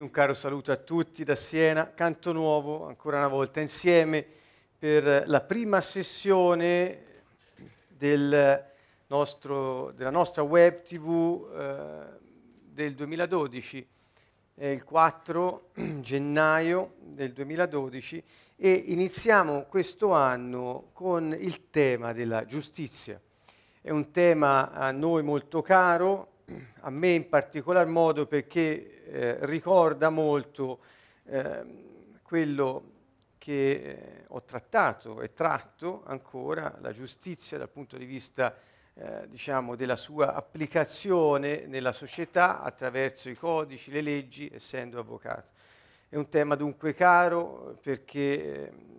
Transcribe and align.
Un 0.00 0.12
caro 0.12 0.32
saluto 0.32 0.70
a 0.70 0.76
tutti 0.76 1.24
da 1.24 1.34
Siena, 1.34 1.92
canto 1.92 2.30
nuovo 2.30 2.86
ancora 2.86 3.16
una 3.16 3.26
volta 3.26 3.58
insieme 3.58 4.24
per 4.78 5.24
la 5.26 5.40
prima 5.40 5.80
sessione 5.80 7.24
del 7.88 8.64
nostro, 9.08 9.90
della 9.96 10.10
nostra 10.10 10.42
web 10.42 10.82
tv 10.82 11.50
eh, 11.52 12.16
del 12.60 12.94
2012, 12.94 13.88
è 14.54 14.66
il 14.66 14.84
4 14.84 15.70
gennaio 15.98 16.94
del 17.00 17.32
2012 17.32 18.22
e 18.54 18.70
iniziamo 18.70 19.64
questo 19.64 20.12
anno 20.12 20.90
con 20.92 21.34
il 21.36 21.70
tema 21.70 22.12
della 22.12 22.44
giustizia. 22.44 23.20
È 23.80 23.90
un 23.90 24.12
tema 24.12 24.70
a 24.70 24.92
noi 24.92 25.24
molto 25.24 25.60
caro, 25.60 26.37
a 26.80 26.90
me 26.90 27.10
in 27.10 27.28
particolar 27.28 27.86
modo 27.86 28.26
perché 28.26 29.04
eh, 29.04 29.36
ricorda 29.46 30.10
molto 30.10 30.80
eh, 31.24 31.64
quello 32.22 32.96
che 33.38 33.70
eh, 33.72 34.24
ho 34.28 34.42
trattato 34.42 35.20
e 35.22 35.32
tratto 35.32 36.02
ancora, 36.06 36.76
la 36.80 36.92
giustizia 36.92 37.58
dal 37.58 37.68
punto 37.68 37.96
di 37.96 38.04
vista 38.04 38.54
eh, 38.94 39.28
diciamo, 39.28 39.76
della 39.76 39.96
sua 39.96 40.34
applicazione 40.34 41.66
nella 41.66 41.92
società 41.92 42.62
attraverso 42.62 43.28
i 43.28 43.36
codici, 43.36 43.90
le 43.90 44.00
leggi, 44.00 44.50
essendo 44.52 44.98
avvocato. 44.98 45.50
È 46.08 46.16
un 46.16 46.28
tema 46.28 46.54
dunque 46.54 46.94
caro 46.94 47.78
perché 47.82 48.66
ehm, 48.66 48.96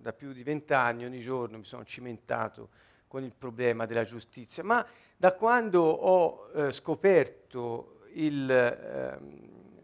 da 0.00 0.12
più 0.12 0.32
di 0.32 0.42
vent'anni 0.42 1.04
ogni 1.04 1.20
giorno 1.20 1.58
mi 1.58 1.64
sono 1.64 1.84
cimentato 1.84 2.70
con 3.10 3.24
il 3.24 3.32
problema 3.36 3.86
della 3.86 4.04
giustizia, 4.04 4.62
ma 4.62 4.86
da 5.16 5.34
quando 5.34 5.82
ho 5.82 6.48
eh, 6.54 6.72
scoperto 6.72 8.02
il 8.12 8.48
eh, 8.48 9.18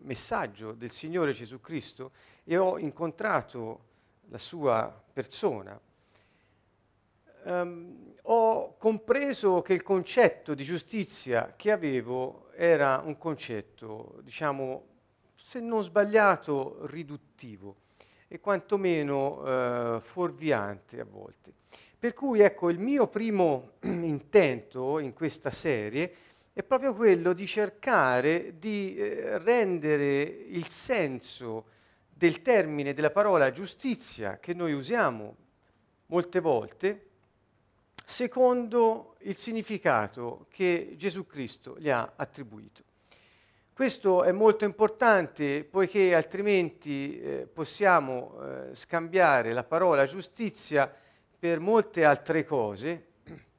messaggio 0.03 0.71
del 0.71 0.93
Signore 0.93 1.33
Gesù 1.33 1.61
Cristo 1.61 2.13
e 2.45 2.57
ho 2.57 2.79
incontrato 2.79 3.81
la 4.29 4.39
sua 4.39 5.03
persona, 5.13 5.77
ehm, 7.47 8.15
ho 8.23 8.77
compreso 8.77 9.61
che 9.61 9.73
il 9.73 9.83
concetto 9.83 10.55
di 10.55 10.63
giustizia 10.63 11.55
che 11.57 11.73
avevo 11.73 12.53
era 12.53 13.03
un 13.05 13.19
concetto, 13.19 14.21
diciamo, 14.23 14.87
se 15.35 15.59
non 15.59 15.83
sbagliato, 15.83 16.87
riduttivo 16.87 17.79
e 18.29 18.39
quantomeno 18.39 19.45
eh, 19.45 20.01
fuorviante 20.01 21.01
a 21.01 21.05
volte. 21.05 21.55
Per 21.99 22.13
cui 22.13 22.41
ecco, 22.41 22.69
il 22.69 22.79
mio 22.79 23.07
primo 23.09 23.73
intento 23.83 24.99
in 24.99 25.15
questa 25.15 25.51
serie 25.51 26.15
è 26.53 26.63
proprio 26.63 26.95
quello 26.95 27.33
di 27.33 27.47
cercare 27.47 28.59
di 28.59 28.97
eh, 28.97 29.39
rendere 29.39 30.23
il 30.23 30.69
senso 30.69 31.67
del 32.09 32.43
termine 32.43 32.95
della 32.95 33.11
parola 33.11 33.51
giustizia 33.51 34.39
che 34.39 34.55
noi 34.55 34.73
usiamo 34.73 35.37
molte 36.07 36.41
volte 36.41 37.07
secondo 38.05 39.17
il 39.21 39.37
significato 39.37 40.47
che 40.51 40.95
Gesù 40.97 41.27
Cristo 41.27 41.77
gli 41.79 41.91
ha 41.91 42.13
attribuito. 42.15 42.83
Questo 43.73 44.23
è 44.23 44.33
molto 44.33 44.65
importante 44.65 45.65
poiché 45.65 46.15
altrimenti 46.15 47.21
eh, 47.21 47.47
possiamo 47.53 48.39
eh, 48.41 48.75
scambiare 48.75 49.53
la 49.53 49.65
parola 49.65 50.07
giustizia 50.07 50.91
per 51.39 51.61
molte 51.61 52.05
altre 52.05 52.45
cose 52.45 53.05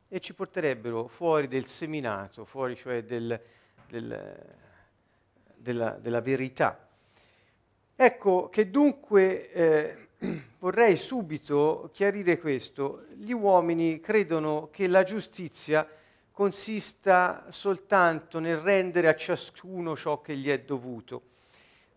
e 0.09 0.19
ci 0.19 0.33
porterebbero 0.33 1.07
fuori 1.07 1.47
del 1.47 1.67
seminato, 1.67 2.45
fuori 2.45 2.75
cioè 2.75 3.03
del, 3.03 3.39
del, 3.87 4.55
della, 5.55 5.91
della, 5.91 6.21
verità. 6.21 6.87
Ecco 7.95 8.49
che 8.49 8.69
dunque 8.69 9.51
eh, 9.51 10.07
vorrei 10.59 10.95
subito 10.95 11.89
chiarire 11.93 12.39
questo. 12.39 13.05
Gli 13.15 13.31
uomini 13.31 13.99
credono 13.99 14.69
che 14.71 14.87
la 14.87 15.03
giustizia 15.03 15.87
consista 16.31 17.45
soltanto 17.49 18.39
nel 18.39 18.57
rendere 18.57 19.07
a 19.07 19.15
ciascuno 19.15 19.95
ciò 19.95 20.21
che 20.21 20.35
gli 20.35 20.49
è 20.49 20.59
dovuto. 20.61 21.35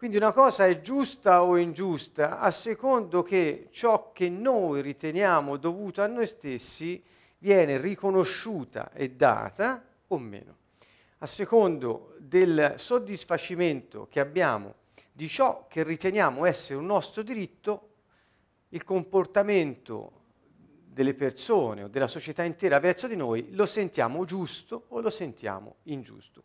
Quindi 0.00 0.16
una 0.16 0.32
cosa 0.32 0.66
è 0.66 0.80
giusta 0.80 1.42
o 1.42 1.58
ingiusta 1.58 2.38
a 2.38 2.50
secondo 2.50 3.22
che 3.22 3.68
ciò 3.70 4.12
che 4.12 4.30
noi 4.30 4.80
riteniamo 4.80 5.58
dovuto 5.58 6.00
a 6.00 6.06
noi 6.06 6.26
stessi 6.26 7.04
viene 7.36 7.76
riconosciuta 7.76 8.92
e 8.94 9.10
data 9.10 9.84
o 10.06 10.16
meno. 10.16 10.56
A 11.18 11.26
secondo 11.26 12.14
del 12.18 12.76
soddisfacimento 12.76 14.06
che 14.08 14.20
abbiamo 14.20 14.76
di 15.12 15.28
ciò 15.28 15.66
che 15.68 15.82
riteniamo 15.82 16.46
essere 16.46 16.78
un 16.78 16.86
nostro 16.86 17.20
diritto, 17.20 17.88
il 18.70 18.82
comportamento 18.84 20.12
delle 20.86 21.12
persone 21.12 21.82
o 21.82 21.88
della 21.88 22.08
società 22.08 22.42
intera 22.42 22.80
verso 22.80 23.06
di 23.06 23.16
noi 23.16 23.52
lo 23.52 23.66
sentiamo 23.66 24.24
giusto 24.24 24.86
o 24.88 25.00
lo 25.02 25.10
sentiamo 25.10 25.74
ingiusto. 25.82 26.44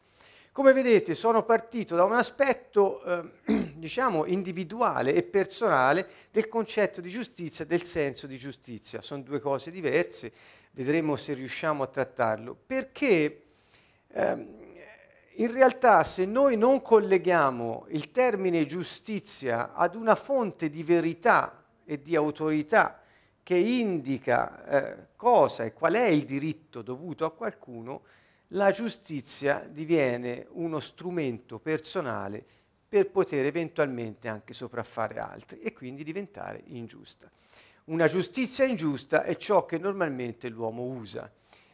Come 0.56 0.72
vedete 0.72 1.16
sono 1.16 1.44
partito 1.44 1.98
da 1.98 2.06
un 2.06 2.14
aspetto, 2.14 3.04
eh, 3.04 3.74
diciamo, 3.76 4.24
individuale 4.24 5.14
e 5.14 5.22
personale 5.22 6.08
del 6.32 6.48
concetto 6.48 7.02
di 7.02 7.10
giustizia, 7.10 7.66
del 7.66 7.84
senso 7.84 8.26
di 8.26 8.38
giustizia. 8.38 9.02
Sono 9.02 9.22
due 9.22 9.42
cose 9.42 9.70
diverse, 9.70 10.32
vedremo 10.72 11.18
se 11.18 11.34
riusciamo 11.34 11.84
a 11.84 11.88
trattarlo. 11.88 12.56
Perché 12.66 13.44
eh, 14.08 14.48
in 15.34 15.52
realtà 15.52 16.06
se 16.06 16.24
noi 16.24 16.56
non 16.56 16.82
colleghiamo 16.82 17.88
il 17.90 18.12
termine 18.12 18.66
giustizia 18.66 19.74
ad 19.74 19.94
una 19.94 20.16
fonte 20.16 20.70
di 20.70 20.84
verità 20.84 21.66
e 21.84 22.02
di 22.02 22.16
autorità 22.16 23.02
che 23.44 23.56
indica 23.58 24.64
eh, 24.64 25.08
cosa 25.18 25.66
e 25.66 25.74
qual 25.74 25.96
è 25.96 26.06
il 26.06 26.24
diritto 26.24 26.82
dovuto 26.82 27.26
a 27.26 27.34
qualcuno, 27.34 28.04
la 28.50 28.72
giustizia 28.72 29.68
diviene 29.68 30.48
uno 30.52 30.80
strumento 30.80 31.60
personale 31.60 32.44
per 32.88 33.10
poter 33.10 33.46
eventualmente 33.46 34.28
anche 34.28 34.54
sopraffare 34.54 35.20
altri 35.20 35.60
e 35.60 35.74
quindi 35.74 36.04
diventare 36.04 36.62
ingiusta. 36.68 37.30
Una 37.86 38.08
giustizia 38.08 38.66
ingiusta 38.66 39.24
è 39.24 39.36
ciò 39.36 39.66
che 39.66 39.78
normalmente 39.78 40.50
l'uomo 40.50 40.84
usa. 40.84 41.32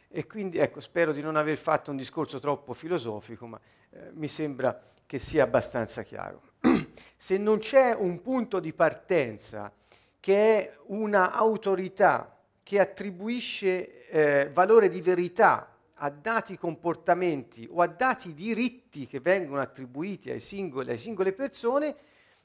E 0.08 0.26
quindi 0.26 0.58
ecco, 0.58 0.80
spero 0.80 1.12
di 1.12 1.22
non 1.22 1.36
aver 1.36 1.56
fatto 1.56 1.90
un 1.90 1.96
discorso 1.96 2.38
troppo 2.38 2.74
filosofico, 2.74 3.46
ma 3.46 3.58
eh, 3.90 4.10
mi 4.12 4.28
sembra 4.28 4.78
che 5.06 5.18
sia 5.18 5.44
abbastanza 5.44 6.02
chiaro. 6.02 6.42
Se 7.16 7.38
non 7.38 7.58
c'è 7.58 7.94
un 7.94 8.20
punto 8.20 8.60
di 8.60 8.72
partenza 8.74 9.72
che 10.20 10.58
è 10.58 10.76
una 10.86 11.32
autorità 11.32 12.36
che 12.62 12.78
attribuisce 12.78 14.08
eh, 14.08 14.50
valore 14.50 14.88
di 14.88 15.00
verità 15.00 15.71
a 16.04 16.10
dati 16.10 16.56
comportamenti 16.58 17.68
o 17.70 17.80
a 17.80 17.86
dati 17.86 18.34
diritti 18.34 19.06
che 19.06 19.20
vengono 19.20 19.60
attribuiti 19.60 20.30
ai 20.30 20.40
singoli, 20.40 20.88
alle 20.88 20.98
singole 20.98 21.32
persone, 21.32 21.96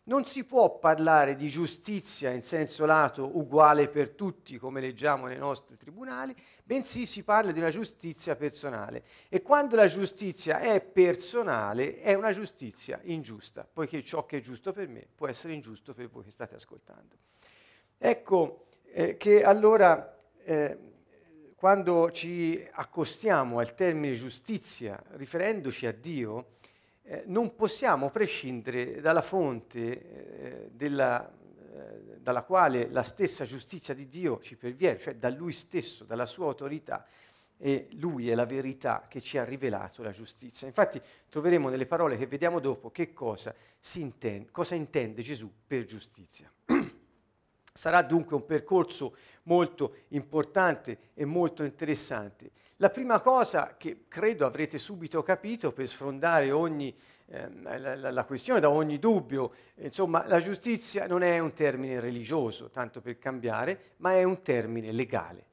non 0.03 0.25
si 0.25 0.45
può 0.45 0.78
parlare 0.78 1.35
di 1.35 1.50
giustizia 1.50 2.31
in 2.31 2.44
senso 2.44 2.85
lato 2.85 3.38
uguale 3.38 3.90
per 3.90 4.12
tutti, 4.12 4.57
come 4.57 4.79
leggiamo 4.79 5.25
nei 5.25 5.40
nostri 5.40 5.75
tribunali, 5.75 6.35
bensì 6.63 7.06
si 7.06 7.23
parla 7.23 7.51
di 7.51 7.59
una 7.59 7.72
giustizia 7.72 8.35
personale. 8.35 9.03
E 9.28 9.41
quando 9.41 9.75
la 9.75 9.88
giustizia 9.88 10.59
è 10.59 10.79
personale, 10.79 12.00
è 12.00 12.13
una 12.13 12.31
giustizia 12.31 13.00
ingiusta, 13.03 13.68
poiché 13.72 14.03
ciò 14.03 14.25
che 14.25 14.38
è 14.38 14.41
giusto 14.41 14.72
per 14.72 14.88
me 14.88 15.07
può 15.13 15.28
essere 15.28 15.53
ingiusto 15.53 15.94
per 15.94 16.07
voi 16.09 16.24
che 16.24 16.31
state 16.31 16.56
ascoltando. 16.56 17.16
Ecco 17.97 18.68
eh, 18.84 19.18
che 19.18 19.44
allora 19.44 20.16
eh, 20.45 20.78
quando 21.57 22.12
ci 22.12 22.63
accostiamo 22.72 23.57
al 23.57 23.73
termine 23.73 24.13
giustizia 24.13 25.01
riferendoci 25.13 25.88
a 25.88 25.91
Dio, 25.91 26.57
eh, 27.01 27.23
non 27.25 27.56
possiamo 27.56 28.12
prescindere 28.12 29.01
dalla 29.01 29.23
fonte 29.23 29.80
eh, 29.80 30.69
della, 30.71 31.27
eh, 31.27 32.19
dalla 32.19 32.44
quale 32.44 32.88
la 32.92 33.01
stessa 33.01 33.44
giustizia 33.44 33.95
di 33.95 34.07
Dio 34.07 34.39
ci 34.39 34.56
perviene, 34.56 35.00
cioè 35.00 35.15
da 35.15 35.30
Lui 35.30 35.51
stesso, 35.51 36.04
dalla 36.04 36.27
sua 36.27 36.45
autorità. 36.45 37.04
E 37.57 37.88
Lui 37.94 38.30
è 38.30 38.36
la 38.36 38.45
verità 38.45 39.07
che 39.10 39.19
ci 39.19 39.39
ha 39.39 39.44
rivelato 39.44 40.03
la 40.03 40.12
giustizia. 40.12 40.68
Infatti 40.68 41.01
troveremo 41.27 41.69
nelle 41.69 41.88
parole 41.88 42.18
che 42.18 42.27
vediamo 42.27 42.60
dopo 42.60 42.92
che 42.92 43.13
cosa, 43.13 43.56
intende, 43.95 44.51
cosa 44.51 44.75
intende 44.75 45.24
Gesù 45.24 45.51
per 45.65 45.86
giustizia. 45.86 46.51
Sarà 47.77 48.01
dunque 48.01 48.35
un 48.35 48.44
percorso 48.44 49.15
molto 49.44 49.97
importante 50.09 51.12
e 51.13 51.25
molto 51.25 51.63
interessante. 51.63 52.50
La 52.77 52.89
prima 52.89 53.19
cosa 53.19 53.75
che 53.77 54.06
credo 54.07 54.47
avrete 54.47 54.79
subito 54.79 55.21
capito 55.21 55.71
per 55.71 55.88
sfrondare 55.88 56.50
ogni, 56.50 56.95
eh, 57.27 57.50
la, 57.62 58.12
la, 58.12 58.24
questione 58.25 58.59
da 58.59 58.71
ogni 58.71 58.97
dubbio, 58.97 59.53
insomma 59.75 60.25
la 60.27 60.39
giustizia 60.39 61.06
non 61.06 61.21
è 61.21 61.38
un 61.38 61.53
termine 61.53 62.00
religioso, 62.00 62.71
tanto 62.71 63.00
per 63.00 63.19
cambiare, 63.19 63.94
ma 63.97 64.13
è 64.13 64.24
un 64.24 64.41
termine 64.41 64.91
legale. 64.91 65.45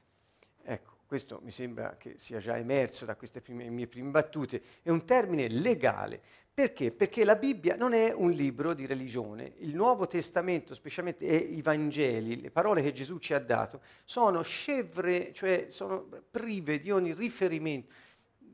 Questo 1.05 1.39
mi 1.43 1.51
sembra 1.51 1.97
che 1.97 2.15
sia 2.17 2.39
già 2.39 2.57
emerso 2.57 3.05
da 3.05 3.15
queste 3.15 3.39
prime, 3.39 3.69
mie 3.69 3.87
prime 3.87 4.09
battute, 4.09 4.61
è 4.81 4.89
un 4.89 5.05
termine 5.05 5.47
legale. 5.47 6.19
Perché? 6.51 6.91
Perché 6.91 7.25
la 7.25 7.35
Bibbia 7.35 7.75
non 7.75 7.93
è 7.93 8.13
un 8.13 8.31
libro 8.31 8.73
di 8.73 8.85
religione. 8.85 9.53
Il 9.57 9.75
Nuovo 9.75 10.07
Testamento, 10.07 10.73
specialmente 10.73 11.25
i 11.25 11.61
Vangeli, 11.61 12.39
le 12.39 12.49
parole 12.49 12.81
che 12.81 12.93
Gesù 12.93 13.19
ci 13.19 13.33
ha 13.33 13.39
dato, 13.39 13.81
sono 14.03 14.41
scevre, 14.41 15.33
cioè 15.33 15.65
sono 15.69 16.07
prive 16.31 16.79
di 16.79 16.91
ogni 16.91 17.13
riferimento, 17.13 17.93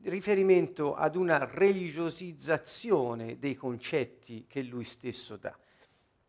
riferimento 0.02 0.94
ad 0.94 1.16
una 1.16 1.48
religiosizzazione 1.50 3.38
dei 3.38 3.54
concetti 3.54 4.46
che 4.48 4.62
lui 4.62 4.84
stesso 4.84 5.36
dà. 5.36 5.56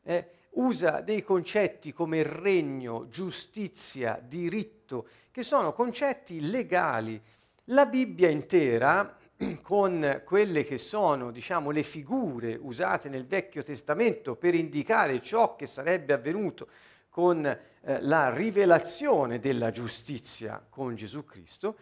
Eh, 0.03 0.27
usa 0.53 1.01
dei 1.01 1.23
concetti 1.23 1.93
come 1.93 2.23
regno, 2.23 3.07
giustizia, 3.09 4.21
diritto, 4.23 5.07
che 5.31 5.43
sono 5.43 5.73
concetti 5.73 6.49
legali. 6.49 7.19
La 7.65 7.85
Bibbia 7.85 8.29
intera, 8.29 9.17
con 9.61 10.21
quelle 10.23 10.65
che 10.65 10.77
sono, 10.77 11.31
diciamo, 11.31 11.71
le 11.71 11.83
figure 11.83 12.57
usate 12.59 13.09
nel 13.09 13.25
Vecchio 13.25 13.63
Testamento 13.63 14.35
per 14.35 14.53
indicare 14.53 15.21
ciò 15.21 15.55
che 15.55 15.65
sarebbe 15.65 16.13
avvenuto 16.13 16.67
con 17.09 17.45
eh, 17.45 18.01
la 18.01 18.33
rivelazione 18.33 19.39
della 19.39 19.71
giustizia 19.71 20.63
con 20.67 20.95
Gesù 20.95 21.23
Cristo, 21.25 21.77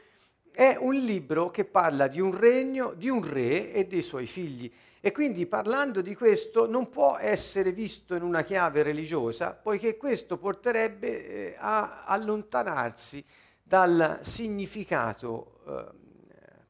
è 0.51 0.75
un 0.77 0.95
libro 0.95 1.49
che 1.49 1.63
parla 1.63 2.07
di 2.07 2.19
un 2.19 2.37
regno, 2.37 2.93
di 2.93 3.07
un 3.07 3.25
re 3.25 3.71
e 3.71 3.87
dei 3.87 4.01
suoi 4.01 4.27
figli. 4.27 4.71
E 5.03 5.11
quindi 5.11 5.47
parlando 5.47 5.99
di 6.01 6.13
questo 6.13 6.67
non 6.67 6.89
può 6.89 7.17
essere 7.17 7.71
visto 7.71 8.13
in 8.13 8.21
una 8.21 8.43
chiave 8.43 8.83
religiosa, 8.83 9.51
poiché 9.51 9.97
questo 9.97 10.37
porterebbe 10.37 11.27
eh, 11.27 11.55
a 11.57 12.03
allontanarsi 12.05 13.25
dal 13.63 14.19
significato 14.21 15.61
eh, 15.67 15.85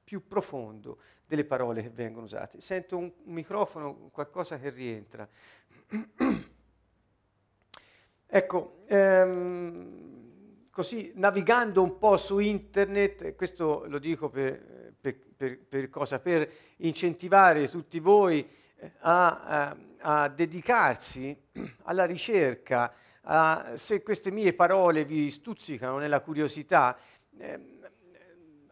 più 0.02 0.26
profondo 0.28 1.00
delle 1.26 1.44
parole 1.44 1.82
che 1.82 1.90
vengono 1.90 2.26
usate. 2.26 2.62
Sento 2.62 2.98
un, 2.98 3.12
un 3.24 3.34
microfono, 3.34 4.10
qualcosa 4.14 4.58
che 4.58 4.70
rientra. 4.70 5.28
ecco, 8.28 8.84
ehm, 8.88 10.21
così 10.72 11.12
navigando 11.16 11.84
un 11.84 11.98
po' 11.98 12.18
su 12.18 12.40
internet, 12.40 13.36
questo 13.36 13.86
lo 13.88 14.00
dico 14.00 14.30
per, 14.30 14.94
per, 15.00 15.16
per, 15.36 15.60
per 15.60 15.90
cosa? 15.90 16.20
Per 16.20 16.50
incentivare 16.78 17.70
tutti 17.70 18.00
voi 18.00 18.48
eh, 18.78 18.92
a, 19.00 19.42
a, 19.44 19.78
a 20.00 20.30
dedicarsi 20.30 21.38
alla 21.84 22.06
ricerca, 22.06 22.94
a, 23.24 23.74
se 23.76 24.02
queste 24.02 24.32
mie 24.32 24.54
parole 24.54 25.06
vi 25.06 25.30
stuzzicano 25.30 25.98
nella 25.98 26.22
curiosità, 26.22 26.98
eh, 27.38 27.60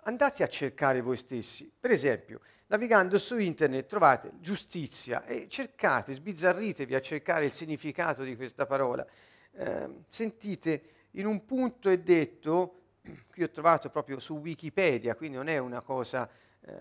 andate 0.03 0.43
a 0.43 0.47
cercare 0.47 1.01
voi 1.01 1.17
stessi. 1.17 1.71
Per 1.79 1.91
esempio, 1.91 2.39
navigando 2.67 3.17
su 3.17 3.37
internet 3.37 3.87
trovate 3.87 4.31
giustizia 4.39 5.25
e 5.25 5.47
cercate, 5.49 6.13
sbizzarritevi 6.13 6.95
a 6.95 7.01
cercare 7.01 7.45
il 7.45 7.51
significato 7.51 8.23
di 8.23 8.35
questa 8.35 8.65
parola. 8.65 9.05
Eh, 9.51 9.89
sentite, 10.07 10.81
in 11.11 11.25
un 11.25 11.45
punto 11.45 11.89
è 11.89 11.97
detto, 11.97 12.81
qui 13.27 13.43
ho 13.43 13.49
trovato 13.49 13.89
proprio 13.89 14.19
su 14.19 14.37
Wikipedia, 14.37 15.15
quindi 15.15 15.37
non 15.37 15.47
è 15.47 15.57
una 15.57 15.81
cosa 15.81 16.29
eh, 16.61 16.73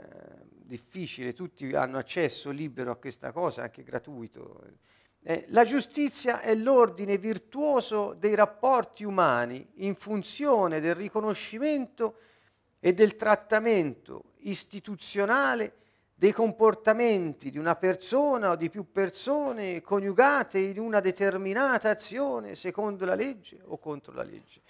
difficile, 0.49 1.33
tutti 1.33 1.73
hanno 1.73 1.99
accesso 1.99 2.51
libero 2.51 2.91
a 2.91 2.97
questa 2.97 3.33
cosa, 3.33 3.63
anche 3.63 3.83
gratuito. 3.83 4.63
Eh, 5.23 5.47
la 5.49 5.65
giustizia 5.65 6.41
è 6.41 6.55
l'ordine 6.55 7.19
virtuoso 7.19 8.15
dei 8.15 8.35
rapporti 8.35 9.05
umani 9.05 9.67
in 9.77 9.95
funzione 9.95 10.81
del 10.81 10.95
riconoscimento 10.95 12.19
e 12.81 12.93
del 12.93 13.17
trattamento 13.17 14.35
istituzionale 14.41 15.75
dei 16.19 16.33
comportamenti 16.33 17.49
di 17.49 17.59
una 17.59 17.77
persona 17.77 18.51
o 18.51 18.57
di 18.57 18.69
più 18.71 18.91
persone 18.91 19.81
coniugate 19.81 20.59
in 20.59 20.81
una 20.81 20.99
determinata 20.99 21.91
azione 21.91 22.57
secondo 22.57 23.05
la 23.05 23.15
legge 23.15 23.61
o 23.67 23.79
contro 23.79 24.13
la 24.15 24.25
legge. 24.25 24.63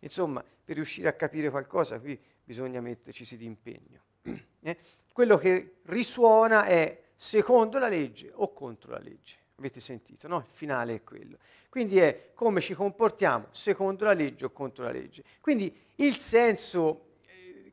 Insomma, 0.00 0.42
per 0.64 0.74
riuscire 0.74 1.06
a 1.06 1.12
capire 1.12 1.48
qualcosa 1.48 2.00
qui 2.00 2.20
bisogna 2.42 2.80
metterci 2.80 3.36
di 3.36 3.44
impegno. 3.44 4.00
Eh? 4.66 4.78
Quello 5.12 5.38
che 5.38 5.76
risuona 5.84 6.64
è 6.64 7.04
secondo 7.14 7.78
la 7.78 7.86
legge 7.86 8.32
o 8.34 8.52
contro 8.52 8.90
la 8.90 8.98
legge. 8.98 9.36
Avete 9.58 9.78
sentito, 9.78 10.26
no? 10.26 10.38
Il 10.38 10.52
finale 10.52 10.96
è 10.96 11.04
quello. 11.04 11.38
Quindi 11.68 11.98
è 11.98 12.30
come 12.34 12.60
ci 12.60 12.74
comportiamo 12.74 13.46
secondo 13.52 14.04
la 14.04 14.12
legge 14.12 14.46
o 14.46 14.50
contro 14.50 14.82
la 14.82 14.90
legge. 14.90 15.22
Quindi 15.40 15.72
il 15.94 16.16
senso 16.16 17.15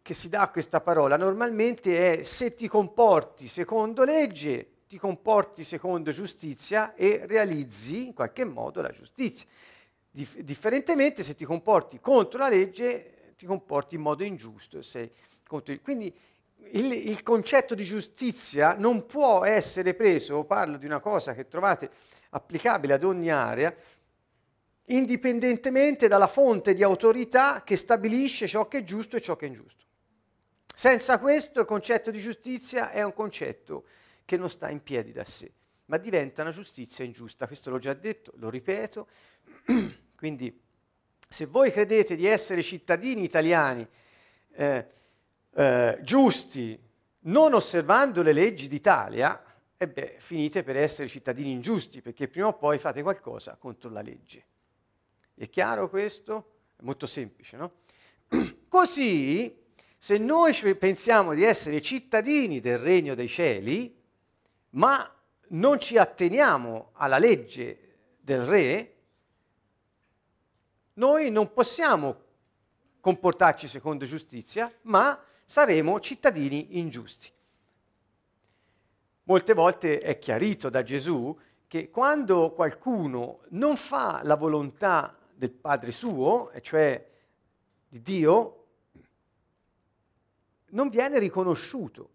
che 0.03 0.13
si 0.13 0.27
dà 0.27 0.41
a 0.41 0.50
questa 0.50 0.81
parola 0.81 1.15
normalmente 1.15 2.19
è 2.19 2.23
se 2.23 2.55
ti 2.55 2.67
comporti 2.67 3.47
secondo 3.47 4.03
legge, 4.03 4.81
ti 4.85 4.97
comporti 4.97 5.63
secondo 5.63 6.11
giustizia 6.11 6.94
e 6.94 7.23
realizzi 7.25 8.07
in 8.07 8.13
qualche 8.13 8.44
modo 8.44 8.81
la 8.81 8.91
giustizia. 8.91 9.47
Dif- 10.11 10.41
differentemente 10.41 11.23
se 11.23 11.35
ti 11.35 11.45
comporti 11.45 12.01
contro 12.01 12.39
la 12.39 12.50
legge, 12.50 13.33
ti 13.38 13.45
comporti 13.45 13.95
in 13.95 14.01
modo 14.01 14.25
ingiusto. 14.25 14.81
Quindi 15.81 16.13
il, 16.71 16.91
il, 16.91 17.23
concetto 17.23 17.73
di 17.73 17.85
giustizia 17.85 18.75
non 18.77 19.05
può 19.05 19.45
essere 19.45 19.94
preso, 19.94 20.44
parlo 20.44 20.75
di 20.75 20.85
una 20.85 21.00
cosa 21.00 21.33
che 21.33 21.47
trovate 21.47 21.89
applicabile 22.31 22.94
ad 22.94 23.05
ogni 23.05 23.29
area, 23.29 23.73
indipendentemente 24.88 26.09
dalla 26.09 26.27
fonte 26.27 26.73
di 26.73 26.83
autorità 26.83 27.63
che 27.63 27.77
stabilisce 27.77 28.47
ciò 28.47 28.67
che 28.67 28.79
è 28.79 28.83
giusto 28.83 29.15
e 29.15 29.21
ciò 29.21 29.38
che 29.38 29.45
è 29.45 29.47
ingiusto. 29.47 29.85
Senza 30.75 31.19
questo 31.19 31.59
il 31.59 31.65
concetto 31.65 32.09
di 32.09 32.19
giustizia 32.19 32.89
è 32.89 33.03
un 33.03 33.13
concetto 33.13 33.85
che 34.25 34.37
non 34.37 34.49
sta 34.49 34.69
in 34.69 34.81
piedi 34.81 35.11
da 35.11 35.23
sé, 35.23 35.51
ma 35.85 35.97
diventa 35.97 36.41
una 36.41 36.51
giustizia 36.51 37.05
ingiusta. 37.05 37.45
Questo 37.45 37.69
l'ho 37.69 37.79
già 37.79 37.93
detto, 37.93 38.33
lo 38.37 38.49
ripeto. 38.49 39.07
Quindi 40.15 40.61
se 41.29 41.45
voi 41.45 41.71
credete 41.71 42.15
di 42.15 42.25
essere 42.25 42.63
cittadini 42.63 43.23
italiani, 43.23 43.87
eh, 44.53 44.87
eh, 45.55 45.99
giusti, 46.01 46.79
non 47.25 47.53
osservando 47.53 48.21
le 48.21 48.33
leggi 48.33 48.67
d'Italia, 48.67 49.43
e 49.77 49.87
beh, 49.87 50.15
finite 50.19 50.63
per 50.63 50.77
essere 50.77 51.07
cittadini 51.07 51.51
ingiusti, 51.51 52.01
perché 52.01 52.27
prima 52.27 52.47
o 52.47 52.53
poi 52.53 52.77
fate 52.79 53.01
qualcosa 53.01 53.57
contro 53.57 53.89
la 53.89 54.01
legge. 54.01 54.45
È 55.35 55.49
chiaro 55.49 55.89
questo? 55.89 56.51
È 56.75 56.83
molto 56.83 57.05
semplice, 57.05 57.57
no? 57.57 57.71
Così, 58.67 59.62
se 60.03 60.17
noi 60.17 60.53
pensiamo 60.75 61.33
di 61.33 61.44
essere 61.44 61.81
cittadini 61.81 62.59
del 62.59 62.77
regno 62.77 63.15
dei 63.15 63.29
cieli, 63.29 63.97
ma 64.71 65.09
non 65.51 65.79
ci 65.79 65.97
atteniamo 65.97 66.89
alla 66.95 67.17
legge 67.17 68.17
del 68.19 68.41
re, 68.41 68.95
noi 70.95 71.31
non 71.31 71.53
possiamo 71.53 72.17
comportarci 73.00 73.65
secondo 73.65 74.03
giustizia, 74.03 74.69
ma 74.81 75.17
saremo 75.45 76.01
cittadini 76.01 76.79
ingiusti. 76.79 77.31
Molte 79.24 79.53
volte 79.53 80.01
è 80.01 80.17
chiarito 80.17 80.69
da 80.69 80.83
Gesù 80.83 81.33
che 81.65 81.89
quando 81.89 82.51
qualcuno 82.51 83.43
non 83.51 83.77
fa 83.77 84.19
la 84.24 84.36
volontà 84.36 85.17
del 85.33 85.51
Padre 85.51 85.93
suo, 85.93 86.51
e 86.51 86.60
cioè 86.60 87.10
di 87.88 88.01
Dio, 88.01 88.62
non 90.74 90.89
viene 90.89 91.20
riconosciuto. 91.20 92.10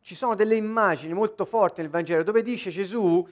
Ci 0.00 0.14
sono 0.14 0.34
delle 0.34 0.54
immagini 0.54 1.12
molto 1.12 1.44
forti 1.44 1.80
nel 1.80 1.90
Vangelo 1.90 2.22
dove 2.22 2.42
dice 2.42 2.70
Gesù, 2.70 3.26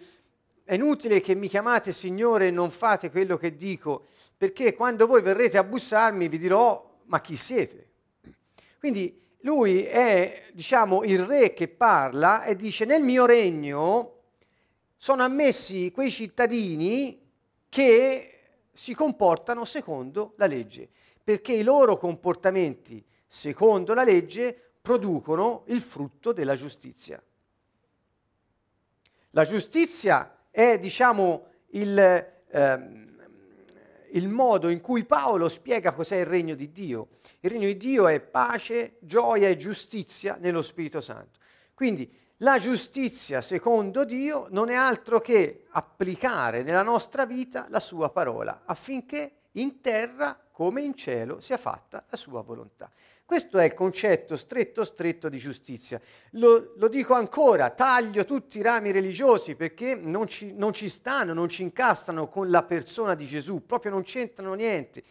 è 0.64 0.74
inutile 0.74 1.20
che 1.20 1.34
mi 1.34 1.48
chiamate 1.48 1.92
Signore 1.92 2.48
e 2.48 2.50
non 2.50 2.70
fate 2.70 3.10
quello 3.10 3.36
che 3.36 3.54
dico, 3.54 4.06
perché 4.36 4.74
quando 4.74 5.06
voi 5.06 5.22
verrete 5.22 5.58
a 5.58 5.64
bussarmi 5.64 6.28
vi 6.28 6.38
dirò, 6.38 6.98
ma 7.04 7.20
chi 7.20 7.36
siete? 7.36 7.88
Quindi 8.78 9.22
lui 9.40 9.84
è, 9.84 10.46
diciamo, 10.52 11.04
il 11.04 11.24
re 11.24 11.54
che 11.54 11.68
parla 11.68 12.42
e 12.42 12.56
dice 12.56 12.84
nel 12.84 13.02
mio 13.02 13.26
regno 13.26 14.12
sono 14.96 15.22
ammessi 15.22 15.92
quei 15.92 16.10
cittadini 16.10 17.20
che 17.68 18.40
si 18.72 18.92
comportano 18.92 19.64
secondo 19.64 20.34
la 20.36 20.46
legge, 20.46 20.88
perché 21.22 21.52
i 21.52 21.62
loro 21.62 21.96
comportamenti 21.96 23.04
secondo 23.36 23.92
la 23.92 24.02
legge 24.02 24.58
producono 24.80 25.64
il 25.66 25.82
frutto 25.82 26.32
della 26.32 26.56
giustizia. 26.56 27.22
La 29.30 29.44
giustizia 29.44 30.46
è, 30.50 30.78
diciamo, 30.78 31.48
il, 31.72 31.98
ehm, 32.48 33.16
il 34.12 34.28
modo 34.28 34.70
in 34.70 34.80
cui 34.80 35.04
Paolo 35.04 35.50
spiega 35.50 35.92
cos'è 35.92 36.16
il 36.16 36.24
regno 36.24 36.54
di 36.54 36.72
Dio. 36.72 37.08
Il 37.40 37.50
regno 37.50 37.66
di 37.66 37.76
Dio 37.76 38.08
è 38.08 38.20
pace, 38.20 38.96
gioia 39.00 39.48
e 39.50 39.58
giustizia 39.58 40.38
nello 40.40 40.62
Spirito 40.62 41.02
Santo. 41.02 41.38
Quindi 41.74 42.10
la 42.40 42.58
giustizia 42.58 43.40
secondo 43.40 44.04
Dio 44.04 44.46
non 44.50 44.68
è 44.68 44.74
altro 44.74 45.20
che 45.20 45.64
applicare 45.70 46.62
nella 46.62 46.82
nostra 46.82 47.24
vita 47.24 47.66
la 47.70 47.80
sua 47.80 48.10
parola 48.10 48.62
affinché 48.66 49.36
in 49.52 49.80
terra 49.80 50.38
come 50.52 50.82
in 50.82 50.94
cielo 50.94 51.40
sia 51.40 51.56
fatta 51.56 52.04
la 52.08 52.16
sua 52.16 52.42
volontà. 52.42 52.90
Questo 53.24 53.58
è 53.58 53.64
il 53.64 53.74
concetto 53.74 54.36
stretto 54.36 54.84
stretto 54.84 55.28
di 55.28 55.38
giustizia. 55.38 56.00
Lo, 56.32 56.74
lo 56.76 56.88
dico 56.88 57.14
ancora, 57.14 57.70
taglio 57.70 58.24
tutti 58.24 58.58
i 58.58 58.62
rami 58.62 58.92
religiosi 58.92 59.54
perché 59.54 59.94
non 59.94 60.26
ci, 60.26 60.52
non 60.54 60.72
ci 60.72 60.88
stanno, 60.88 61.32
non 61.32 61.48
ci 61.48 61.62
incastrano 61.62 62.28
con 62.28 62.50
la 62.50 62.62
persona 62.62 63.14
di 63.14 63.26
Gesù, 63.26 63.66
proprio 63.66 63.90
non 63.90 64.02
c'entrano 64.02 64.54
niente. 64.54 65.02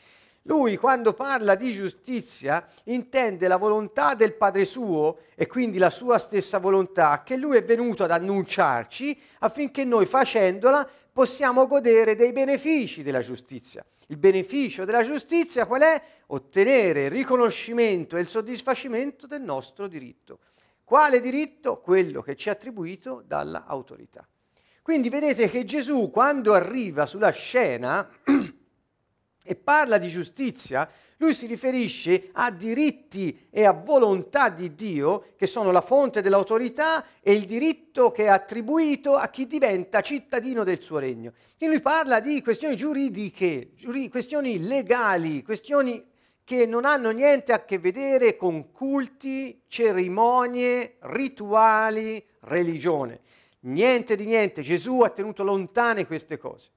Lui 0.47 0.77
quando 0.77 1.13
parla 1.13 1.55
di 1.55 1.73
giustizia 1.73 2.67
intende 2.85 3.47
la 3.47 3.57
volontà 3.57 4.13
del 4.13 4.33
Padre 4.35 4.63
suo 4.63 5.17
e 5.33 5.47
quindi 5.47 5.79
la 5.79 5.89
sua 5.89 6.19
stessa 6.19 6.59
volontà 6.59 7.23
che 7.23 7.35
lui 7.35 7.57
è 7.57 7.63
venuto 7.63 8.03
ad 8.03 8.11
annunciarci 8.11 9.19
affinché 9.39 9.83
noi 9.83 10.05
facendola 10.05 10.87
possiamo 11.11 11.65
godere 11.65 12.15
dei 12.15 12.31
benefici 12.31 13.01
della 13.01 13.21
giustizia. 13.21 13.83
Il 14.07 14.17
beneficio 14.17 14.85
della 14.85 15.03
giustizia 15.03 15.65
qual 15.65 15.81
è? 15.81 16.01
Ottenere 16.27 17.05
il 17.05 17.11
riconoscimento 17.11 18.15
e 18.15 18.21
il 18.21 18.27
soddisfacimento 18.27 19.25
del 19.25 19.41
nostro 19.41 19.87
diritto. 19.87 20.39
Quale 20.83 21.21
diritto? 21.21 21.79
Quello 21.81 22.21
che 22.21 22.35
ci 22.35 22.49
è 22.49 22.51
attribuito 22.51 23.23
dall'autorità. 23.25 24.27
Quindi 24.83 25.09
vedete 25.09 25.49
che 25.49 25.63
Gesù 25.63 26.11
quando 26.11 26.53
arriva 26.53 27.07
sulla 27.07 27.31
scena 27.31 28.07
e 29.47 29.55
parla 29.55 29.99
di 29.99 30.09
giustizia, 30.09 30.89
lui 31.17 31.33
si 31.33 31.45
riferisce 31.45 32.29
a 32.33 32.51
diritti 32.51 33.47
e 33.49 33.63
a 33.63 33.71
volontà 33.71 34.49
di 34.49 34.75
Dio 34.75 35.27
che 35.37 35.47
sono 35.47 35.71
la 35.71 35.81
fonte 35.81 36.21
dell'autorità 36.21 37.05
e 37.21 37.33
il 37.33 37.45
diritto 37.45 38.11
che 38.11 38.25
è 38.25 38.27
attribuito 38.27 39.15
a 39.15 39.29
chi 39.29 39.47
diventa 39.47 40.01
cittadino 40.01 40.63
del 40.63 40.81
suo 40.81 40.97
regno. 40.97 41.33
E 41.57 41.67
lui 41.67 41.79
parla 41.79 42.19
di 42.19 42.41
questioni 42.41 42.75
giuridiche, 42.75 43.71
giuri- 43.75 44.09
questioni 44.09 44.59
legali, 44.59 45.41
questioni 45.41 46.03
che 46.43 46.65
non 46.65 46.85
hanno 46.85 47.11
niente 47.11 47.53
a 47.53 47.63
che 47.63 47.79
vedere 47.79 48.35
con 48.35 48.71
culti, 48.71 49.61
cerimonie, 49.67 50.97
rituali, 50.99 52.23
religione. 52.41 53.21
Niente 53.61 54.15
di 54.15 54.25
niente. 54.25 54.61
Gesù 54.61 55.01
ha 55.01 55.09
tenuto 55.09 55.43
lontane 55.43 56.05
queste 56.05 56.37
cose. 56.37 56.69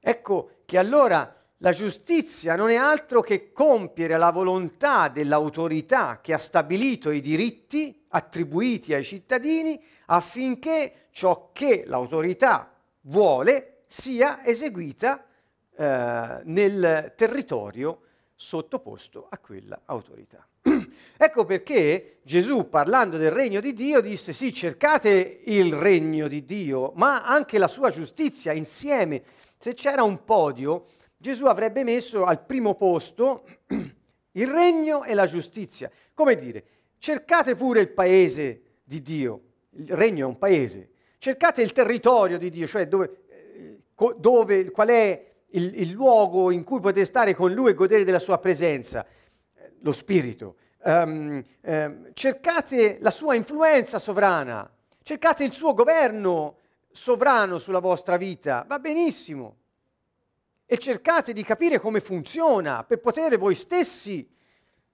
Ecco 0.00 0.50
che 0.64 0.78
allora 0.78 1.34
la 1.58 1.72
giustizia 1.72 2.56
non 2.56 2.70
è 2.70 2.76
altro 2.76 3.20
che 3.20 3.52
compiere 3.52 4.16
la 4.16 4.30
volontà 4.30 5.08
dell'autorità 5.08 6.20
che 6.20 6.32
ha 6.32 6.38
stabilito 6.38 7.10
i 7.10 7.20
diritti 7.20 8.04
attribuiti 8.08 8.92
ai 8.92 9.04
cittadini 9.04 9.82
affinché 10.06 11.06
ciò 11.10 11.50
che 11.52 11.84
l'autorità 11.86 12.70
vuole 13.02 13.84
sia 13.86 14.44
eseguita 14.44 15.24
eh, 15.76 16.40
nel 16.44 17.12
territorio 17.16 18.00
sottoposto 18.34 19.26
a 19.30 19.38
quella 19.38 19.80
autorità. 19.86 20.46
ecco 21.16 21.44
perché 21.44 22.18
Gesù, 22.22 22.68
parlando 22.68 23.16
del 23.16 23.30
regno 23.30 23.60
di 23.60 23.72
Dio, 23.72 24.00
disse 24.00 24.32
sì, 24.32 24.52
cercate 24.52 25.40
il 25.44 25.72
regno 25.72 26.26
di 26.26 26.44
Dio, 26.44 26.92
ma 26.96 27.24
anche 27.24 27.58
la 27.58 27.68
sua 27.68 27.90
giustizia 27.90 28.52
insieme. 28.52 29.22
Se 29.64 29.72
c'era 29.72 30.02
un 30.02 30.24
podio, 30.26 30.84
Gesù 31.16 31.46
avrebbe 31.46 31.84
messo 31.84 32.24
al 32.24 32.44
primo 32.44 32.74
posto 32.74 33.46
il 34.32 34.46
regno 34.46 35.04
e 35.04 35.14
la 35.14 35.24
giustizia. 35.24 35.90
Come 36.12 36.36
dire, 36.36 36.64
cercate 36.98 37.54
pure 37.54 37.80
il 37.80 37.88
paese 37.88 38.60
di 38.84 39.00
Dio, 39.00 39.40
il 39.70 39.96
regno 39.96 40.26
è 40.26 40.28
un 40.28 40.36
paese, 40.36 40.90
cercate 41.16 41.62
il 41.62 41.72
territorio 41.72 42.36
di 42.36 42.50
Dio, 42.50 42.66
cioè 42.66 42.86
dove, 42.86 43.22
eh, 43.26 43.80
dove 44.18 44.70
qual 44.70 44.88
è 44.88 45.32
il, 45.46 45.80
il, 45.80 45.92
luogo 45.92 46.50
in 46.50 46.62
cui 46.62 46.80
potete 46.80 47.06
stare 47.06 47.34
con 47.34 47.50
Lui 47.50 47.70
e 47.70 47.74
godere 47.74 48.04
della 48.04 48.18
sua 48.18 48.36
presenza, 48.36 49.06
lo 49.80 49.92
Spirito. 49.92 50.56
Um, 50.82 51.42
um, 51.62 52.10
cercate 52.12 52.98
la 53.00 53.10
sua 53.10 53.34
influenza 53.34 53.98
sovrana, 53.98 54.70
cercate 55.02 55.42
il 55.42 55.54
suo 55.54 55.72
governo 55.72 56.58
sovrano 56.94 57.58
sulla 57.58 57.80
vostra 57.80 58.16
vita, 58.16 58.64
va 58.68 58.78
benissimo 58.78 59.56
e 60.64 60.78
cercate 60.78 61.32
di 61.32 61.42
capire 61.42 61.80
come 61.80 61.98
funziona 61.98 62.84
per 62.84 63.00
poter 63.00 63.36
voi 63.36 63.56
stessi 63.56 64.26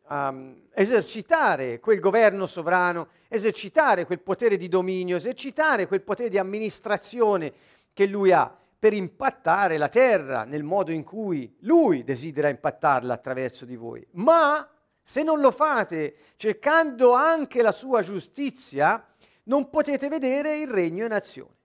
um, 0.08 0.62
esercitare 0.72 1.78
quel 1.78 2.00
governo 2.00 2.46
sovrano, 2.46 3.08
esercitare 3.28 4.06
quel 4.06 4.20
potere 4.20 4.56
di 4.56 4.68
dominio, 4.68 5.16
esercitare 5.16 5.86
quel 5.86 6.00
potere 6.00 6.30
di 6.30 6.38
amministrazione 6.38 7.52
che 7.92 8.06
lui 8.06 8.32
ha 8.32 8.50
per 8.78 8.94
impattare 8.94 9.76
la 9.76 9.90
terra 9.90 10.44
nel 10.44 10.62
modo 10.62 10.92
in 10.92 11.04
cui 11.04 11.54
lui 11.60 12.02
desidera 12.02 12.48
impattarla 12.48 13.12
attraverso 13.12 13.66
di 13.66 13.76
voi. 13.76 14.04
Ma 14.12 14.66
se 15.02 15.22
non 15.22 15.40
lo 15.40 15.50
fate 15.50 16.16
cercando 16.36 17.12
anche 17.12 17.60
la 17.60 17.72
sua 17.72 18.00
giustizia, 18.00 19.06
non 19.44 19.68
potete 19.68 20.08
vedere 20.08 20.56
il 20.56 20.68
regno 20.68 21.04
in 21.04 21.12
azione. 21.12 21.58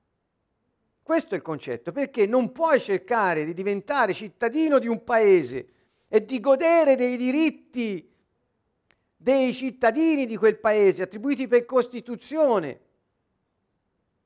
Questo 1.06 1.36
è 1.36 1.38
il 1.38 1.44
concetto, 1.44 1.92
perché 1.92 2.26
non 2.26 2.52
puoi 2.52 2.80
cercare 2.80 3.46
di 3.46 3.54
diventare 3.54 4.12
cittadino 4.12 4.80
di 4.80 4.88
un 4.88 5.04
paese 5.04 5.68
e 6.08 6.26
di 6.26 6.40
godere 6.40 6.96
dei 6.96 7.16
diritti 7.16 8.12
dei 9.16 9.54
cittadini 9.54 10.26
di 10.26 10.36
quel 10.36 10.58
paese 10.58 11.04
attribuiti 11.04 11.48
per 11.48 11.64
Costituzione 11.66 12.80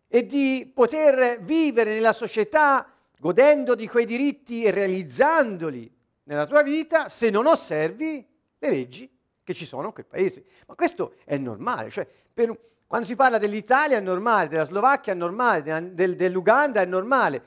e 0.08 0.26
di 0.26 0.72
poter 0.74 1.42
vivere 1.42 1.94
nella 1.94 2.14
società 2.14 2.90
godendo 3.20 3.76
di 3.76 3.86
quei 3.86 4.06
diritti 4.06 4.64
e 4.64 4.72
realizzandoli 4.72 5.94
nella 6.24 6.48
tua 6.48 6.64
vita 6.64 7.10
se 7.10 7.30
non 7.30 7.46
osservi 7.46 8.26
le 8.58 8.70
leggi 8.70 9.12
che 9.44 9.54
ci 9.54 9.66
sono 9.66 9.88
in 9.88 9.94
quel 9.94 10.06
paese. 10.06 10.46
Ma 10.66 10.76
questo 10.76 11.16
è 11.26 11.36
normale, 11.36 11.90
cioè 11.90 12.08
per, 12.34 12.58
quando 12.90 13.06
si 13.06 13.16
parla 13.16 13.38
dell'Italia 13.38 13.98
è 13.98 14.02
normale, 14.02 14.48
della 14.48 14.64
Slovacchia 14.64 15.14
è 15.14 15.16
normale, 15.16 15.94
del, 15.94 16.16
dell'Uganda 16.16 16.82
è 16.82 16.86
normale. 16.86 17.44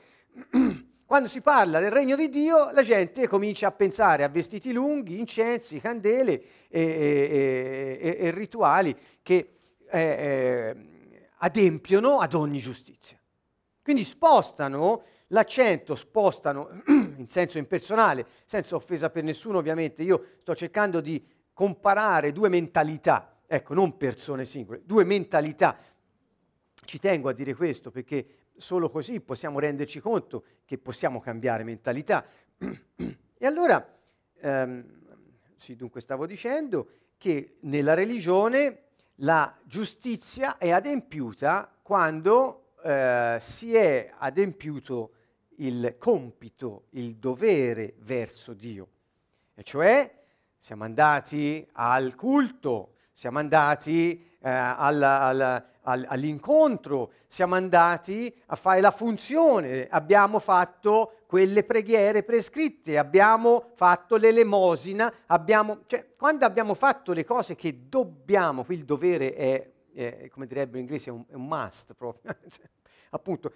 Quando 1.05 1.27
si 1.27 1.41
parla 1.41 1.81
del 1.81 1.91
regno 1.91 2.15
di 2.15 2.29
Dio, 2.29 2.71
la 2.71 2.81
gente 2.81 3.27
comincia 3.27 3.67
a 3.67 3.71
pensare 3.73 4.23
a 4.23 4.29
vestiti 4.29 4.71
lunghi, 4.71 5.19
incensi, 5.19 5.81
candele 5.81 6.41
e, 6.69 6.81
e, 6.81 7.99
e, 7.99 8.17
e 8.19 8.31
rituali 8.31 8.95
che 9.21 9.57
eh, 9.85 9.99
eh, 9.99 10.75
adempiono 11.39 12.21
ad 12.21 12.35
ogni 12.35 12.59
giustizia. 12.59 13.19
Quindi 13.81 14.05
spostano 14.05 15.03
l'accento, 15.27 15.95
spostano 15.95 16.83
in 16.87 17.27
senso 17.27 17.57
impersonale, 17.57 18.25
senza 18.45 18.77
offesa 18.77 19.09
per 19.09 19.25
nessuno 19.25 19.57
ovviamente, 19.57 20.03
io 20.03 20.23
sto 20.39 20.55
cercando 20.55 21.01
di 21.01 21.21
comparare 21.51 22.31
due 22.31 22.47
mentalità 22.47 23.32
ecco, 23.55 23.75
non 23.75 23.97
persone 23.97 24.45
singole, 24.45 24.81
due 24.83 25.03
mentalità. 25.03 25.77
Ci 26.85 26.99
tengo 26.99 27.29
a 27.29 27.33
dire 27.33 27.53
questo 27.53 27.91
perché 27.91 28.25
solo 28.57 28.89
così 28.89 29.21
possiamo 29.21 29.59
renderci 29.59 29.99
conto 29.99 30.43
che 30.65 30.79
possiamo 30.79 31.19
cambiare 31.19 31.63
mentalità. 31.63 32.25
e 32.57 33.45
allora, 33.45 33.95
ehm, 34.39 34.83
sì, 35.55 35.75
dunque 35.75 36.01
stavo 36.01 36.25
dicendo 36.25 36.87
che 37.17 37.57
nella 37.61 37.93
religione 37.93 38.79
la 39.17 39.55
giustizia 39.63 40.57
è 40.57 40.71
adempiuta 40.71 41.71
quando 41.83 42.73
eh, 42.83 43.37
si 43.39 43.75
è 43.75 44.11
adempiuto 44.17 45.11
il 45.57 45.95
compito, 45.99 46.85
il 46.91 47.17
dovere 47.17 47.93
verso 47.99 48.53
Dio. 48.53 48.87
E 49.53 49.61
cioè 49.61 50.21
siamo 50.57 50.85
andati 50.85 51.67
al 51.73 52.15
culto, 52.15 52.92
siamo 53.13 53.39
andati 53.39 54.31
eh, 54.41 54.49
al, 54.49 55.01
al, 55.01 55.65
al, 55.83 56.05
all'incontro, 56.07 57.13
siamo 57.27 57.55
andati 57.55 58.33
a 58.47 58.55
fare 58.55 58.81
la 58.81 58.91
funzione, 58.91 59.87
abbiamo 59.87 60.39
fatto 60.39 61.19
quelle 61.27 61.63
preghiere 61.63 62.23
prescritte, 62.23 62.97
abbiamo 62.97 63.71
fatto 63.75 64.17
l'elemosina, 64.17 65.13
abbiamo, 65.27 65.81
cioè, 65.85 66.15
quando 66.15 66.45
abbiamo 66.45 66.73
fatto 66.73 67.11
le 67.13 67.23
cose 67.23 67.55
che 67.55 67.87
dobbiamo, 67.87 68.63
qui 68.63 68.75
il 68.75 68.85
dovere 68.85 69.33
è, 69.33 69.71
è 69.93 70.29
come 70.29 70.47
direbbe 70.47 70.77
in 70.77 70.83
inglese, 70.83 71.09
è 71.09 71.13
un, 71.13 71.23
è 71.27 71.35
un 71.35 71.47
must 71.47 71.93
proprio, 71.93 72.35
appunto, 73.11 73.53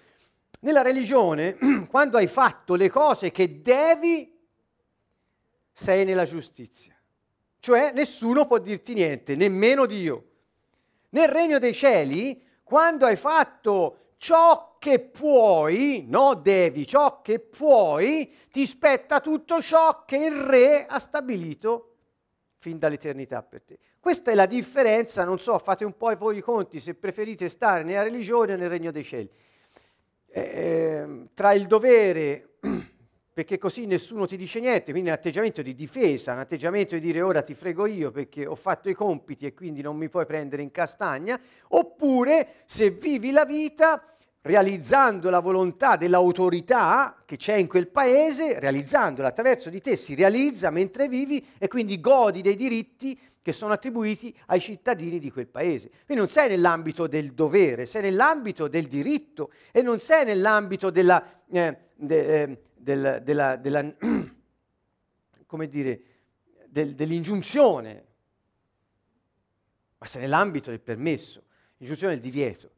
nella 0.62 0.82
religione, 0.82 1.58
quando 1.90 2.18
hai 2.18 2.28
fatto 2.28 2.76
le 2.76 2.90
cose 2.90 3.32
che 3.32 3.62
devi, 3.62 4.36
sei 5.72 6.06
nella 6.06 6.26
giustizia. 6.26 6.97
Cioè 7.68 7.92
nessuno 7.92 8.46
può 8.46 8.60
dirti 8.60 8.94
niente, 8.94 9.36
nemmeno 9.36 9.86
Dio. 9.86 10.24
Nel 11.10 11.28
regno 11.28 11.60
dei 11.60 11.74
cieli, 11.74 12.42
quando 12.64 13.06
hai 13.06 13.18
fatto 13.18 14.14
ciò 14.16 14.78
che 14.80 15.00
puoi, 15.00 16.06
no 16.08 16.34
devi, 16.36 16.88
ciò 16.88 17.22
che 17.22 17.40
puoi, 17.40 18.34
ti 18.54 18.66
spetta 18.66 19.20
tutto 19.20 19.62
ciò 19.62 20.06
che 20.06 20.16
il 20.16 20.32
re 20.32 20.86
ha 20.86 20.98
stabilito 20.98 21.96
fin 22.56 22.80
dall'eternità 22.80 23.44
per 23.44 23.64
te. 23.64 23.80
Questa 24.00 24.32
è 24.32 24.34
la 24.34 24.46
differenza, 24.46 25.26
non 25.26 25.38
so, 25.38 25.60
fate 25.60 25.84
un 25.84 25.98
po' 25.98 26.16
voi 26.16 26.38
i 26.38 26.42
conti 26.42 26.80
se 26.80 26.94
preferite 26.94 27.50
stare 27.50 27.84
nella 27.84 28.04
religione 28.04 28.54
o 28.54 28.56
nel 28.56 28.70
regno 28.70 28.92
dei 28.92 29.04
cieli. 29.04 29.30
Eh, 30.30 31.28
tra 31.34 31.52
il 31.52 31.68
dovere 31.68 32.60
perché 33.38 33.60
così 33.60 33.86
nessuno 33.86 34.26
ti 34.26 34.36
dice 34.36 34.60
niente, 34.60 34.90
quindi 34.90 35.10
un 35.10 35.16
atteggiamento 35.16 35.62
di 35.62 35.76
difesa, 35.76 36.34
un 36.34 36.40
atteggiamento 36.40 36.96
di 36.96 37.02
dire 37.02 37.22
ora 37.22 37.44
ti 37.44 37.54
frego 37.54 37.86
io 37.86 38.10
perché 38.10 38.48
ho 38.48 38.56
fatto 38.56 38.90
i 38.90 38.96
compiti 38.96 39.46
e 39.46 39.54
quindi 39.54 39.84
non 39.84 39.96
mi 39.96 40.10
puoi 40.10 40.26
prendere 40.26 40.64
in 40.64 40.72
castagna, 40.72 41.40
oppure 41.68 42.64
se 42.66 42.90
vivi 42.90 43.30
la 43.30 43.46
vita 43.46 44.18
realizzando 44.42 45.30
la 45.30 45.38
volontà 45.38 45.98
dell'autorità 45.98 47.22
che 47.28 47.38
c'è 47.38 47.54
in 47.54 47.68
quel 47.68 47.90
paese, 47.90 48.60
realizzandola 48.60 49.28
attraverso 49.28 49.70
di 49.70 49.82
te, 49.82 49.96
si 49.96 50.16
realizza 50.16 50.72
mentre 50.72 51.08
vivi 51.08 51.46
e 51.60 51.68
quindi 51.68 52.02
godi 52.02 52.42
dei 52.42 52.56
diritti 52.56 53.20
che 53.40 53.52
sono 53.52 53.74
attribuiti 53.74 54.36
ai 54.48 54.60
cittadini 54.60 55.20
di 55.20 55.30
quel 55.30 55.48
paese. 55.48 55.90
Quindi 56.08 56.24
non 56.24 56.30
sei 56.30 56.50
nell'ambito 56.50 57.06
del 57.06 57.34
dovere, 57.34 57.86
sei 57.86 58.02
nell'ambito 58.02 58.68
del 58.68 58.88
diritto 58.88 59.52
e 59.72 59.84
non 59.84 60.00
sei 60.00 60.26
nell'ambito 60.26 60.90
della, 60.90 61.24
eh, 61.52 61.78
de, 61.94 62.42
eh, 62.42 62.62
del, 62.88 63.22
della, 63.22 63.58
della 63.58 63.82
dire, 65.68 66.02
del, 66.68 66.96
dell'ingiunzione, 66.96 68.06
ma 69.98 70.06
se 70.06 70.20
nell'ambito 70.20 70.70
del 70.70 70.80
permesso, 70.80 71.44
l'ingiunzione 71.78 72.14
del 72.14 72.24
divieto. 72.24 72.72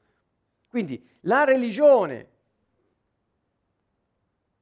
Quindi 0.67 1.07
la 1.21 1.43
religione 1.43 2.29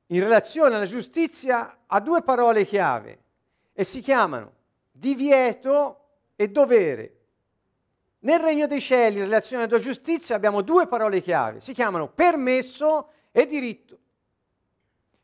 in 0.07 0.19
relazione 0.19 0.75
alla 0.75 0.85
giustizia 0.85 1.83
ha 1.85 1.99
due 2.01 2.21
parole 2.23 2.65
chiave 2.65 3.23
e 3.71 3.85
si 3.85 4.01
chiamano 4.01 4.53
divieto 4.91 6.07
e 6.35 6.49
dovere. 6.49 7.13
Nel 8.19 8.39
regno 8.39 8.67
dei 8.67 8.81
cieli, 8.81 9.19
in 9.19 9.23
relazione 9.23 9.63
alla 9.63 9.79
giustizia, 9.79 10.35
abbiamo 10.35 10.61
due 10.61 10.87
parole 10.87 11.21
chiave, 11.21 11.61
si 11.61 11.73
chiamano 11.73 12.09
permesso 12.09 13.11
e 13.31 13.45
diritto. 13.45 13.99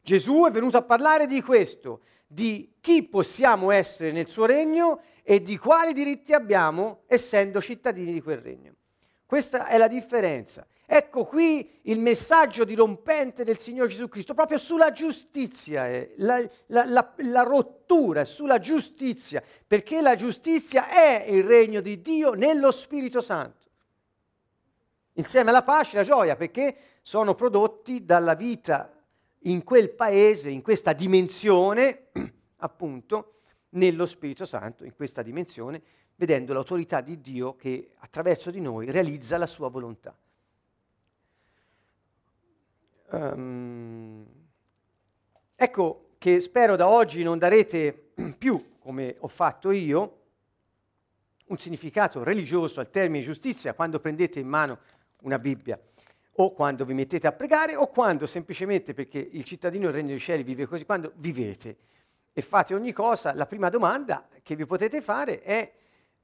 Gesù 0.04 0.44
è 0.46 0.52
venuto 0.52 0.76
a 0.76 0.82
parlare 0.82 1.26
di 1.26 1.42
questo, 1.42 2.02
di 2.28 2.74
chi 2.82 3.04
possiamo 3.04 3.72
essere 3.72 4.12
nel 4.12 4.28
suo 4.28 4.46
regno 4.46 5.00
e 5.24 5.42
di 5.42 5.58
quali 5.58 5.94
diritti 5.94 6.34
abbiamo 6.34 7.04
essendo 7.08 7.62
cittadini 7.62 8.12
di 8.12 8.22
quel 8.22 8.40
regno. 8.40 8.74
Questa 9.26 9.68
è 9.68 9.78
la 9.78 9.88
differenza. 9.88 10.68
Ecco 10.86 11.24
qui 11.24 11.80
il 11.84 12.00
messaggio 12.00 12.66
dirompente 12.66 13.46
del 13.46 13.58
Signore 13.60 13.88
Gesù 13.88 14.10
Cristo, 14.10 14.34
proprio 14.34 14.58
sulla 14.58 14.92
giustizia, 14.92 15.88
eh, 15.88 16.16
la, 16.18 16.46
la, 16.68 16.84
la, 16.86 17.14
la 17.20 17.44
rottura 17.44 18.26
sulla 18.26 18.60
giustizia, 18.60 19.42
perché 19.66 20.02
la 20.02 20.16
giustizia 20.16 20.90
è 20.90 21.24
il 21.30 21.46
regno 21.46 21.80
di 21.80 22.02
Dio 22.02 22.34
nello 22.34 22.72
Spirito 22.72 23.22
Santo. 23.22 23.70
Insieme 25.14 25.52
alla 25.52 25.64
pace 25.64 25.96
e 25.96 26.00
alla 26.00 26.08
gioia, 26.08 26.36
perché 26.36 26.76
sono 27.02 27.36
prodotti 27.36 28.04
dalla 28.04 28.34
vita 28.34 28.93
in 29.44 29.64
quel 29.64 29.90
paese, 29.90 30.50
in 30.50 30.62
questa 30.62 30.94
dimensione, 30.94 32.10
appunto, 32.58 33.40
nello 33.70 34.06
Spirito 34.06 34.46
Santo, 34.46 34.86
in 34.86 34.96
questa 34.96 35.22
dimensione, 35.22 35.82
vedendo 36.16 36.54
l'autorità 36.54 37.02
di 37.02 37.20
Dio 37.20 37.56
che 37.56 37.92
attraverso 38.00 38.52
di 38.52 38.62
noi 38.62 38.92
realizza 38.92 39.38
la 39.38 39.48
sua 39.48 39.70
volontà. 39.70 40.16
Um, 43.10 44.26
ecco 45.56 46.16
che 46.18 46.40
spero 46.40 46.76
da 46.76 46.88
oggi 46.88 47.24
non 47.24 47.38
darete 47.38 48.14
più, 48.38 48.78
come 48.80 49.16
ho 49.20 49.28
fatto 49.28 49.72
io, 49.72 50.20
un 51.48 51.58
significato 51.58 52.24
religioso 52.24 52.80
al 52.80 52.90
termine 52.90 53.24
giustizia 53.24 53.74
quando 53.74 54.00
prendete 54.00 54.40
in 54.40 54.48
mano 54.48 54.80
una 55.22 55.38
Bibbia 55.38 55.80
o 56.38 56.52
quando 56.54 56.86
vi 56.86 56.94
mettete 56.94 57.28
a 57.28 57.32
pregare 57.32 57.76
o 57.76 57.88
quando 57.88 58.26
semplicemente 58.26 58.94
perché 58.94 59.20
il 59.20 59.44
cittadino 59.44 59.86
del 59.86 59.94
regno 59.94 60.10
dei 60.10 60.20
cieli 60.20 60.44
vive 60.44 60.66
così, 60.66 60.86
quando 60.86 61.12
vivete 61.16 61.78
e 62.34 62.42
fate 62.42 62.74
ogni 62.74 62.92
cosa, 62.92 63.34
la 63.36 63.46
prima 63.46 63.70
domanda 63.70 64.28
che 64.42 64.56
vi 64.56 64.66
potete 64.66 65.02
fare 65.02 65.42
è 65.42 65.72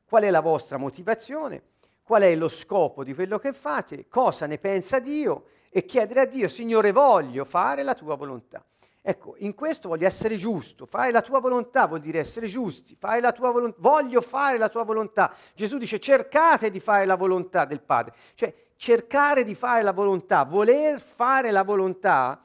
qual 0.06 0.24
è 0.24 0.30
la 0.32 0.40
vostra 0.40 0.78
motivazione, 0.78 1.62
qual 2.02 2.24
è 2.24 2.36
lo 2.36 2.50
scopo 2.50 3.04
di 3.04 3.14
quello 3.14 3.38
che 3.38 3.54
fate, 3.54 4.08
cosa 4.08 4.48
ne 4.48 4.58
pensa 4.58 5.00
Dio? 5.00 5.46
E 5.70 5.86
chiedere 5.86 6.22
a 6.22 6.26
Dio, 6.26 6.48
Signore, 6.48 6.92
voglio 6.92 7.46
fare 7.46 7.84
la 7.84 7.94
tua 7.94 8.16
volontà. 8.16 8.66
Ecco, 9.02 9.36
in 9.38 9.54
questo 9.54 9.88
voglio 9.88 10.08
essere 10.08 10.36
giusto, 10.36 10.88
fare 10.88 11.12
la 11.12 11.22
tua 11.22 11.40
volontà 11.40 11.86
vuol 11.86 12.00
dire 12.00 12.20
essere 12.20 12.48
giusti, 12.48 12.96
fare 12.96 13.22
la 13.22 13.32
tua 13.32 13.52
volontà, 13.52 13.78
voglio 13.80 14.20
fare 14.20 14.58
la 14.58 14.68
tua 14.68 14.84
volontà. 14.84 15.34
Gesù 15.54 15.78
dice 15.78 16.00
cercate 16.00 16.72
di 16.72 16.80
fare 16.80 17.06
la 17.06 17.16
volontà 17.16 17.66
del 17.66 17.82
Padre, 17.82 18.14
cioè 18.34 18.54
cercare 18.80 19.44
di 19.44 19.56
fare 19.56 19.84
la 19.84 19.92
volontà, 19.92 20.44
voler 20.44 21.02
fare 21.02 21.52
la 21.52 21.64
volontà, 21.64 22.42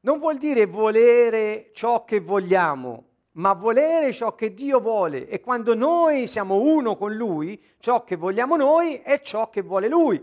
non 0.00 0.18
vuol 0.18 0.36
dire 0.36 0.66
volere 0.66 1.70
ciò 1.72 2.04
che 2.04 2.20
vogliamo, 2.20 3.04
ma 3.32 3.54
volere 3.54 4.12
ciò 4.12 4.34
che 4.34 4.52
Dio 4.52 4.78
vuole. 4.78 5.26
E 5.26 5.40
quando 5.40 5.74
noi 5.74 6.26
siamo 6.26 6.56
uno 6.56 6.96
con 6.96 7.14
Lui, 7.14 7.58
ciò 7.78 8.04
che 8.04 8.16
vogliamo 8.16 8.56
noi 8.56 8.96
è 8.96 9.22
ciò 9.22 9.48
che 9.48 9.62
vuole 9.62 9.88
Lui. 9.88 10.22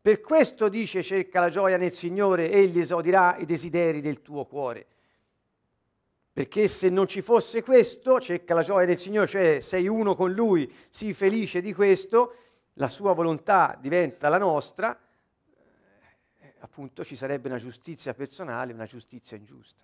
Per 0.00 0.20
questo 0.20 0.68
dice 0.68 1.02
cerca 1.02 1.40
la 1.40 1.50
gioia 1.50 1.76
nel 1.76 1.90
Signore, 1.90 2.48
Egli 2.48 2.78
esaudirà 2.78 3.38
i 3.38 3.44
desideri 3.44 4.00
del 4.00 4.22
tuo 4.22 4.44
cuore. 4.44 4.86
Perché 6.32 6.68
se 6.68 6.90
non 6.90 7.08
ci 7.08 7.22
fosse 7.22 7.64
questo, 7.64 8.20
cerca 8.20 8.54
la 8.54 8.62
gioia 8.62 8.86
del 8.86 9.00
Signore, 9.00 9.26
cioè 9.26 9.58
sei 9.58 9.88
uno 9.88 10.14
con 10.14 10.30
Lui, 10.32 10.72
sii 10.90 11.12
felice 11.12 11.60
di 11.60 11.74
questo, 11.74 12.34
la 12.78 12.88
sua 12.88 13.12
volontà 13.12 13.76
diventa 13.80 14.28
la 14.28 14.38
nostra, 14.38 14.98
eh, 16.40 16.54
appunto 16.58 17.04
ci 17.04 17.16
sarebbe 17.16 17.48
una 17.48 17.58
giustizia 17.58 18.12
personale, 18.14 18.72
una 18.72 18.86
giustizia 18.86 19.36
ingiusta. 19.36 19.82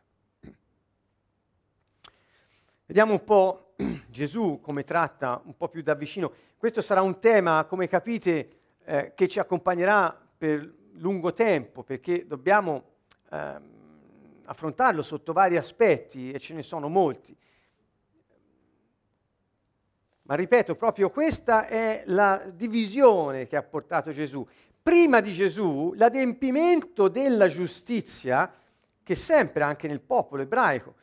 Vediamo 2.85 3.13
un 3.13 3.25
po' 3.25 3.75
Gesù 4.11 4.61
come 4.61 4.85
tratta 4.85 5.41
un 5.45 5.57
po' 5.57 5.69
più 5.69 5.83
da 5.83 5.95
vicino. 5.95 6.33
Questo 6.59 6.83
sarà 6.83 7.01
un 7.01 7.19
tema, 7.19 7.65
come 7.65 7.89
capite, 7.89 8.59
eh, 8.85 9.13
che 9.15 9.29
ci 9.29 9.39
accompagnerà 9.39 10.15
per 10.37 10.81
lungo 10.95 11.33
tempo, 11.33 11.83
perché 11.83 12.27
dobbiamo 12.27 12.85
eh, 13.31 13.61
affrontarlo 14.45 15.01
sotto 15.01 15.33
vari 15.33 15.57
aspetti 15.57 16.31
e 16.31 16.39
ce 16.39 16.53
ne 16.53 16.63
sono 16.63 16.89
molti. 16.89 17.35
Ma 20.25 20.35
ripeto, 20.35 20.77
proprio 20.77 21.11
questa 21.11 21.67
è 21.67 22.05
la 22.07 22.45
divisione 22.55 23.47
che 23.47 23.57
ha 23.57 23.63
portato 23.63 24.13
Gesù. 24.13 24.47
Prima 24.81 25.21
di 25.21 25.33
Gesù, 25.33 25.93
l'adempimento 25.97 27.09
della 27.09 27.49
giustizia, 27.49 28.53
che 29.03 29.15
sempre 29.15 29.65
anche 29.65 29.89
nel 29.89 30.01
popolo 30.01 30.43
ebraico 30.43 30.95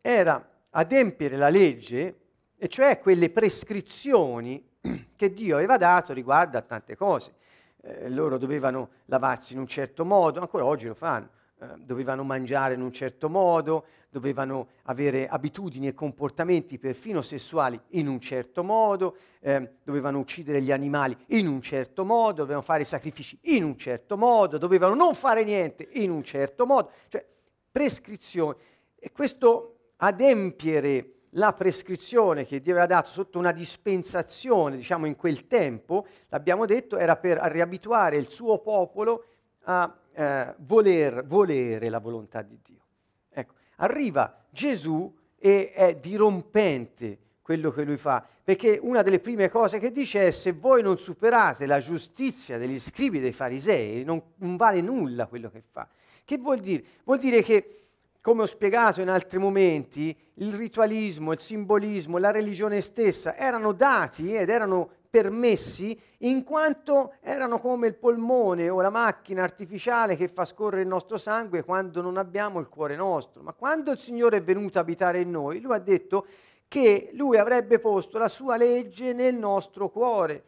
era 0.00 0.48
adempiere 0.70 1.36
la 1.36 1.48
legge, 1.48 2.16
e 2.56 2.68
cioè 2.68 3.00
quelle 3.00 3.30
prescrizioni 3.30 4.64
che 5.16 5.32
Dio 5.32 5.56
aveva 5.56 5.76
dato 5.76 6.12
riguardo 6.12 6.56
a 6.56 6.62
tante 6.62 6.96
cose. 6.96 7.34
Eh, 7.82 8.08
loro 8.10 8.38
dovevano 8.38 8.90
lavarsi 9.06 9.54
in 9.54 9.58
un 9.58 9.66
certo 9.66 10.04
modo, 10.04 10.40
ancora 10.40 10.64
oggi 10.64 10.86
lo 10.86 10.94
fanno 10.94 11.38
eh, 11.60 11.66
dovevano 11.76 12.24
mangiare 12.24 12.72
in 12.72 12.80
un 12.80 12.90
certo 12.90 13.28
modo, 13.28 13.84
dovevano 14.08 14.68
avere 14.84 15.28
abitudini 15.28 15.88
e 15.88 15.94
comportamenti 15.94 16.78
perfino 16.78 17.20
sessuali 17.20 17.78
in 17.90 18.08
un 18.08 18.18
certo 18.18 18.64
modo, 18.64 19.16
eh, 19.40 19.74
dovevano 19.84 20.18
uccidere 20.18 20.62
gli 20.62 20.72
animali 20.72 21.14
in 21.28 21.46
un 21.46 21.60
certo 21.60 22.04
modo, 22.04 22.38
dovevano 22.38 22.62
fare 22.62 22.84
sacrifici 22.84 23.38
in 23.42 23.64
un 23.64 23.76
certo 23.76 24.16
modo, 24.16 24.56
dovevano 24.56 24.94
non 24.94 25.14
fare 25.14 25.44
niente 25.44 25.86
in 25.92 26.10
un 26.10 26.24
certo 26.24 26.64
modo, 26.64 26.92
cioè 27.08 27.24
prescrizioni. 27.70 28.56
E 28.98 29.12
questo 29.12 29.92
adempiere 29.96 31.12
la 31.34 31.52
prescrizione 31.52 32.46
che 32.46 32.62
Dio 32.62 32.72
aveva 32.72 32.86
dato 32.86 33.10
sotto 33.10 33.38
una 33.38 33.52
dispensazione, 33.52 34.76
diciamo 34.76 35.06
in 35.06 35.14
quel 35.14 35.46
tempo, 35.46 36.06
l'abbiamo 36.28 36.64
detto, 36.64 36.96
era 36.96 37.16
per 37.16 37.36
riabituare 37.36 38.16
il 38.16 38.30
suo 38.30 38.58
popolo 38.58 39.24
a 39.64 39.94
eh, 40.20 40.54
voler, 40.58 41.24
volere 41.24 41.88
la 41.88 41.98
volontà 41.98 42.42
di 42.42 42.58
Dio. 42.62 42.82
Ecco, 43.30 43.54
arriva 43.76 44.44
Gesù 44.50 45.10
e 45.38 45.72
è 45.72 45.96
dirompente 45.96 47.18
quello 47.40 47.70
che 47.70 47.84
lui 47.84 47.96
fa, 47.96 48.24
perché 48.44 48.78
una 48.82 49.00
delle 49.00 49.18
prime 49.18 49.48
cose 49.48 49.78
che 49.78 49.90
dice 49.90 50.26
è 50.26 50.30
se 50.30 50.52
voi 50.52 50.82
non 50.82 50.98
superate 50.98 51.64
la 51.64 51.80
giustizia 51.80 52.58
degli 52.58 52.78
scribi 52.78 53.18
dei 53.18 53.32
farisei, 53.32 54.04
non, 54.04 54.22
non 54.36 54.56
vale 54.56 54.82
nulla 54.82 55.26
quello 55.26 55.50
che 55.50 55.62
fa. 55.62 55.88
Che 56.22 56.36
vuol 56.36 56.58
dire? 56.58 56.84
Vuol 57.04 57.18
dire 57.18 57.42
che 57.42 57.80
come 58.20 58.42
ho 58.42 58.46
spiegato 58.46 59.00
in 59.00 59.08
altri 59.08 59.38
momenti, 59.38 60.14
il 60.34 60.52
ritualismo, 60.52 61.32
il 61.32 61.40
simbolismo, 61.40 62.18
la 62.18 62.30
religione 62.30 62.82
stessa 62.82 63.34
erano 63.34 63.72
dati 63.72 64.34
ed 64.34 64.50
erano 64.50 64.90
permessi 65.10 66.00
in 66.18 66.44
quanto 66.44 67.14
erano 67.20 67.58
come 67.58 67.88
il 67.88 67.96
polmone 67.96 68.68
o 68.68 68.80
la 68.80 68.90
macchina 68.90 69.42
artificiale 69.42 70.16
che 70.16 70.28
fa 70.28 70.44
scorrere 70.44 70.82
il 70.82 70.88
nostro 70.88 71.16
sangue 71.16 71.64
quando 71.64 72.00
non 72.00 72.16
abbiamo 72.16 72.60
il 72.60 72.68
cuore 72.68 72.94
nostro. 72.94 73.42
Ma 73.42 73.52
quando 73.52 73.90
il 73.90 73.98
Signore 73.98 74.36
è 74.36 74.42
venuto 74.42 74.78
a 74.78 74.82
abitare 74.82 75.20
in 75.20 75.30
noi, 75.30 75.60
lui 75.60 75.74
ha 75.74 75.78
detto 75.78 76.26
che 76.68 77.10
lui 77.14 77.36
avrebbe 77.36 77.80
posto 77.80 78.16
la 78.16 78.28
sua 78.28 78.56
legge 78.56 79.12
nel 79.12 79.34
nostro 79.34 79.90
cuore. 79.90 80.44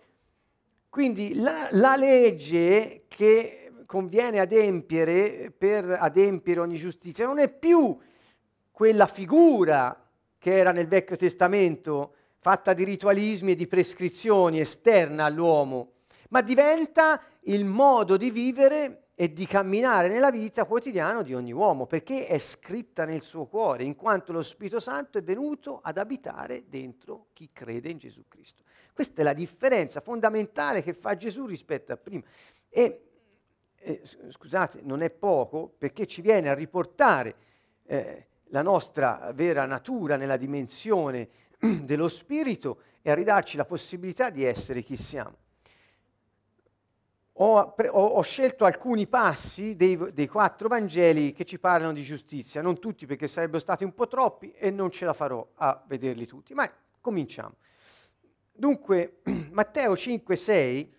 Quindi 0.89 1.35
la, 1.35 1.67
la 1.73 1.97
legge 1.97 3.07
che 3.09 3.73
conviene 3.87 4.39
adempiere 4.39 5.53
per 5.57 5.97
adempiere 5.99 6.61
ogni 6.61 6.77
giustizia 6.77 7.27
non 7.27 7.41
è 7.41 7.49
più 7.49 7.99
quella 8.71 9.07
figura 9.07 9.99
che 10.39 10.57
era 10.57 10.73
nel 10.73 10.87
Vecchio 10.87 11.17
Testamento, 11.17 12.15
fatta 12.43 12.73
di 12.73 12.83
ritualismi 12.83 13.53
e 13.53 13.55
di 13.55 13.69
prescrizioni 13.69 14.59
esterna 14.59 15.27
all'uomo, 15.27 15.93
ma 16.31 16.43
diventa 16.43 17.23
il 17.43 17.65
modo 17.65 18.17
di 18.17 18.33
vivere 18.33 19.11
e 19.15 19.33
di 19.33 19.47
camminare 19.47 20.09
nella 20.09 20.33
vita 20.33 20.65
quotidiana 20.65 21.23
di 21.23 21.35
ogni 21.35 21.53
uomo, 21.53 21.87
perché 21.87 22.27
è 22.27 22.41
scritta 22.41 23.05
nel 23.05 23.23
suo 23.23 23.47
cuore, 23.47 23.85
in 23.85 23.95
quanto 23.95 24.33
lo 24.33 24.43
Spirito 24.43 24.81
Santo 24.81 25.19
è 25.19 25.23
venuto 25.23 25.79
ad 25.85 25.99
abitare 25.99 26.65
dentro 26.67 27.27
chi 27.33 27.51
crede 27.53 27.91
in 27.91 27.99
Gesù 27.99 28.25
Cristo. 28.27 28.65
Questa 28.93 29.21
è 29.21 29.25
la 29.25 29.35
differenza 29.35 30.01
fondamentale 30.01 30.83
che 30.83 30.95
fa 30.95 31.15
Gesù 31.15 31.47
rispetto 31.47 31.93
a 31.93 31.97
prima. 31.97 32.25
E 32.69 33.05
eh, 33.77 34.03
scusate, 34.31 34.81
non 34.83 35.03
è 35.03 35.11
poco 35.11 35.73
perché 35.79 36.09
ci 36.09 36.21
viene 36.21 36.49
a 36.49 36.55
riportare 36.55 37.37
eh, 37.85 38.27
la 38.47 38.63
nostra 38.63 39.31
vera 39.33 39.65
natura 39.65 40.17
nella 40.17 40.37
dimensione 40.37 41.29
dello 41.85 42.09
spirito 42.09 42.79
e 43.03 43.11
a 43.11 43.15
ridarci 43.15 43.57
la 43.57 43.65
possibilità 43.65 44.31
di 44.31 44.45
essere 44.45 44.83
chi 44.83 44.97
siamo. 44.97 45.37
Ho, 47.37 47.59
ho, 47.59 48.07
ho 48.07 48.23
scelto 48.23 48.65
alcuni 48.65 49.07
passi 49.07 49.75
dei, 49.75 50.13
dei, 50.13 50.29
quattro 50.29 50.69
Vangeli 50.69 51.33
che 51.33 51.45
ci 51.45 51.59
parlano 51.59 51.93
di 51.93 52.03
giustizia, 52.03 52.61
non 52.61 52.79
tutti 52.79 53.07
perché 53.07 53.27
sarebbero 53.27 53.59
stati 53.59 53.85
un 53.85 53.95
po' 53.95 54.07
troppi 54.07 54.53
e 54.53 54.71
non 54.71 54.91
ce 54.91 55.07
la 55.07 55.13
farò 55.13 55.47
a 55.55 55.83
vederli 55.87 56.27
tutti, 56.27 56.53
ma 56.53 56.71
cominciamo. 57.01 57.55
Dunque, 58.53 59.21
Matteo 59.51 59.97
5, 59.97 60.37
6, 60.37 60.95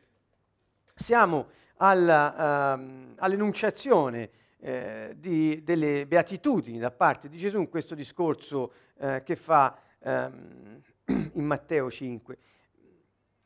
siamo 0.96 1.48
alla, 1.78 2.76
uh, 2.76 3.14
all'enunciazione 3.18 4.30
eh, 4.60 5.16
di, 5.18 5.62
delle 5.64 6.08
beatitudini 6.08 6.80
da 6.80 6.90
parte 6.90 7.28
di 7.28 7.38
Gesù 7.38 7.60
in 7.60 7.70
questo 7.70 7.96
discorso 7.96 8.72
eh, 8.98 9.22
che 9.24 9.36
fa 9.36 9.78
ehm, 10.04 10.82
in 11.34 11.46
Matteo 11.46 11.90
5. 11.90 12.38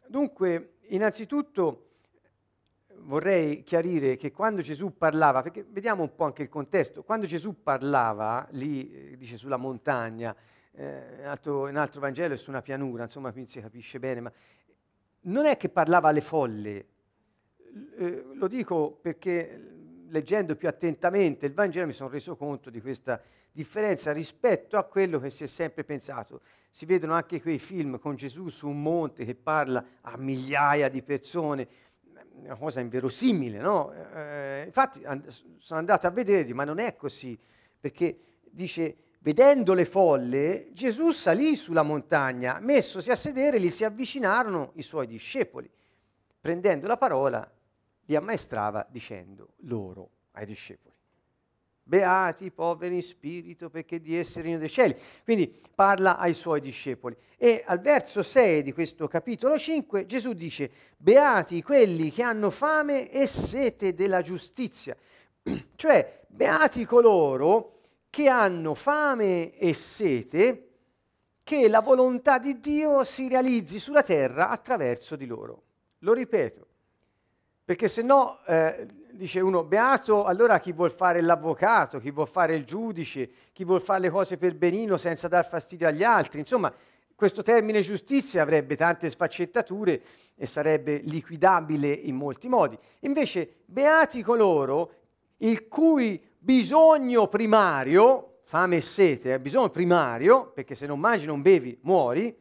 Dunque, 0.07 0.77
innanzitutto 0.89 1.83
vorrei 3.01 3.63
chiarire 3.63 4.15
che 4.15 4.31
quando 4.31 4.61
Gesù 4.61 4.97
parlava, 4.97 5.41
perché 5.41 5.65
vediamo 5.69 6.03
un 6.03 6.15
po' 6.15 6.25
anche 6.25 6.43
il 6.43 6.49
contesto, 6.49 7.03
quando 7.03 7.25
Gesù 7.25 7.61
parlava, 7.61 8.47
lì 8.51 9.11
eh, 9.11 9.17
dice 9.17 9.37
sulla 9.37 9.57
montagna, 9.57 10.35
eh, 10.73 11.19
in, 11.19 11.25
altro, 11.25 11.67
in 11.67 11.77
altro 11.77 12.01
Vangelo 12.01 12.33
è 12.33 12.37
su 12.37 12.49
una 12.49 12.61
pianura, 12.61 13.03
insomma, 13.03 13.31
quindi 13.31 13.51
si 13.51 13.61
capisce 13.61 13.99
bene, 13.99 14.21
ma 14.21 14.31
non 15.21 15.45
è 15.45 15.57
che 15.57 15.69
parlava 15.69 16.09
alle 16.09 16.21
folle, 16.21 16.85
eh, 17.97 18.25
lo 18.33 18.47
dico 18.47 18.97
perché 19.01 19.75
leggendo 20.09 20.55
più 20.55 20.67
attentamente 20.67 21.45
il 21.45 21.53
Vangelo 21.53 21.85
mi 21.85 21.93
sono 21.93 22.09
reso 22.09 22.35
conto 22.35 22.69
di 22.69 22.81
questa 22.81 23.21
differenza 23.57 24.11
rispetto 24.11 24.77
a 24.77 24.83
quello 24.83 25.19
che 25.19 25.31
si 25.31 25.43
è 25.43 25.47
sempre 25.47 25.83
pensato. 25.83 26.41
Si 26.69 26.85
vedono 26.85 27.15
anche 27.15 27.41
quei 27.41 27.57
film 27.57 27.97
con 27.97 28.15
Gesù 28.15 28.49
su 28.49 28.67
un 28.67 28.83
monte 28.83 29.25
che 29.25 29.33
parla 29.33 29.83
a 30.01 30.15
migliaia 30.15 30.89
di 30.89 31.01
persone, 31.01 31.67
una 32.33 32.55
cosa 32.55 32.81
inverosimile, 32.81 33.57
no? 33.57 33.91
Eh, 34.13 34.63
infatti 34.67 35.03
and- 35.03 35.25
sono 35.57 35.79
andato 35.79 36.05
a 36.05 36.11
vedere, 36.11 36.53
ma 36.53 36.65
non 36.65 36.77
è 36.77 36.95
così, 36.95 37.35
perché 37.79 38.19
dice, 38.43 38.95
vedendo 39.21 39.73
le 39.73 39.85
folle, 39.85 40.67
Gesù 40.73 41.09
salì 41.09 41.55
sulla 41.55 41.81
montagna, 41.81 42.59
messosi 42.59 43.09
a 43.09 43.15
sedere, 43.15 43.59
gli 43.59 43.71
si 43.71 43.83
avvicinarono 43.83 44.73
i 44.75 44.83
suoi 44.83 45.07
discepoli. 45.07 45.67
Prendendo 46.39 46.85
la 46.85 46.97
parola, 46.97 47.51
li 48.05 48.15
ammaestrava 48.15 48.85
dicendo 48.87 49.53
loro 49.61 50.09
ai 50.33 50.45
discepoli. 50.45 50.96
Beati 51.87 52.45
i 52.45 52.51
poveri 52.51 52.95
in 52.95 53.01
spirito 53.01 53.69
perché 53.69 54.01
di 54.01 54.17
essere 54.17 54.49
in 54.49 54.59
dei 54.59 54.69
cieli. 54.69 54.93
Quindi 55.23 55.55
parla 55.73 56.17
ai 56.17 56.33
suoi 56.33 56.59
discepoli. 56.59 57.15
E 57.37 57.63
al 57.65 57.79
verso 57.79 58.21
6 58.21 58.61
di 58.61 58.73
questo 58.73 59.07
capitolo 59.07 59.57
5 59.57 60.05
Gesù 60.05 60.33
dice, 60.33 60.69
beati 60.97 61.63
quelli 61.63 62.11
che 62.11 62.23
hanno 62.23 62.49
fame 62.49 63.09
e 63.09 63.25
sete 63.25 63.93
della 63.93 64.21
giustizia. 64.21 64.97
cioè, 65.77 66.23
beati 66.27 66.83
coloro 66.83 67.79
che 68.09 68.27
hanno 68.27 68.73
fame 68.73 69.57
e 69.57 69.73
sete 69.73 70.63
che 71.43 71.69
la 71.69 71.79
volontà 71.79 72.37
di 72.37 72.59
Dio 72.59 73.05
si 73.05 73.29
realizzi 73.29 73.79
sulla 73.79 74.03
terra 74.03 74.49
attraverso 74.49 75.15
di 75.15 75.25
loro. 75.25 75.63
Lo 75.99 76.11
ripeto, 76.11 76.67
perché 77.67 77.89
se 77.89 78.01
no, 78.01 78.39
eh, 78.45 78.87
dice 79.11 79.41
uno, 79.41 79.65
beato 79.65 80.23
allora 80.23 80.57
chi 80.57 80.71
vuol 80.71 80.89
fare 80.89 81.19
l'avvocato, 81.19 81.99
chi 81.99 82.11
vuol 82.11 82.29
fare 82.29 82.55
il 82.55 82.63
giudice, 82.63 83.29
chi 83.51 83.65
vuol 83.65 83.81
fare 83.81 83.99
le 83.99 84.09
cose 84.09 84.37
per 84.37 84.55
benino 84.55 84.95
senza 84.95 85.27
dar 85.27 85.45
fastidio 85.45 85.85
agli 85.85 86.01
altri. 86.01 86.39
Insomma, 86.39 86.73
questo 87.13 87.43
termine 87.43 87.81
giustizia 87.81 88.41
avrebbe 88.41 88.77
tante 88.77 89.09
sfaccettature 89.09 90.01
e 90.33 90.45
sarebbe 90.45 91.01
liquidabile 91.03 91.91
in 91.91 92.15
molti 92.15 92.47
modi. 92.47 92.79
Invece, 93.01 93.55
beati 93.65 94.21
coloro 94.21 94.91
il 95.39 95.67
cui 95.67 96.23
bisogno 96.39 97.27
primario, 97.27 98.37
fame 98.43 98.77
e 98.77 98.81
sete, 98.81 99.33
eh, 99.33 99.39
bisogno 99.41 99.71
primario, 99.71 100.51
perché 100.53 100.73
se 100.73 100.85
non 100.85 101.01
mangi 101.01 101.25
non 101.25 101.41
bevi 101.41 101.77
muori, 101.81 102.33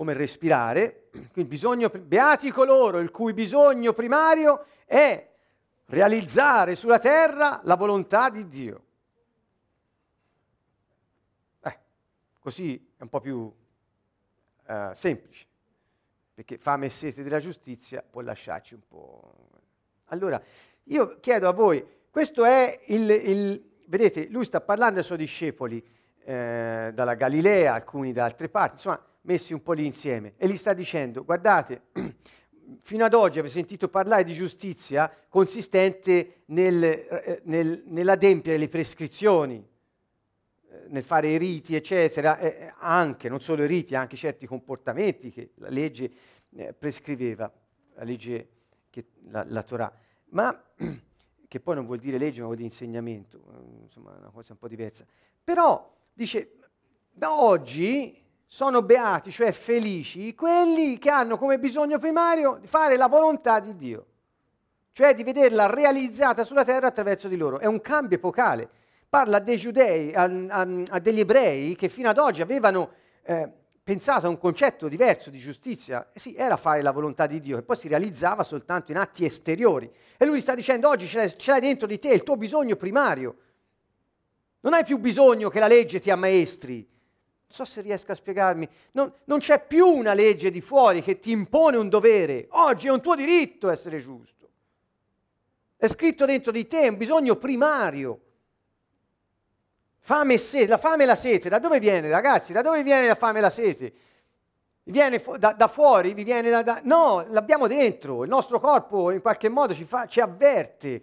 come 0.00 0.14
respirare, 0.14 1.10
quindi 1.30 1.44
bisogno, 1.44 1.90
beati 1.90 2.50
coloro 2.50 3.00
il 3.00 3.10
cui 3.10 3.34
bisogno 3.34 3.92
primario 3.92 4.64
è 4.86 5.28
realizzare 5.88 6.74
sulla 6.74 6.98
terra 6.98 7.60
la 7.64 7.74
volontà 7.74 8.30
di 8.30 8.48
Dio. 8.48 8.84
Eh, 11.60 11.78
così 12.38 12.92
è 12.96 13.02
un 13.02 13.10
po' 13.10 13.20
più 13.20 13.52
eh, 14.64 14.90
semplice, 14.94 15.46
perché 16.32 16.56
fame 16.56 16.86
e 16.86 16.88
sete 16.88 17.22
della 17.22 17.38
giustizia 17.38 18.02
può 18.02 18.22
lasciarci 18.22 18.72
un 18.72 18.88
po'. 18.88 19.34
Allora, 20.06 20.40
io 20.84 21.20
chiedo 21.20 21.46
a 21.46 21.52
voi, 21.52 21.86
questo 22.10 22.46
è 22.46 22.84
il, 22.86 23.10
il 23.10 23.70
vedete, 23.88 24.28
lui 24.30 24.46
sta 24.46 24.62
parlando 24.62 25.00
ai 25.00 25.04
suoi 25.04 25.18
discepoli 25.18 25.86
eh, 26.24 26.90
dalla 26.94 27.14
Galilea, 27.16 27.74
alcuni 27.74 28.14
da 28.14 28.24
altre 28.24 28.48
parti, 28.48 28.76
insomma, 28.76 29.08
messi 29.30 29.52
un 29.52 29.62
po' 29.62 29.72
lì 29.72 29.86
insieme 29.86 30.34
e 30.36 30.48
gli 30.48 30.56
sta 30.56 30.72
dicendo, 30.72 31.24
guardate, 31.24 31.82
fino 32.82 33.04
ad 33.04 33.14
oggi 33.14 33.38
avete 33.38 33.54
sentito 33.54 33.88
parlare 33.88 34.24
di 34.24 34.34
giustizia 34.34 35.12
consistente 35.28 36.42
nel, 36.46 36.82
eh, 36.82 37.40
nel, 37.44 37.84
nell'adempiere 37.86 38.58
le 38.58 38.68
prescrizioni, 38.68 39.64
eh, 40.68 40.84
nel 40.88 41.04
fare 41.04 41.28
i 41.28 41.38
riti, 41.38 41.76
eccetera, 41.76 42.38
eh, 42.38 42.74
anche, 42.78 43.28
non 43.28 43.40
solo 43.40 43.62
i 43.62 43.66
riti, 43.68 43.94
anche 43.94 44.16
certi 44.16 44.46
comportamenti 44.46 45.30
che 45.30 45.52
la 45.56 45.68
legge 45.68 46.10
eh, 46.56 46.72
prescriveva, 46.72 47.52
la 47.94 48.02
legge, 48.02 48.48
che, 48.90 49.06
la, 49.28 49.44
la 49.46 49.62
Torah. 49.62 49.92
Ma 50.30 50.60
che 51.46 51.60
poi 51.60 51.74
non 51.76 51.86
vuol 51.86 51.98
dire 51.98 52.18
legge, 52.18 52.40
ma 52.40 52.46
vuol 52.46 52.56
dire 52.56 52.68
insegnamento, 52.68 53.38
eh, 53.38 53.82
insomma, 53.84 54.16
una 54.18 54.30
cosa 54.30 54.52
un 54.52 54.58
po' 54.58 54.68
diversa. 54.68 55.06
Però 55.42 55.96
dice, 56.12 56.56
da 57.12 57.40
oggi 57.40 58.28
sono 58.52 58.82
beati, 58.82 59.30
cioè 59.30 59.52
felici, 59.52 60.34
quelli 60.34 60.98
che 60.98 61.08
hanno 61.08 61.38
come 61.38 61.60
bisogno 61.60 62.00
primario 62.00 62.58
di 62.60 62.66
fare 62.66 62.96
la 62.96 63.06
volontà 63.06 63.60
di 63.60 63.76
Dio, 63.76 64.06
cioè 64.90 65.14
di 65.14 65.22
vederla 65.22 65.72
realizzata 65.72 66.42
sulla 66.42 66.64
terra 66.64 66.88
attraverso 66.88 67.28
di 67.28 67.36
loro. 67.36 67.60
È 67.60 67.66
un 67.66 67.80
cambio 67.80 68.16
epocale. 68.16 68.68
Parla 69.08 69.38
dei 69.38 69.56
giudei, 69.56 70.12
a, 70.12 70.24
a, 70.48 70.66
a 70.88 70.98
degli 70.98 71.20
ebrei 71.20 71.76
che 71.76 71.88
fino 71.88 72.08
ad 72.08 72.18
oggi 72.18 72.42
avevano 72.42 72.90
eh, 73.22 73.48
pensato 73.84 74.26
a 74.26 74.30
un 74.30 74.38
concetto 74.38 74.88
diverso 74.88 75.30
di 75.30 75.38
giustizia. 75.38 76.10
Eh 76.12 76.18
sì, 76.18 76.34
era 76.34 76.56
fare 76.56 76.82
la 76.82 76.90
volontà 76.90 77.28
di 77.28 77.38
Dio, 77.38 77.54
che 77.54 77.62
poi 77.62 77.76
si 77.76 77.86
realizzava 77.86 78.42
soltanto 78.42 78.90
in 78.90 78.98
atti 78.98 79.24
esteriori. 79.24 79.88
E 80.16 80.24
lui 80.24 80.40
sta 80.40 80.56
dicendo 80.56 80.88
oggi 80.88 81.06
ce 81.06 81.18
l'hai, 81.18 81.38
ce 81.38 81.52
l'hai 81.52 81.60
dentro 81.60 81.86
di 81.86 82.00
te, 82.00 82.08
il 82.08 82.24
tuo 82.24 82.36
bisogno 82.36 82.74
primario. 82.74 83.36
Non 84.62 84.74
hai 84.74 84.82
più 84.82 84.98
bisogno 84.98 85.50
che 85.50 85.60
la 85.60 85.68
legge 85.68 86.00
ti 86.00 86.10
ammaestri, 86.10 86.89
so 87.50 87.64
se 87.64 87.80
riesco 87.80 88.12
a 88.12 88.14
spiegarmi, 88.14 88.68
non, 88.92 89.12
non 89.24 89.40
c'è 89.40 89.64
più 89.64 89.86
una 89.86 90.14
legge 90.14 90.50
di 90.50 90.60
fuori 90.60 91.02
che 91.02 91.18
ti 91.18 91.32
impone 91.32 91.76
un 91.76 91.88
dovere. 91.88 92.46
Oggi 92.50 92.86
è 92.86 92.90
un 92.90 93.02
tuo 93.02 93.16
diritto 93.16 93.68
essere 93.68 93.98
giusto. 93.98 94.48
È 95.76 95.88
scritto 95.88 96.26
dentro 96.26 96.52
di 96.52 96.66
te, 96.66 96.82
è 96.82 96.88
un 96.88 96.96
bisogno 96.96 97.36
primario. 97.36 98.20
Fame 99.98 100.34
e 100.34 100.38
sete, 100.38 100.68
la 100.68 100.78
fame 100.78 101.02
e 101.02 101.06
la 101.06 101.16
sete, 101.16 101.48
da 101.48 101.58
dove 101.58 101.80
viene 101.80 102.08
ragazzi? 102.08 102.52
Da 102.52 102.62
dove 102.62 102.82
viene 102.82 103.06
la 103.06 103.14
fame 103.14 103.38
e 103.38 103.42
la 103.42 103.50
sete? 103.50 103.92
Viene 104.84 105.18
fu- 105.18 105.36
da, 105.36 105.52
da, 105.52 105.66
fuori? 105.68 106.14
Vi 106.14 106.22
viene 106.22 106.50
da, 106.50 106.62
da, 106.62 106.80
No, 106.84 107.24
l'abbiamo 107.28 107.66
dentro, 107.66 108.22
il 108.22 108.28
nostro 108.28 108.60
corpo 108.60 109.10
in 109.10 109.20
qualche 109.20 109.48
modo 109.48 109.74
ci, 109.74 109.84
fa, 109.84 110.06
ci 110.06 110.20
avverte 110.20 111.02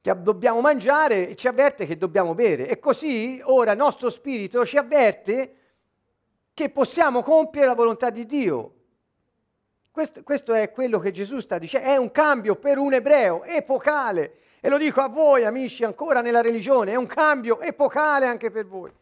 che 0.00 0.22
dobbiamo 0.22 0.60
mangiare 0.60 1.28
e 1.28 1.36
ci 1.36 1.48
avverte 1.48 1.86
che 1.86 1.96
dobbiamo 1.96 2.34
bere. 2.34 2.68
E 2.68 2.78
così 2.78 3.40
ora 3.44 3.72
il 3.72 3.78
nostro 3.78 4.08
spirito 4.08 4.64
ci 4.64 4.76
avverte 4.76 5.54
che 6.54 6.70
possiamo 6.70 7.22
compiere 7.22 7.66
la 7.66 7.74
volontà 7.74 8.10
di 8.10 8.26
Dio. 8.26 8.74
Questo, 9.90 10.22
questo, 10.22 10.54
è 10.54 10.70
quello 10.70 10.98
che 10.98 11.10
Gesù 11.10 11.40
sta 11.40 11.58
dicendo, 11.58 11.88
è 11.88 11.96
un 11.96 12.10
cambio 12.10 12.56
per 12.56 12.78
un 12.78 12.92
ebreo 12.92 13.44
epocale. 13.44 14.34
E 14.60 14.68
lo 14.68 14.78
dico 14.78 15.00
a 15.00 15.08
voi, 15.08 15.44
amici, 15.44 15.84
ancora 15.84 16.20
nella 16.20 16.40
religione, 16.40 16.92
è 16.92 16.96
un 16.96 17.06
cambio 17.06 17.60
epocale 17.60 18.26
anche 18.26 18.50
per 18.50 18.66
voi. 18.66 18.92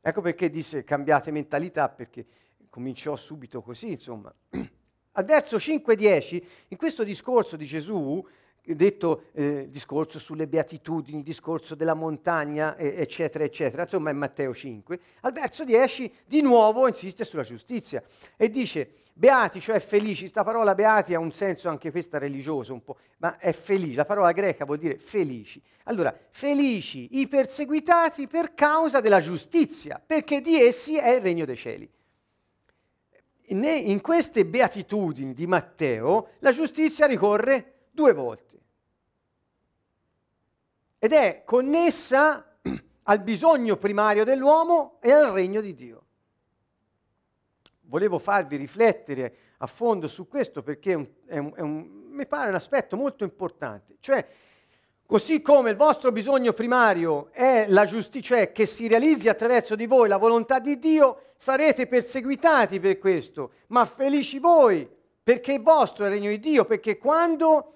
Ecco 0.00 0.20
perché 0.20 0.50
disse 0.50 0.84
cambiate 0.84 1.30
mentalità, 1.30 1.88
perché 1.88 2.26
cominciò 2.68 3.16
subito 3.16 3.62
così, 3.62 3.92
insomma. 3.92 4.32
Al 5.12 5.24
verso 5.24 5.56
5-10, 5.56 6.42
in 6.68 6.76
questo 6.76 7.04
discorso 7.04 7.56
di 7.56 7.64
Gesù, 7.64 8.26
detto 8.64 9.24
eh, 9.32 9.68
discorso 9.68 10.18
sulle 10.18 10.46
beatitudini, 10.46 11.22
discorso 11.22 11.74
della 11.74 11.92
montagna, 11.92 12.76
eh, 12.76 12.94
eccetera, 12.96 13.44
eccetera, 13.44 13.82
insomma 13.82 14.08
è 14.08 14.14
Matteo 14.14 14.54
5, 14.54 15.00
al 15.20 15.32
verso 15.32 15.64
10 15.64 16.10
di 16.24 16.40
nuovo 16.40 16.88
insiste 16.88 17.24
sulla 17.24 17.42
giustizia 17.42 18.02
e 18.36 18.48
dice 18.48 18.94
beati, 19.12 19.60
cioè 19.60 19.78
felici, 19.80 20.20
questa 20.20 20.42
parola 20.44 20.74
beati 20.74 21.14
ha 21.14 21.18
un 21.18 21.32
senso 21.32 21.68
anche 21.68 21.90
questa 21.90 22.16
religioso 22.16 22.72
un 22.72 22.82
po', 22.82 22.96
ma 23.18 23.36
è 23.38 23.52
felici, 23.52 23.94
la 23.94 24.06
parola 24.06 24.32
greca 24.32 24.64
vuol 24.64 24.78
dire 24.78 24.96
felici. 24.96 25.60
Allora, 25.84 26.16
felici 26.30 27.18
i 27.18 27.28
perseguitati 27.28 28.26
per 28.26 28.54
causa 28.54 29.00
della 29.00 29.20
giustizia, 29.20 30.00
perché 30.04 30.40
di 30.40 30.58
essi 30.58 30.96
è 30.96 31.16
il 31.16 31.20
regno 31.20 31.44
dei 31.44 31.56
cieli. 31.56 31.90
In 33.46 34.00
queste 34.00 34.46
beatitudini 34.46 35.34
di 35.34 35.46
Matteo 35.46 36.30
la 36.38 36.50
giustizia 36.50 37.04
ricorre 37.04 37.72
due 37.90 38.14
volte 38.14 38.43
ed 41.04 41.12
è 41.12 41.42
connessa 41.44 42.56
al 43.02 43.20
bisogno 43.20 43.76
primario 43.76 44.24
dell'uomo 44.24 44.96
e 45.02 45.12
al 45.12 45.32
regno 45.32 45.60
di 45.60 45.74
Dio. 45.74 46.02
Volevo 47.82 48.18
farvi 48.18 48.56
riflettere 48.56 49.36
a 49.58 49.66
fondo 49.66 50.08
su 50.08 50.26
questo 50.26 50.62
perché 50.62 50.92
è 50.92 50.94
un, 50.94 51.06
è 51.26 51.36
un, 51.36 51.52
è 51.56 51.60
un, 51.60 51.86
mi 52.08 52.26
pare 52.26 52.48
un 52.48 52.54
aspetto 52.54 52.96
molto 52.96 53.22
importante. 53.22 53.96
Cioè, 54.00 54.26
così 55.04 55.42
come 55.42 55.68
il 55.68 55.76
vostro 55.76 56.10
bisogno 56.10 56.54
primario 56.54 57.28
è 57.32 57.66
la 57.68 57.84
giustizia, 57.84 58.38
cioè 58.38 58.52
che 58.52 58.64
si 58.64 58.88
realizzi 58.88 59.28
attraverso 59.28 59.76
di 59.76 59.84
voi 59.84 60.08
la 60.08 60.16
volontà 60.16 60.58
di 60.58 60.78
Dio, 60.78 61.32
sarete 61.36 61.86
perseguitati 61.86 62.80
per 62.80 62.96
questo, 62.96 63.50
ma 63.66 63.84
felici 63.84 64.38
voi, 64.38 64.88
perché 65.22 65.56
è 65.56 65.60
vostro 65.60 66.06
il 66.06 66.12
regno 66.12 66.30
di 66.30 66.40
Dio, 66.40 66.64
perché 66.64 66.96
quando 66.96 67.74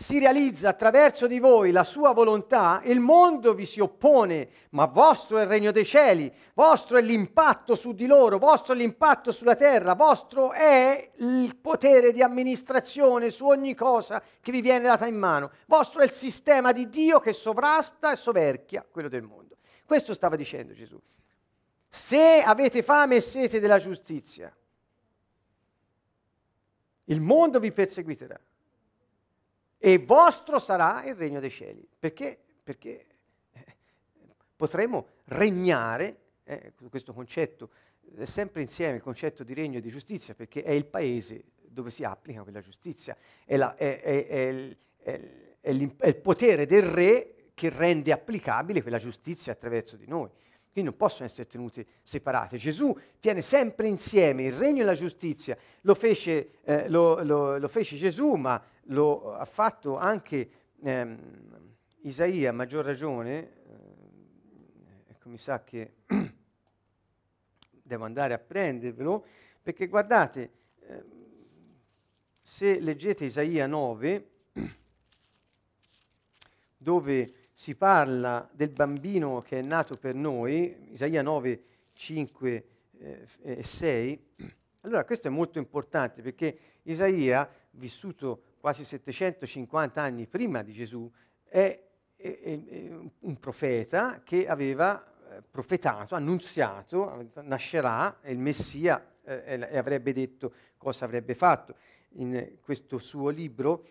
si 0.00 0.20
realizza 0.20 0.68
attraverso 0.68 1.26
di 1.26 1.40
voi 1.40 1.72
la 1.72 1.82
sua 1.82 2.12
volontà, 2.12 2.80
il 2.84 3.00
mondo 3.00 3.52
vi 3.52 3.64
si 3.64 3.80
oppone, 3.80 4.48
ma 4.70 4.86
vostro 4.86 5.38
è 5.38 5.42
il 5.42 5.48
regno 5.48 5.72
dei 5.72 5.84
cieli, 5.84 6.32
vostro 6.54 6.98
è 6.98 7.02
l'impatto 7.02 7.74
su 7.74 7.92
di 7.94 8.06
loro, 8.06 8.38
vostro 8.38 8.74
è 8.74 8.76
l'impatto 8.76 9.32
sulla 9.32 9.56
terra, 9.56 9.94
vostro 9.94 10.52
è 10.52 11.10
il 11.16 11.56
potere 11.56 12.12
di 12.12 12.22
amministrazione 12.22 13.30
su 13.30 13.44
ogni 13.46 13.74
cosa 13.74 14.22
che 14.40 14.52
vi 14.52 14.60
viene 14.60 14.86
data 14.86 15.04
in 15.04 15.16
mano, 15.16 15.50
vostro 15.66 16.00
è 16.00 16.04
il 16.04 16.12
sistema 16.12 16.70
di 16.70 16.88
Dio 16.88 17.18
che 17.18 17.32
sovrasta 17.32 18.12
e 18.12 18.16
soverchia 18.16 18.86
quello 18.88 19.08
del 19.08 19.22
mondo. 19.22 19.56
Questo 19.84 20.14
stava 20.14 20.36
dicendo 20.36 20.74
Gesù. 20.74 20.96
Se 21.88 22.40
avete 22.40 22.84
fame 22.84 23.16
e 23.16 23.20
sete 23.20 23.58
della 23.58 23.80
giustizia, 23.80 24.56
il 27.06 27.20
mondo 27.20 27.58
vi 27.58 27.72
perseguiterà 27.72 28.38
e 29.78 29.98
vostro 29.98 30.58
sarà 30.58 31.04
il 31.04 31.14
regno 31.14 31.40
dei 31.40 31.50
cieli. 31.50 31.86
Perché? 31.98 32.38
Perché 32.62 33.06
eh, 33.52 33.76
potremo 34.56 35.06
regnare, 35.26 36.16
eh, 36.44 36.72
questo 36.90 37.12
concetto 37.12 37.70
è 38.16 38.24
sempre 38.24 38.62
insieme 38.62 38.96
il 38.96 39.02
concetto 39.02 39.44
di 39.44 39.54
regno 39.54 39.78
e 39.78 39.80
di 39.80 39.90
giustizia, 39.90 40.34
perché 40.34 40.62
è 40.62 40.72
il 40.72 40.86
paese 40.86 41.44
dove 41.62 41.90
si 41.90 42.02
applica 42.04 42.42
quella 42.42 42.60
giustizia, 42.60 43.16
è, 43.44 43.56
la, 43.56 43.76
è, 43.76 44.00
è, 44.00 44.76
è 45.60 45.70
il 45.70 46.16
potere 46.22 46.66
del 46.66 46.82
re 46.82 47.34
che 47.54 47.70
rende 47.70 48.12
applicabile 48.12 48.82
quella 48.82 48.98
giustizia 48.98 49.52
attraverso 49.52 49.96
di 49.96 50.06
noi. 50.06 50.30
Quindi 50.70 50.90
non 50.90 50.96
possono 50.96 51.26
essere 51.26 51.48
tenute 51.48 51.84
separate. 52.02 52.56
Gesù 52.56 52.96
tiene 53.18 53.40
sempre 53.40 53.88
insieme 53.88 54.44
il 54.44 54.52
regno 54.52 54.82
e 54.82 54.84
la 54.84 54.94
giustizia. 54.94 55.56
Lo 55.80 55.94
fece, 55.94 56.50
eh, 56.62 56.88
lo, 56.88 57.22
lo, 57.24 57.58
lo 57.58 57.68
fece 57.68 57.96
Gesù, 57.96 58.34
ma 58.34 58.62
lo 58.88 59.34
ha 59.34 59.44
fatto 59.44 59.96
anche 59.96 60.50
ehm, 60.80 61.76
Isaia, 62.02 62.50
a 62.50 62.52
maggior 62.52 62.84
ragione, 62.84 63.38
eh, 63.40 65.10
ecco 65.10 65.28
mi 65.28 65.38
sa 65.38 65.62
che 65.62 65.94
devo 67.82 68.04
andare 68.04 68.34
a 68.34 68.38
prendervelo, 68.38 69.26
perché 69.62 69.88
guardate, 69.88 70.50
eh, 70.80 71.04
se 72.40 72.80
leggete 72.80 73.24
Isaia 73.24 73.66
9, 73.66 74.30
dove 76.78 77.32
si 77.52 77.74
parla 77.74 78.48
del 78.52 78.70
bambino 78.70 79.42
che 79.42 79.58
è 79.58 79.62
nato 79.62 79.96
per 79.96 80.14
noi, 80.14 80.92
Isaia 80.92 81.22
9, 81.22 81.62
5 81.92 82.68
eh, 82.98 83.26
e 83.42 83.62
6, 83.64 84.26
allora 84.82 85.04
questo 85.04 85.28
è 85.28 85.30
molto 85.30 85.58
importante 85.58 86.22
perché 86.22 86.58
Isaia, 86.84 87.50
vissuto 87.72 88.42
quasi 88.60 88.84
750 88.84 90.00
anni 90.00 90.26
prima 90.26 90.62
di 90.62 90.72
Gesù, 90.72 91.10
è, 91.44 91.82
è, 92.16 92.40
è 92.40 92.90
un 93.20 93.38
profeta 93.38 94.22
che 94.22 94.48
aveva 94.48 95.02
eh, 95.30 95.42
profetato, 95.48 96.14
annunziato, 96.14 97.30
nascerà 97.42 98.18
il 98.24 98.38
Messia 98.38 99.14
eh, 99.22 99.66
e 99.70 99.78
avrebbe 99.78 100.12
detto 100.12 100.52
cosa 100.76 101.04
avrebbe 101.04 101.34
fatto 101.34 101.74
in 102.12 102.56
questo 102.60 102.98
suo 102.98 103.28
libro. 103.28 103.84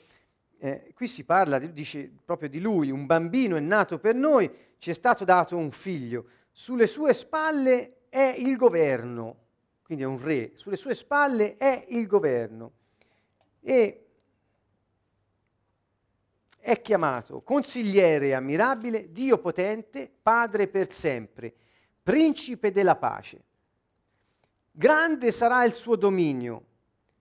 Eh, 0.58 0.92
qui 0.96 1.08
si 1.08 1.24
parla, 1.24 1.60
dice 1.60 2.12
proprio 2.26 2.50
di 2.50 2.60
lui, 2.60 2.90
un 2.90 3.06
bambino 3.06 3.56
è 3.56 3.60
nato 3.60 4.00
per 4.00 4.16
noi, 4.16 4.52
ci 4.80 4.90
è 4.90 4.94
stato 4.94 5.24
dato 5.24 5.56
un 5.56 5.72
figlio, 5.72 6.26
sulle 6.52 6.88
sue 6.88 7.14
spalle 7.14 8.08
è 8.10 8.34
il 8.38 8.56
governo, 8.56 9.46
quindi 9.84 10.04
è 10.04 10.08
un 10.08 10.20
re, 10.20 10.54
sulle 10.56 10.76
sue 10.76 10.96
spalle 10.96 11.58
è 11.58 11.86
il 11.90 12.08
governo. 12.08 12.72
E 13.62 14.07
è 16.60 16.82
chiamato 16.82 17.42
consigliere 17.42 18.34
ammirabile, 18.34 19.12
Dio 19.12 19.38
potente, 19.38 20.12
Padre 20.22 20.68
per 20.68 20.92
sempre, 20.92 21.54
principe 22.04 22.72
della 22.72 22.96
pace. 22.96 23.44
Grande 24.72 25.32
sarà 25.32 25.64
il 25.64 25.74
suo 25.74 25.96
dominio 25.96 26.64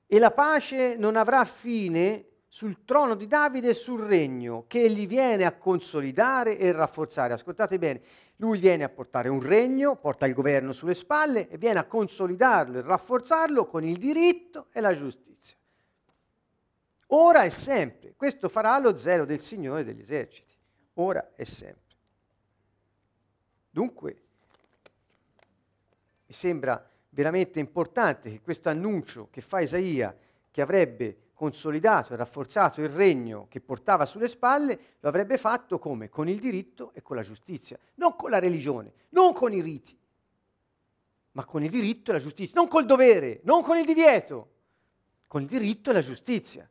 e 0.07 0.19
la 0.19 0.31
pace 0.31 0.97
non 0.97 1.17
avrà 1.17 1.45
fine 1.45 2.25
sul 2.49 2.85
trono 2.85 3.15
di 3.15 3.27
Davide 3.27 3.71
e 3.71 3.75
sul 3.75 4.01
regno 4.01 4.65
che 4.67 4.83
egli 4.83 5.07
viene 5.07 5.45
a 5.45 5.57
consolidare 5.57 6.59
e 6.59 6.73
rafforzare. 6.73 7.35
Ascoltate 7.35 7.79
bene, 7.79 8.01
lui 8.37 8.59
viene 8.59 8.85
a 8.85 8.89
portare 8.89 9.29
un 9.29 9.41
regno, 9.41 9.97
porta 9.97 10.27
il 10.27 10.35
governo 10.35 10.73
sulle 10.73 10.95
spalle 10.95 11.49
e 11.49 11.57
viene 11.57 11.79
a 11.79 11.85
consolidarlo 11.85 12.79
e 12.79 12.83
rafforzarlo 12.83 13.67
con 13.67 13.85
il 13.85 13.97
diritto 13.97 14.67
e 14.73 14.81
la 14.81 14.95
giustizia 14.95 15.57
ora 17.09 17.45
e 17.45 17.51
sempre. 17.51 18.15
Questo 18.17 18.49
farà 18.49 18.79
lo 18.79 18.97
zelo 18.97 19.25
del 19.25 19.41
Signore 19.41 19.85
degli 19.85 20.01
eserciti, 20.01 20.55
ora 20.95 21.33
e 21.37 21.45
sempre. 21.45 21.85
Dunque, 23.71 24.23
mi 26.27 26.33
sembra 26.33 26.91
veramente 27.11 27.61
importante 27.61 28.31
che 28.31 28.41
questo 28.41 28.69
annuncio 28.69 29.29
che 29.31 29.41
fa 29.41 29.61
Isaia, 29.61 30.17
che 30.51 30.63
avrebbe 30.63 31.19
consolidato 31.35 32.15
e 32.15 32.17
rafforzato 32.17 32.81
il 32.81 32.89
regno 32.89 33.47
che 33.49 33.61
portava 33.61 34.07
sulle 34.07 34.29
spalle, 34.29 34.79
lo 35.01 35.09
avrebbe 35.09 35.37
fatto 35.37 35.79
come? 35.79 36.09
Con 36.09 36.29
il 36.29 36.41
diritto 36.41 36.93
e 36.95 37.03
con 37.03 37.17
la 37.17 37.23
giustizia, 37.23 37.79
non 37.97 38.17
con 38.17 38.31
la 38.31 38.39
religione, 38.39 38.93
non 39.11 39.35
con 39.35 39.53
i 39.53 39.61
riti, 39.61 39.97
ma 41.33 41.45
con 41.45 41.63
il 41.63 41.71
diritto 41.71 42.11
e 42.11 42.15
la 42.15 42.21
giustizia, 42.21 42.59
non 42.59 42.69
col 42.69 42.87
dovere, 42.87 43.41
non 43.45 43.63
con 43.63 43.77
il 43.77 43.85
divieto, 43.85 44.53
con 45.27 45.43
il 45.43 45.49
diritto 45.49 45.91
e 45.91 45.93
la 45.93 46.01
giustizia 46.01 46.69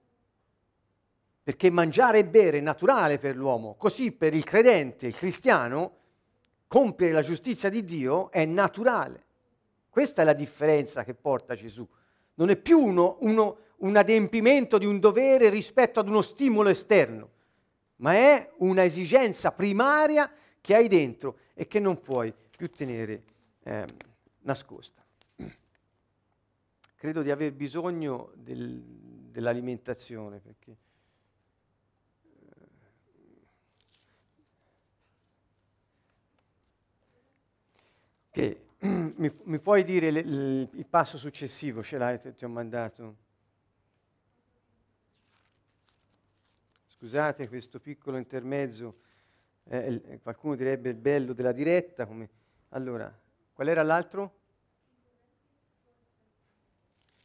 perché 1.46 1.70
mangiare 1.70 2.18
e 2.18 2.26
bere 2.26 2.58
è 2.58 2.62
naturale 2.62 3.20
per 3.20 3.36
l'uomo, 3.36 3.76
così 3.76 4.12
per 4.12 4.34
il 4.34 4.44
credente, 4.44 5.06
il 5.06 5.16
cristiano, 5.16 5.98
compiere 6.66 7.14
la 7.14 7.22
giustizia 7.22 7.70
di 7.70 7.84
Dio 7.84 8.32
è 8.32 8.46
naturale. 8.46 9.24
Questa 9.88 10.24
è 10.24 10.26
la 10.26 10.34
differenza 10.34 11.04
che 11.04 11.14
porta 11.14 11.54
Gesù. 11.54 11.88
Non 12.34 12.50
è 12.50 12.56
più 12.56 12.80
uno, 12.80 13.18
uno, 13.20 13.58
un 13.78 13.96
adempimento 13.96 14.80
di 14.80 14.88
un 14.88 15.00
dovere 15.00 15.50
rispetto 15.50 16.00
ad 16.00 16.08
uno 16.08 16.24
stimolo 16.24 16.70
esterno, 16.70 17.30
ma 17.98 18.16
è 18.16 18.54
una 18.58 18.84
esigenza 18.84 19.52
primaria 19.52 20.32
che 20.60 20.74
hai 20.74 20.88
dentro 20.88 21.38
e 21.54 21.68
che 21.68 21.80
non 21.80 22.02
puoi 22.02 22.34
più 22.58 22.72
tenere 22.72 23.22
eh, 23.62 23.86
nascosta. 24.40 25.06
Credo 26.96 27.22
di 27.22 27.30
aver 27.30 27.54
bisogno 27.54 28.32
del, 28.34 28.82
dell'alimentazione 28.82 30.40
perché 30.40 30.76
che 38.36 38.66
mi, 39.16 39.32
mi, 39.44 39.60
puoi 39.60 39.86
dire 39.86 40.12
le, 40.12 40.22
le, 40.22 40.70
il 40.74 40.86
passo 40.86 41.18
successivo, 41.18 41.82
ce 41.82 41.98
l'hai, 41.98 42.20
ti, 42.36 42.44
ho 42.44 42.50
mandato. 42.50 43.16
Scusate 46.88 47.48
questo 47.48 47.80
piccolo 47.80 48.18
intermezzo, 48.18 48.98
eh, 49.70 50.20
qualcuno 50.22 50.56
direbbe 50.56 50.90
il 50.90 50.96
bello 50.96 51.32
della 51.32 51.54
diretta. 51.54 52.06
Come... 52.06 52.30
Allora, 52.70 53.10
Qual 53.54 53.70
era 53.70 53.84
l'altro? 53.84 54.34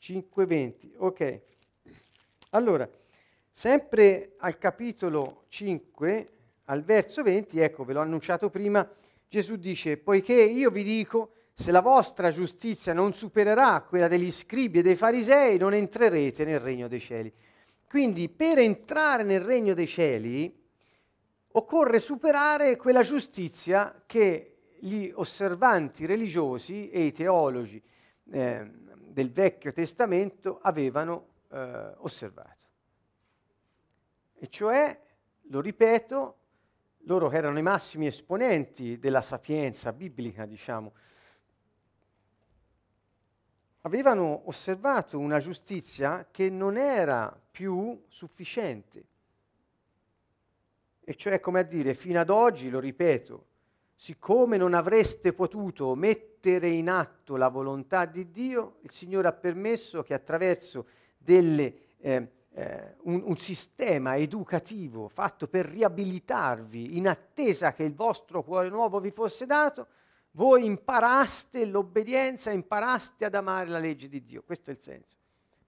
5.20, 0.00 0.92
ok. 0.98 1.40
Allora, 2.50 2.88
sempre 3.50 4.34
al 4.38 4.56
capitolo 4.58 5.46
5, 5.48 6.32
al 6.66 6.84
verso 6.84 7.24
20, 7.24 7.58
ecco, 7.58 7.82
ve 7.82 7.94
l'ho 7.94 8.00
annunciato 8.00 8.48
prima, 8.48 8.88
Gesù 9.30 9.54
dice, 9.54 9.96
poiché 9.96 10.34
io 10.34 10.70
vi 10.70 10.82
dico, 10.82 11.34
se 11.54 11.70
la 11.70 11.80
vostra 11.80 12.32
giustizia 12.32 12.92
non 12.92 13.12
supererà 13.12 13.80
quella 13.82 14.08
degli 14.08 14.32
scribi 14.32 14.80
e 14.80 14.82
dei 14.82 14.96
farisei, 14.96 15.56
non 15.56 15.72
entrerete 15.72 16.44
nel 16.44 16.58
regno 16.58 16.88
dei 16.88 16.98
cieli. 16.98 17.32
Quindi 17.86 18.28
per 18.28 18.58
entrare 18.58 19.22
nel 19.22 19.40
regno 19.40 19.72
dei 19.72 19.86
cieli 19.86 20.52
occorre 21.52 22.00
superare 22.00 22.74
quella 22.74 23.02
giustizia 23.02 24.02
che 24.04 24.56
gli 24.80 25.08
osservanti 25.14 26.06
religiosi 26.06 26.90
e 26.90 27.02
i 27.04 27.12
teologi 27.12 27.80
eh, 28.32 28.68
del 28.98 29.30
Vecchio 29.30 29.72
Testamento 29.72 30.58
avevano 30.60 31.26
eh, 31.52 31.92
osservato. 31.98 32.66
E 34.40 34.48
cioè, 34.48 35.00
lo 35.42 35.60
ripeto, 35.60 36.39
loro 37.04 37.28
che 37.28 37.36
erano 37.36 37.58
i 37.58 37.62
massimi 37.62 38.06
esponenti 38.06 38.98
della 38.98 39.22
sapienza 39.22 39.92
biblica, 39.92 40.46
diciamo, 40.46 40.92
avevano 43.82 44.42
osservato 44.44 45.18
una 45.18 45.38
giustizia 45.38 46.28
che 46.30 46.50
non 46.50 46.76
era 46.76 47.38
più 47.50 48.02
sufficiente. 48.08 49.04
E 51.02 51.14
cioè, 51.16 51.40
come 51.40 51.60
a 51.60 51.64
dire, 51.64 51.94
fino 51.94 52.20
ad 52.20 52.30
oggi, 52.30 52.68
lo 52.68 52.78
ripeto, 52.78 53.46
siccome 53.96 54.56
non 54.56 54.74
avreste 54.74 55.32
potuto 55.32 55.94
mettere 55.94 56.68
in 56.68 56.88
atto 56.88 57.36
la 57.36 57.48
volontà 57.48 58.04
di 58.04 58.30
Dio, 58.30 58.76
il 58.82 58.90
Signore 58.90 59.28
ha 59.28 59.32
permesso 59.32 60.02
che 60.02 60.14
attraverso 60.14 60.86
delle, 61.18 61.96
eh, 61.98 62.30
eh, 62.52 62.96
un, 63.02 63.22
un, 63.24 63.36
sistema 63.36 64.16
educativo 64.16 65.08
fatto 65.08 65.46
per 65.46 65.66
riabilitarvi 65.66 66.96
in 66.96 67.06
attesa 67.06 67.72
che 67.72 67.84
il 67.84 67.94
vostro 67.94 68.42
cuore 68.42 68.68
nuovo 68.68 68.98
vi 68.98 69.10
fosse 69.10 69.46
dato, 69.46 69.86
voi 70.32 70.64
imparaste 70.64 71.64
l'obbedienza, 71.66 72.50
imparaste 72.50 73.24
ad 73.24 73.34
amare 73.34 73.68
la 73.68 73.78
legge 73.78 74.08
di 74.08 74.22
Dio. 74.22 74.42
Questo 74.42 74.70
è 74.70 74.72
il 74.72 74.80
senso 74.80 75.19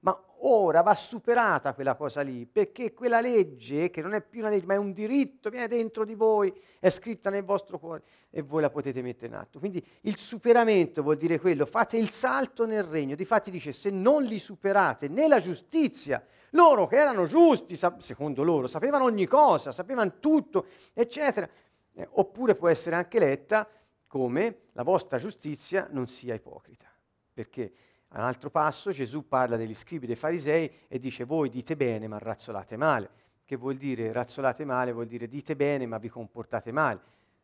ma 0.03 0.21
ora 0.45 0.83
va 0.83 0.95
superata 0.95 1.75
quella 1.75 1.95
cosa 1.95 2.23
lì, 2.23 2.45
perché 2.47 2.93
quella 2.93 3.21
legge, 3.21 3.91
che 3.91 4.03
non 4.03 4.15
è 4.15 4.21
più 4.21 4.41
una 4.41 4.51
legge, 4.51 4.67
ma 4.67 4.75
è 4.75 4.79
un 4.79 4.93
diritto, 4.93 5.49
viene 5.49 5.69
dentro 5.69 6.05
di 6.05 6.15
voi, 6.15 6.53
è 6.81 6.91
scritta 6.91 7.31
nel 7.31 7.45
vostro 7.45 7.79
cuore 7.79 8.03
e 8.31 8.43
voi 8.43 8.63
la 8.63 8.71
potete 8.71 9.01
mettere 9.03 9.29
in 9.29 9.35
atto. 9.35 9.61
Quindi 9.61 9.85
il 10.03 10.17
superamento 10.17 11.03
vuol 11.03 11.17
dire 11.17 11.39
quello, 11.39 11.67
fate 11.67 11.97
il 11.97 12.11
salto 12.11 12.67
nel 12.67 12.83
regno. 12.83 13.15
Difatti 13.15 13.53
dice, 13.53 13.73
se 13.73 13.91
non 13.91 14.25
li 14.25 14.39
superate 14.41 15.07
nella 15.07 15.39
giustizia, 15.39 16.25
loro 16.51 16.89
che 16.89 16.97
erano 16.97 17.27
giusti, 17.27 17.79
secondo 17.99 18.43
loro, 18.43 18.67
sapevano 18.67 19.05
ogni 19.05 19.27
cosa, 19.27 19.71
sapevano 19.71 20.19
tutto, 20.19 20.67
eccetera, 20.95 21.49
eh, 21.95 22.09
oppure 22.13 22.57
può 22.57 22.69
essere 22.69 22.97
anche 22.97 23.21
letta 23.21 23.69
come 24.09 24.63
la 24.73 24.83
vostra 24.83 25.19
giustizia 25.19 25.87
non 25.91 26.09
sia 26.09 26.35
ipocrita. 26.35 26.91
Perché? 27.33 27.73
A 28.15 28.19
un 28.19 28.25
altro 28.25 28.51
passo 28.51 28.91
Gesù 28.91 29.27
parla 29.27 29.57
degli 29.57 29.75
scribi 29.75 30.07
dei 30.07 30.17
farisei 30.17 30.71
e 30.87 30.99
dice 30.99 31.25
voi 31.25 31.49
dite 31.49 31.77
bene 31.77 32.09
ma 32.09 32.19
razzolate 32.19 32.77
male. 32.77 33.11
Che 33.45 33.57
vuol 33.57 33.77
dire 33.77 34.13
razzolate 34.13 34.67
male? 34.67 34.93
Vuol 34.93 35.07
dire 35.07 35.29
dite 35.29 35.57
bene 35.57 35.87
ma 35.87 35.97
vi 35.97 36.09
comportate 36.09 36.73
male. 36.73 37.01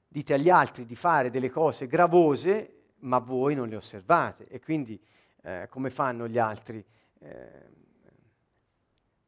Dite 0.06 0.34
agli 0.34 0.50
altri 0.50 0.84
di 0.84 0.94
fare 0.94 1.30
delle 1.30 1.48
cose 1.48 1.86
gravose 1.86 2.72
ma 3.00 3.18
voi 3.18 3.54
non 3.54 3.68
le 3.68 3.76
osservate. 3.76 4.46
E 4.48 4.60
quindi 4.60 5.00
eh, 5.42 5.68
come 5.70 5.88
fanno 5.88 6.28
gli 6.28 6.38
altri? 6.38 6.84
Eh, 7.20 7.76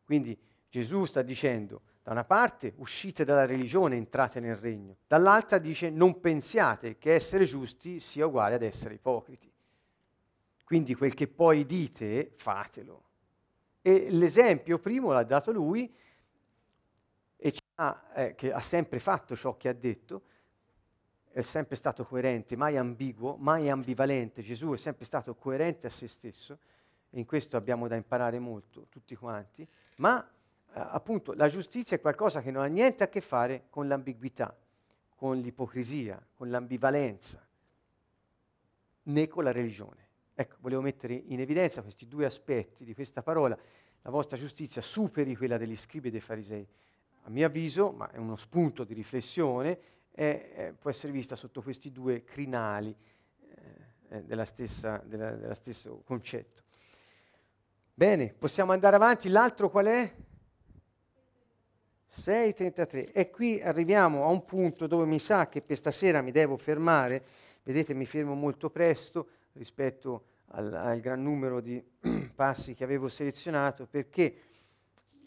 quindi 0.05 0.39
Gesù 0.69 1.07
sta 1.07 1.23
dicendo 1.23 1.81
da 2.03 2.13
una 2.13 2.25
parte 2.25 2.75
uscite 2.77 3.25
dalla 3.25 3.47
religione, 3.47 3.97
entrate 3.97 4.41
nel 4.41 4.57
regno, 4.57 4.97
dall'altra 5.07 5.59
dice 5.59 5.89
non 5.89 6.21
pensiate 6.21 6.99
che 6.99 7.15
essere 7.15 7.45
giusti 7.45 7.99
sia 7.99 8.27
uguale 8.27 8.57
ad 8.57 8.63
essere 8.63 8.95
ipocriti. 8.95 9.51
Quindi 10.71 10.95
quel 10.95 11.15
che 11.15 11.27
poi 11.27 11.67
dite, 11.67 12.31
fatelo. 12.37 13.03
E 13.83 14.09
l'esempio 14.09 14.79
primo 14.79 15.11
l'ha 15.11 15.25
dato 15.25 15.51
lui, 15.51 15.93
e 17.37 17.55
ha, 17.75 18.03
eh, 18.15 18.35
che 18.37 18.53
ha 18.53 18.61
sempre 18.61 19.01
fatto 19.01 19.35
ciò 19.35 19.57
che 19.57 19.69
ha 19.69 19.73
detto, 19.73 20.23
è 21.33 21.41
sempre 21.41 21.75
stato 21.75 22.05
coerente, 22.05 22.55
mai 22.55 22.77
ambiguo, 22.77 23.35
mai 23.35 23.69
ambivalente. 23.69 24.43
Gesù 24.43 24.71
è 24.71 24.77
sempre 24.77 25.05
stato 25.07 25.35
coerente 25.35 25.89
a 25.89 25.91
se 25.91 26.07
stesso, 26.07 26.57
e 27.11 27.19
in 27.19 27.27
questo 27.27 27.57
abbiamo 27.57 27.89
da 27.89 27.97
imparare 27.97 28.39
molto, 28.39 28.87
tutti 28.91 29.17
quanti, 29.17 29.67
ma 29.97 30.25
eh, 30.25 30.31
appunto 30.73 31.33
la 31.33 31.49
giustizia 31.49 31.97
è 31.97 32.01
qualcosa 32.01 32.43
che 32.43 32.53
non 32.53 32.63
ha 32.63 32.67
niente 32.67 33.03
a 33.03 33.09
che 33.09 33.21
fare 33.21 33.65
con 33.71 33.89
l'ambiguità, 33.89 34.57
con 35.17 35.37
l'ipocrisia, 35.37 36.25
con 36.37 36.49
l'ambivalenza, 36.49 37.45
né 39.03 39.27
con 39.27 39.43
la 39.43 39.51
religione. 39.51 40.10
Ecco, 40.41 40.57
volevo 40.61 40.81
mettere 40.81 41.13
in 41.13 41.39
evidenza 41.39 41.83
questi 41.83 42.09
due 42.09 42.25
aspetti 42.25 42.83
di 42.83 42.95
questa 42.95 43.21
parola. 43.21 43.55
La 44.01 44.09
vostra 44.09 44.39
giustizia 44.39 44.81
superi 44.81 45.37
quella 45.37 45.59
degli 45.59 45.77
scribi 45.77 46.09
e 46.09 46.11
dei 46.11 46.21
farisei. 46.21 46.67
A 47.25 47.29
mio 47.29 47.45
avviso, 47.45 47.91
ma 47.93 48.11
è 48.11 48.17
uno 48.17 48.37
spunto 48.37 48.85
di 48.85 48.95
riflessione, 48.95 49.79
è, 50.11 50.53
è, 50.55 50.73
può 50.73 50.89
essere 50.89 51.13
vista 51.13 51.37
sotto 51.37 51.61
questi 51.61 51.93
due 51.93 52.25
crinali 52.25 52.97
eh, 54.09 54.17
eh 54.17 54.25
della 54.25 54.47
stesso 54.47 56.01
concetto. 56.07 56.63
Bene, 57.93 58.33
possiamo 58.33 58.73
andare 58.73 58.97
avanti. 58.97 59.29
L'altro 59.29 59.69
qual 59.69 59.89
è? 59.89 60.15
6.33. 62.17 63.13
E 63.13 63.29
qui 63.29 63.61
arriviamo 63.61 64.25
a 64.25 64.29
un 64.29 64.47
punto 64.47 64.87
dove 64.87 65.05
mi 65.05 65.19
sa 65.19 65.51
che 65.51 65.61
per 65.61 65.77
stasera 65.77 66.23
mi 66.23 66.31
devo 66.31 66.57
fermare. 66.57 67.23
Vedete, 67.63 67.93
mi 67.93 68.07
fermo 68.07 68.33
molto 68.33 68.71
presto 68.71 69.29
rispetto 69.53 70.29
al, 70.53 70.73
al 70.73 71.01
gran 71.01 71.23
numero 71.23 71.61
di 71.61 71.83
passi 72.35 72.75
che 72.75 72.85
avevo 72.85 73.09
selezionato, 73.09 73.87
perché 73.87 74.35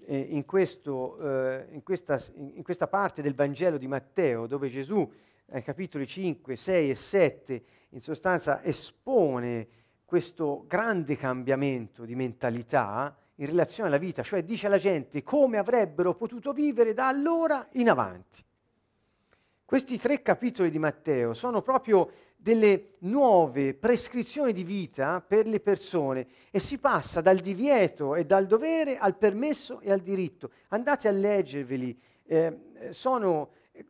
eh, 0.06 0.18
in, 0.18 0.46
questo, 0.46 1.20
eh, 1.20 1.68
in, 1.72 1.84
questa, 1.84 2.22
in, 2.36 2.64
questa, 2.64 2.88
parte 2.88 3.22
del 3.22 3.36
Vangelo 3.36 3.78
di 3.78 3.88
Matteo, 3.88 4.48
dove 4.48 4.70
Gesù 4.70 5.10
ai 5.52 5.64
capitoli 5.64 6.08
5, 6.08 6.56
6 6.56 6.90
e 6.90 6.96
7 6.96 7.64
in 7.90 8.02
sostanza 8.02 8.64
espone 8.64 9.68
questo 10.06 10.66
grande 10.68 11.16
cambiamento 11.16 12.06
di 12.06 12.16
mentalità 12.16 13.16
in 13.36 13.46
relazione 13.48 13.90
alla 13.90 13.98
vita, 13.98 14.24
cioè 14.24 14.44
dice 14.44 14.68
alla 14.68 14.78
gente 14.78 15.24
come 15.24 15.58
avrebbero 15.58 16.14
potuto 16.16 16.54
vivere 16.54 16.94
da 16.94 17.08
allora 17.08 17.68
in 17.74 17.90
avanti. 17.90 18.44
Questi 19.66 19.98
tre 19.98 20.22
capitoli 20.22 20.70
di 20.70 20.78
Matteo 20.78 21.34
sono 21.34 21.62
proprio 21.62 22.12
delle 22.44 22.96
nuove 23.00 23.74
prescrizioni 23.74 24.52
di 24.52 24.66
vita 24.66 25.24
per 25.26 25.48
le 25.48 25.62
persone 25.62 26.28
e 26.52 26.60
si 26.60 26.78
passa 26.78 27.22
dal 27.22 27.38
divieto 27.38 28.16
e 28.16 28.26
dal 28.26 28.48
dovere 28.48 28.98
al 28.98 29.16
permesso 29.16 29.80
e 29.80 29.94
al 29.94 30.02
diritto. 30.02 30.52
Andate 30.68 31.08
a 31.08 31.12
leggerveli, 31.12 31.98
eh, 32.26 32.58
sono, 32.90 33.52
eh, 33.72 33.86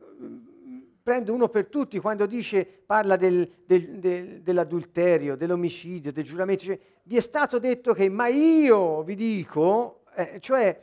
prendo 1.02 1.34
uno 1.34 1.48
per 1.48 1.66
tutti 1.66 1.98
quando 1.98 2.26
dice, 2.26 2.64
parla 2.64 3.16
del, 3.16 3.50
del, 3.66 3.98
del, 3.98 4.40
dell'adulterio, 4.42 5.34
dell'omicidio, 5.34 6.12
del 6.12 6.22
giuramento, 6.22 6.62
cioè, 6.62 6.78
vi 7.02 7.16
è 7.16 7.20
stato 7.20 7.58
detto 7.58 7.92
che 7.92 8.08
ma 8.08 8.28
io 8.28 9.02
vi 9.02 9.16
dico, 9.16 10.04
eh, 10.14 10.38
cioè 10.38 10.80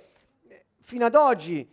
fino 0.82 1.06
ad 1.06 1.16
oggi 1.16 1.66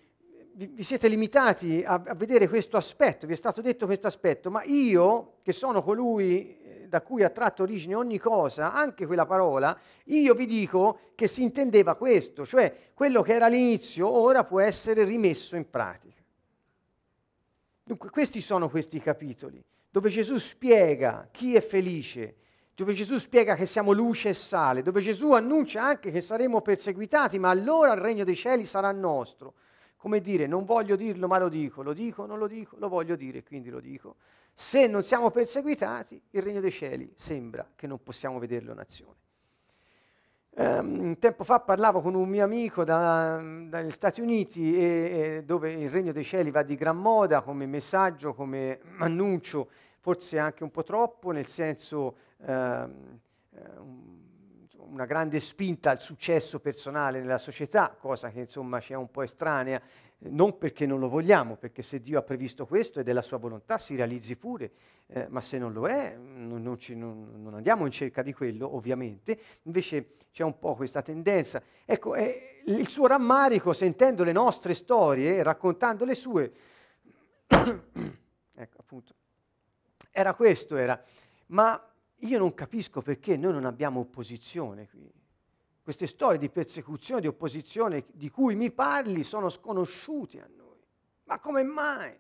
vi, 0.59 0.67
vi 0.75 0.83
siete 0.83 1.07
limitati 1.07 1.85
a, 1.87 2.03
a, 2.05 2.15
vedere 2.15 2.49
questo 2.49 2.77
aspetto, 2.77 3.29
vi 3.29 3.33
è 3.33 3.37
stato 3.37 3.61
detto 3.61 3.87
questo 3.87 4.09
aspetto, 4.09 4.51
ma 4.51 4.65
io, 4.65 5.35
che 5.43 5.53
sono 5.53 5.85
colui 5.85 6.59
eh, 6.59 6.87
da 6.89 7.01
cui 7.01 7.23
ha 7.23 7.31
tratto 7.31 7.63
origine 7.63 7.95
ogni 7.95 8.19
cosa, 8.19 8.73
anche 8.73 9.07
quella 9.07 9.25
parola, 9.25 9.79
io 10.07 10.35
vi 10.35 10.47
dico 10.47 10.99
che 11.15 11.29
si 11.29 11.45
intendeva 11.45 11.95
questo, 11.95 12.45
cioè 12.45 12.91
quello 12.93 13.23
che 13.23 13.35
era 13.35 13.47
l'inizio 13.47 14.09
ora 14.09 14.43
può 14.43 14.59
essere 14.59 15.05
rimesso 15.05 15.55
in 15.55 15.71
pratica. 15.71 16.21
Dunque, 17.85 18.11
questi 18.11 18.41
sono 18.41 18.69
questi 18.69 19.01
capitoli, 19.01 19.65
dove 19.89 20.11
Gesù 20.11 20.39
spiega 20.39 21.29
chi 21.31 21.55
è 21.55 21.61
felice, 21.61 22.35
dove 22.75 22.95
Gesù 22.95 23.17
spiega 23.19 23.55
che 23.55 23.67
siamo 23.67 23.93
luce 23.93 24.31
e 24.31 24.35
sale, 24.35 24.83
dove 24.83 25.01
Gesù 25.01 25.33
annuncia 25.33 25.85
anche 25.85 26.11
che 26.11 26.21
saremo 26.21 26.63
perseguitati, 26.63 27.39
ma 27.39 27.49
allora 27.49 27.93
il 27.93 28.01
regno 28.01 28.25
dei 28.25 28.37
cieli 28.37 28.65
sarà 28.65 28.91
nostro 28.91 29.55
come 29.99 30.21
dire, 30.21 30.47
non 30.47 30.65
voglio 30.65 30.97
dirlo 30.97 31.27
ma 31.27 31.39
lo 31.39 31.49
dico, 31.49 31.83
lo 31.83 31.93
dico, 31.93 32.25
non 32.25 32.39
lo 32.39 32.47
dico, 32.47 32.77
lo 32.79 32.89
voglio 32.89 33.17
dire, 33.17 33.43
quindi 33.43 33.69
lo 33.69 33.81
dico. 33.81 34.17
Se 34.55 34.87
non 34.87 35.03
siamo 35.03 35.31
perseguitati, 35.31 36.21
il 36.31 36.43
regno 36.43 36.61
dei 36.61 36.71
cieli 36.71 37.13
sembra 37.17 37.69
che 37.75 37.87
non 37.87 38.03
possiamo 38.03 38.39
vederlo 38.39 38.73
in 38.73 38.79
azione. 38.79 39.17
Um, 40.51 40.99
un 41.01 41.19
tempo 41.21 41.45
fa 41.45 41.61
parlavo 41.61 42.01
con 42.01 42.15
un 42.15 42.29
mio 42.29 42.43
amico 42.43 42.83
da, 42.83 43.41
dagli 43.69 43.91
Stati 43.91 44.21
Uniti 44.21 44.77
e, 44.77 44.81
e 44.83 45.43
dove 45.45 45.73
il 45.73 45.89
regno 45.89 46.11
dei 46.11 46.25
cieli 46.25 46.51
va 46.51 46.63
di 46.63 46.75
gran 46.75 46.97
moda 46.97 47.43
come 47.43 47.67
messaggio, 47.67 48.35
come 48.35 48.81
annuncio, 48.99 49.69
forse 50.01 50.39
anche 50.39 50.65
un 50.65 50.71
po' 50.71 50.83
troppo, 50.83 51.31
nel 51.31 51.47
senso 51.47 52.17
ehm, 52.45 53.21
eh, 53.55 53.61
una 54.81 55.07
grande 55.07 55.41
spinta 55.41 55.91
al 55.91 56.01
successo 56.01 56.61
personale 56.61 57.21
nella 57.21 57.39
società, 57.39 57.97
cosa 57.99 58.31
che 58.31 58.41
insomma 58.41 58.81
ci 58.81 58.93
è 58.93 58.97
un 58.97 59.11
po' 59.11 59.23
estranea, 59.23 59.81
non 60.21 60.59
perché 60.59 60.87
non 60.87 60.99
lo 60.99 61.09
vogliamo, 61.09 61.57
perché 61.57 61.83
se 61.83 62.01
Dio 62.01 62.19
ha 62.19 62.23
previsto 62.23 62.67
questo 62.67 63.01
ed 63.01 63.09
è 63.09 63.13
la 63.13 63.23
sua 63.23 63.39
volontà 63.39 63.79
si 63.79 63.95
realizzi 63.95 64.37
pure, 64.37 64.73
eh, 65.07 65.27
ma 65.29 65.41
se 65.41 65.59
non 65.59 65.73
lo 65.73 65.87
è 65.87 66.17
non, 66.17 66.63
non, 66.63 66.79
ci, 66.79 66.97
non, 66.97 67.41
non, 67.41 67.55
andiamo 67.55 67.87
in 67.87 67.93
cerca 67.93 68.23
di 68.23 68.33
quello, 68.33 68.75
ovviamente, 68.75 69.39
invece 69.63 70.15
c'è 70.33 70.43
un 70.43 70.59
po' 70.59 70.75
questa 70.75 71.03
tendenza. 71.03 71.63
Ecco, 71.85 72.15
eh, 72.15 72.63
il 72.67 72.89
suo 72.89 73.07
rammarico, 73.07 73.73
sentendo 73.73 74.25
le 74.25 74.33
nostre 74.33 74.75
storie, 74.75 75.43
raccontando 75.43 76.05
le 76.05 76.15
sue, 76.15 76.53
ecco 77.47 78.77
appunto, 78.79 79.15
era 80.11 80.35
questo, 80.35 80.77
era, 80.77 81.01
ma 81.47 81.88
io 82.21 82.39
non 82.39 82.55
capisco 82.55 83.01
perché 83.01 83.37
noi 83.37 83.53
non 83.53 83.65
abbiamo 83.65 84.01
opposizione 84.01 84.89
qui. 84.89 85.13
Queste 85.83 86.07
storie 86.07 86.39
di 86.39 86.51
persecuzione, 86.51 87.21
di 87.21 87.27
opposizione 87.29 88.05
di 88.13 88.29
cui 88.29 88.55
mi 88.55 88.71
parli 88.71 89.23
sono 89.23 89.49
sconosciuti 89.49 90.39
a 90.39 90.49
noi. 90.55 90.85
Ma 91.25 91.39
come 91.39 91.63
mai? 91.63 92.19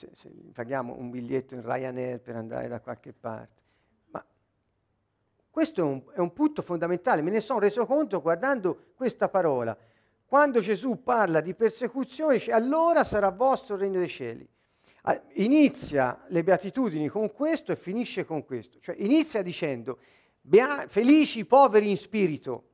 Cioè, 0.00 0.10
se 0.14 0.30
paghiamo 0.52 0.96
un 0.96 1.10
biglietto 1.10 1.54
in 1.54 1.62
Ryanair 1.62 2.20
per 2.20 2.36
andare 2.36 2.68
da 2.68 2.80
qualche 2.80 3.12
parte. 3.12 3.62
Ma 4.06 4.24
questo 5.50 5.80
è 5.80 5.84
un, 5.84 6.02
è 6.14 6.20
un 6.20 6.32
punto 6.32 6.62
fondamentale, 6.62 7.20
me 7.20 7.30
ne 7.30 7.40
sono 7.40 7.58
reso 7.58 7.84
conto 7.84 8.20
guardando 8.22 8.92
questa 8.94 9.28
parola. 9.28 9.76
Quando 10.24 10.60
Gesù 10.60 11.02
parla 11.02 11.40
di 11.40 11.54
persecuzione, 11.54 12.34
dice 12.34 12.52
allora 12.52 13.04
sarà 13.04 13.28
vostro 13.30 13.74
il 13.74 13.80
regno 13.80 13.98
dei 13.98 14.08
cieli. 14.08 14.48
Ah, 15.02 15.20
inizia 15.34 16.24
le 16.28 16.42
beatitudini 16.42 17.08
con 17.08 17.32
questo 17.32 17.72
e 17.72 17.76
finisce 17.76 18.24
con 18.24 18.44
questo, 18.44 18.78
cioè 18.80 18.94
inizia 18.98 19.40
dicendo 19.40 19.98
felici 20.88 21.40
i 21.40 21.44
poveri 21.46 21.88
in 21.88 21.96
spirito, 21.96 22.64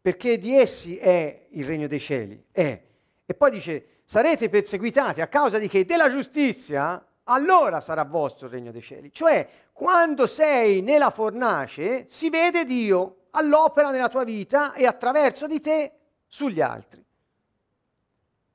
perché 0.00 0.38
di 0.38 0.56
essi 0.56 0.96
è 0.96 1.46
il 1.50 1.64
regno 1.64 1.86
dei 1.86 2.00
cieli, 2.00 2.44
è. 2.50 2.82
E 3.24 3.34
poi 3.34 3.50
dice 3.50 3.86
sarete 4.04 4.48
perseguitati 4.48 5.20
a 5.20 5.28
causa 5.28 5.58
di 5.58 5.68
che? 5.68 5.84
Della 5.84 6.08
giustizia, 6.08 7.04
allora 7.24 7.80
sarà 7.80 8.04
vostro 8.04 8.46
il 8.46 8.52
regno 8.52 8.72
dei 8.72 8.80
cieli. 8.80 9.12
Cioè, 9.12 9.46
quando 9.72 10.26
sei 10.26 10.80
nella 10.80 11.10
fornace, 11.10 12.06
si 12.08 12.30
vede 12.30 12.64
Dio 12.64 13.26
all'opera 13.30 13.90
nella 13.90 14.08
tua 14.08 14.24
vita 14.24 14.72
e 14.72 14.86
attraverso 14.86 15.46
di 15.46 15.60
te 15.60 15.92
sugli 16.26 16.60
altri. 16.60 17.04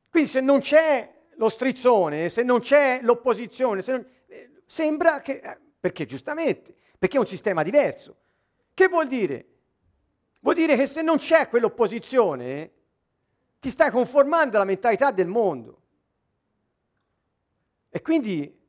Quindi 0.10 0.30
se 0.30 0.42
non 0.42 0.60
c'è 0.60 1.13
lo 1.38 1.50
strizzone, 1.50 2.30
se 2.30 2.44
non 2.44 2.60
c'è 2.60 3.00
l'opposizione, 3.02 3.84
non, 3.88 4.06
eh, 4.28 4.62
sembra 4.66 5.22
che, 5.22 5.40
eh, 5.40 5.60
perché 5.80 6.06
giustamente, 6.06 6.76
perché 6.98 7.18
è 7.18 7.20
un 7.20 7.26
sistema 7.26 7.64
diverso. 7.64 8.18
Che 8.74 8.88
vuol 8.88 9.08
dire? 9.08 9.48
Vuol 10.42 10.56
dire 10.56 10.76
che 10.76 10.88
se 10.88 11.02
non 11.02 11.18
c'è 11.18 11.48
quell'opposizione, 11.48 12.72
ti 13.60 13.70
stai 13.70 13.92
conformando 13.92 14.58
alla 14.58 14.66
mentalità 14.66 15.12
del 15.12 15.28
mondo. 15.28 15.82
E 17.90 18.02
quindi 18.02 18.60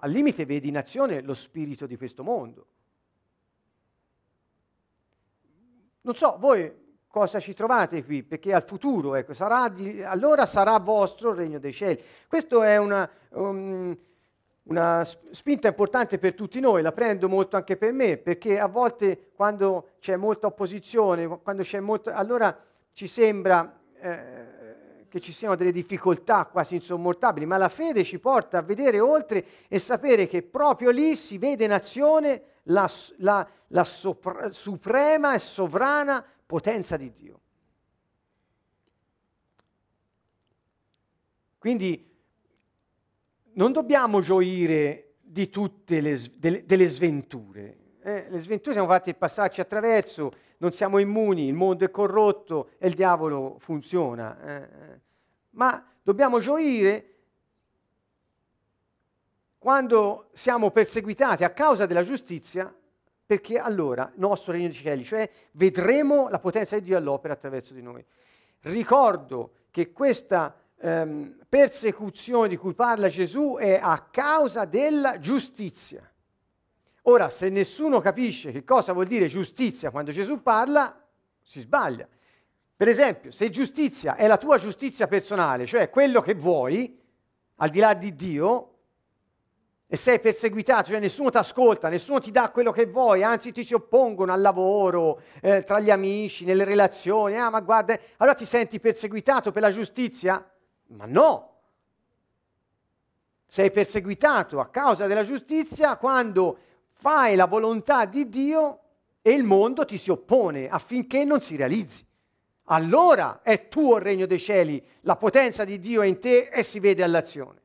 al 0.00 0.10
limite 0.10 0.44
vedi 0.44 0.68
in 0.68 0.76
azione 0.76 1.22
lo 1.22 1.34
spirito 1.34 1.86
di 1.86 1.96
questo 1.96 2.22
mondo. 2.22 2.66
Non 6.02 6.14
so, 6.14 6.36
voi 6.38 6.72
cosa 7.16 7.40
ci 7.40 7.54
trovate 7.54 8.04
qui, 8.04 8.22
perché 8.22 8.52
al 8.52 8.62
futuro, 8.62 9.14
ecco, 9.14 9.32
sarà 9.32 9.70
di, 9.70 10.02
allora 10.02 10.44
sarà 10.44 10.78
vostro 10.78 11.30
il 11.30 11.36
regno 11.36 11.58
dei 11.58 11.72
cieli. 11.72 11.98
Questa 12.28 12.62
è 12.68 12.76
una, 12.76 13.08
um, 13.30 13.96
una 14.64 15.02
spinta 15.30 15.66
importante 15.66 16.18
per 16.18 16.34
tutti 16.34 16.60
noi, 16.60 16.82
la 16.82 16.92
prendo 16.92 17.26
molto 17.26 17.56
anche 17.56 17.78
per 17.78 17.92
me, 17.92 18.18
perché 18.18 18.60
a 18.60 18.66
volte 18.66 19.30
quando 19.34 19.92
c'è 19.98 20.16
molta 20.16 20.48
opposizione, 20.48 21.26
quando 21.42 21.62
c'è 21.62 21.80
molto, 21.80 22.12
allora 22.12 22.54
ci 22.92 23.06
sembra 23.06 23.80
eh, 23.98 25.06
che 25.08 25.18
ci 25.18 25.32
siano 25.32 25.56
delle 25.56 25.72
difficoltà 25.72 26.44
quasi 26.44 26.74
insormontabili, 26.74 27.46
ma 27.46 27.56
la 27.56 27.70
fede 27.70 28.04
ci 28.04 28.18
porta 28.18 28.58
a 28.58 28.62
vedere 28.62 29.00
oltre 29.00 29.42
e 29.68 29.78
sapere 29.78 30.26
che 30.26 30.42
proprio 30.42 30.90
lì 30.90 31.16
si 31.16 31.38
vede 31.38 31.64
in 31.64 31.72
azione 31.72 32.42
la, 32.64 32.86
la, 33.18 33.48
la 33.68 33.84
sopra, 33.84 34.50
suprema 34.50 35.32
e 35.32 35.38
sovrana 35.38 36.22
potenza 36.46 36.96
di 36.96 37.12
Dio. 37.12 37.40
Quindi 41.58 42.14
non 43.54 43.72
dobbiamo 43.72 44.20
gioire 44.20 45.14
di 45.20 45.50
tutte 45.50 46.00
le, 46.00 46.18
delle, 46.36 46.64
delle 46.64 46.88
sventure. 46.88 47.78
Eh, 48.00 48.26
le 48.30 48.38
sventure 48.38 48.72
siamo 48.72 48.88
fatti 48.88 49.12
passarci 49.14 49.60
attraverso, 49.60 50.30
non 50.58 50.72
siamo 50.72 50.98
immuni, 50.98 51.46
il 51.46 51.54
mondo 51.54 51.84
è 51.84 51.90
corrotto 51.90 52.70
e 52.78 52.86
il 52.86 52.94
diavolo 52.94 53.56
funziona. 53.58 54.60
Eh. 54.62 55.00
ma 55.50 55.84
dobbiamo 56.02 56.38
gioire 56.38 57.14
quando 59.58 60.28
siamo 60.32 60.70
perseguitati 60.70 61.42
a 61.42 61.50
causa 61.50 61.86
della 61.86 62.04
giustizia 62.04 62.72
perché 63.26 63.58
allora 63.58 64.10
il 64.14 64.20
nostro 64.20 64.52
regno 64.52 64.68
dei 64.68 64.76
cieli, 64.76 65.04
cioè 65.04 65.28
vedremo 65.52 66.28
la 66.28 66.38
potenza 66.38 66.76
di 66.78 66.82
Dio 66.82 66.96
all'opera 66.96 67.34
attraverso 67.34 67.74
di 67.74 67.82
noi. 67.82 68.04
Ricordo 68.60 69.50
che 69.70 69.92
questa 69.92 70.56
ehm, 70.78 71.38
persecuzione 71.48 72.48
di 72.48 72.56
cui 72.56 72.72
parla 72.72 73.08
Gesù 73.08 73.56
è 73.58 73.78
a 73.82 74.06
causa 74.10 74.64
della 74.64 75.18
giustizia. 75.18 76.08
Ora, 77.02 77.28
se 77.28 77.48
nessuno 77.48 78.00
capisce 78.00 78.52
che 78.52 78.64
cosa 78.64 78.92
vuol 78.92 79.06
dire 79.06 79.26
giustizia 79.26 79.90
quando 79.90 80.12
Gesù 80.12 80.42
parla, 80.42 81.04
si 81.42 81.60
sbaglia. 81.60 82.08
Per 82.76 82.88
esempio, 82.88 83.30
se 83.30 83.48
giustizia 83.50 84.16
è 84.16 84.26
la 84.26 84.36
tua 84.36 84.58
giustizia 84.58 85.06
personale, 85.06 85.66
cioè 85.66 85.88
quello 85.88 86.20
che 86.20 86.34
vuoi, 86.34 87.00
al 87.56 87.70
di 87.70 87.78
là 87.78 87.94
di 87.94 88.14
Dio, 88.14 88.75
e 89.88 89.96
sei 89.96 90.18
perseguitato, 90.18 90.90
cioè 90.90 90.98
nessuno 90.98 91.30
ti 91.30 91.36
ascolta, 91.36 91.88
nessuno 91.88 92.18
ti 92.18 92.32
dà 92.32 92.50
quello 92.50 92.72
che 92.72 92.86
vuoi, 92.86 93.22
anzi 93.22 93.52
ti 93.52 93.62
si 93.62 93.72
oppongono 93.72 94.32
al 94.32 94.40
lavoro, 94.40 95.20
eh, 95.40 95.62
tra 95.62 95.78
gli 95.78 95.90
amici, 95.90 96.44
nelle 96.44 96.64
relazioni, 96.64 97.38
ah 97.38 97.50
ma 97.50 97.60
guarda, 97.60 97.96
allora 98.16 98.34
ti 98.34 98.44
senti 98.44 98.80
perseguitato 98.80 99.52
per 99.52 99.62
la 99.62 99.70
giustizia? 99.70 100.44
Ma 100.88 101.06
no! 101.06 101.52
Sei 103.46 103.70
perseguitato 103.70 104.58
a 104.58 104.66
causa 104.66 105.06
della 105.06 105.22
giustizia 105.22 105.96
quando 105.96 106.58
fai 106.90 107.36
la 107.36 107.46
volontà 107.46 108.06
di 108.06 108.28
Dio 108.28 108.80
e 109.22 109.30
il 109.30 109.44
mondo 109.44 109.84
ti 109.84 109.96
si 109.98 110.10
oppone 110.10 110.68
affinché 110.68 111.24
non 111.24 111.40
si 111.40 111.54
realizzi. 111.54 112.04
Allora 112.64 113.40
è 113.42 113.68
tuo 113.68 113.96
il 113.96 114.02
regno 114.02 114.26
dei 114.26 114.40
cieli, 114.40 114.84
la 115.02 115.14
potenza 115.14 115.64
di 115.64 115.78
Dio 115.78 116.02
è 116.02 116.06
in 116.06 116.18
te 116.18 116.48
e 116.48 116.64
si 116.64 116.80
vede 116.80 117.04
all'azione. 117.04 117.62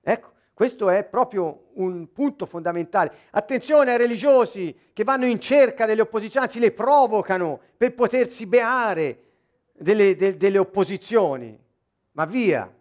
Ecco. 0.00 0.33
Questo 0.54 0.88
è 0.88 1.02
proprio 1.02 1.70
un 1.74 2.12
punto 2.12 2.46
fondamentale. 2.46 3.12
Attenzione 3.30 3.90
ai 3.90 3.98
religiosi 3.98 4.74
che 4.92 5.02
vanno 5.02 5.26
in 5.26 5.40
cerca 5.40 5.84
delle 5.84 6.02
opposizioni, 6.02 6.46
anzi 6.46 6.60
le 6.60 6.70
provocano 6.70 7.60
per 7.76 7.92
potersi 7.94 8.46
beare 8.46 9.18
delle, 9.72 10.14
de, 10.14 10.36
delle 10.36 10.58
opposizioni. 10.58 11.58
Ma 12.12 12.24
via. 12.24 12.72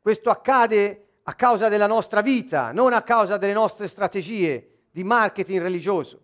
Questo 0.00 0.30
accade 0.30 1.04
a 1.24 1.34
causa 1.34 1.68
della 1.68 1.86
nostra 1.86 2.22
vita, 2.22 2.72
non 2.72 2.94
a 2.94 3.02
causa 3.02 3.36
delle 3.36 3.52
nostre 3.52 3.86
strategie 3.86 4.86
di 4.90 5.04
marketing 5.04 5.60
religioso. 5.60 6.22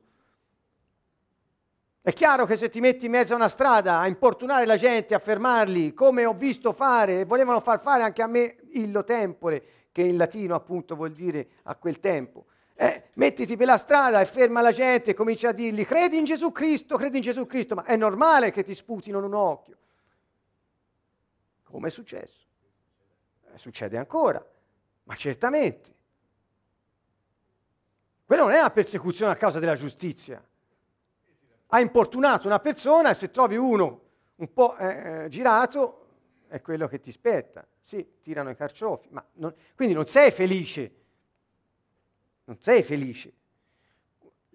È 2.01 2.13
chiaro 2.15 2.47
che 2.47 2.57
se 2.57 2.71
ti 2.71 2.81
metti 2.81 3.05
in 3.05 3.11
mezzo 3.11 3.35
a 3.35 3.37
una 3.37 3.49
strada 3.51 3.99
a 3.99 4.07
importunare 4.07 4.65
la 4.65 4.77
gente, 4.77 5.15
a 5.15 5.19
fermarli, 5.19 5.93
come 5.93 6.25
ho 6.25 6.33
visto 6.33 6.73
fare, 6.73 7.21
e 7.21 7.25
volevano 7.27 7.61
far 7.61 7.81
fare 7.81 8.03
anche 8.03 8.23
a 8.23 8.27
me 8.27 8.57
illo 8.73 9.05
tempore, 9.05 9.84
che 9.95 10.03
in 10.03 10.17
latino 10.17 10.57
appunto 10.57 10.97
vuol 10.97 11.13
dire 11.13 11.51
a 11.63 11.77
quel 11.77 12.01
tempo. 12.01 12.47
Eh, 12.75 13.11
mettiti 13.13 13.57
per 13.57 13.67
la 13.67 13.79
strada 13.79 14.21
e 14.21 14.25
ferma 14.25 14.61
la 14.61 14.73
gente 14.73 15.13
e 15.13 15.15
comincia 15.15 15.51
a 15.51 15.53
dirgli 15.53 15.87
credi 15.87 16.19
in 16.19 16.25
Gesù 16.25 16.51
Cristo, 16.51 16.97
credi 16.97 17.19
in 17.19 17.23
Gesù 17.23 17.47
Cristo, 17.47 17.77
ma 17.77 17.85
è 17.85 17.95
normale 17.95 18.51
che 18.51 18.65
ti 18.65 18.75
sputino 18.75 19.19
in 19.19 19.25
un 19.25 19.35
occhio. 19.35 19.77
Come 21.63 21.87
è 21.87 21.91
successo? 21.93 22.45
Eh, 23.53 23.57
succede 23.57 23.97
ancora, 23.97 24.45
ma 25.05 25.15
certamente. 25.15 25.95
Quella 28.25 28.43
non 28.43 28.51
è 28.51 28.59
una 28.59 28.71
persecuzione 28.71 29.31
a 29.31 29.37
causa 29.37 29.61
della 29.61 29.77
giustizia. 29.77 30.45
Ha 31.69 31.79
importunato 31.79 32.49
una 32.49 32.59
persona 32.59 33.11
e 33.11 33.15
se 33.15 33.31
trovi 33.31 33.55
uno 33.55 34.01
un 34.35 34.53
po' 34.53 34.77
eh, 34.77 35.27
eh 35.27 35.29
girato, 35.29 36.07
è 36.49 36.61
quello 36.61 36.89
che 36.89 36.99
ti 36.99 37.13
spetta. 37.13 37.65
Sì, 37.87 38.05
tirano 38.23 38.49
i 38.49 38.57
carciofi, 38.57 39.09
ma 39.11 39.23
non, 39.35 39.55
quindi 39.77 39.93
non 39.93 40.07
sei 40.07 40.31
felice. 40.31 40.91
Non 42.45 42.57
sei 42.59 42.83
felice. 42.83 43.33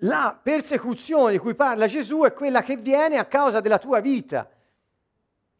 La 0.03 0.37
persecuzione 0.41 1.33
di 1.33 1.37
cui 1.37 1.53
parla 1.53 1.85
Gesù 1.85 2.21
è 2.23 2.33
quella 2.33 2.63
che 2.63 2.75
viene 2.77 3.19
a 3.19 3.25
causa 3.25 3.59
della 3.59 3.77
tua 3.77 3.99
vita. 3.99 4.49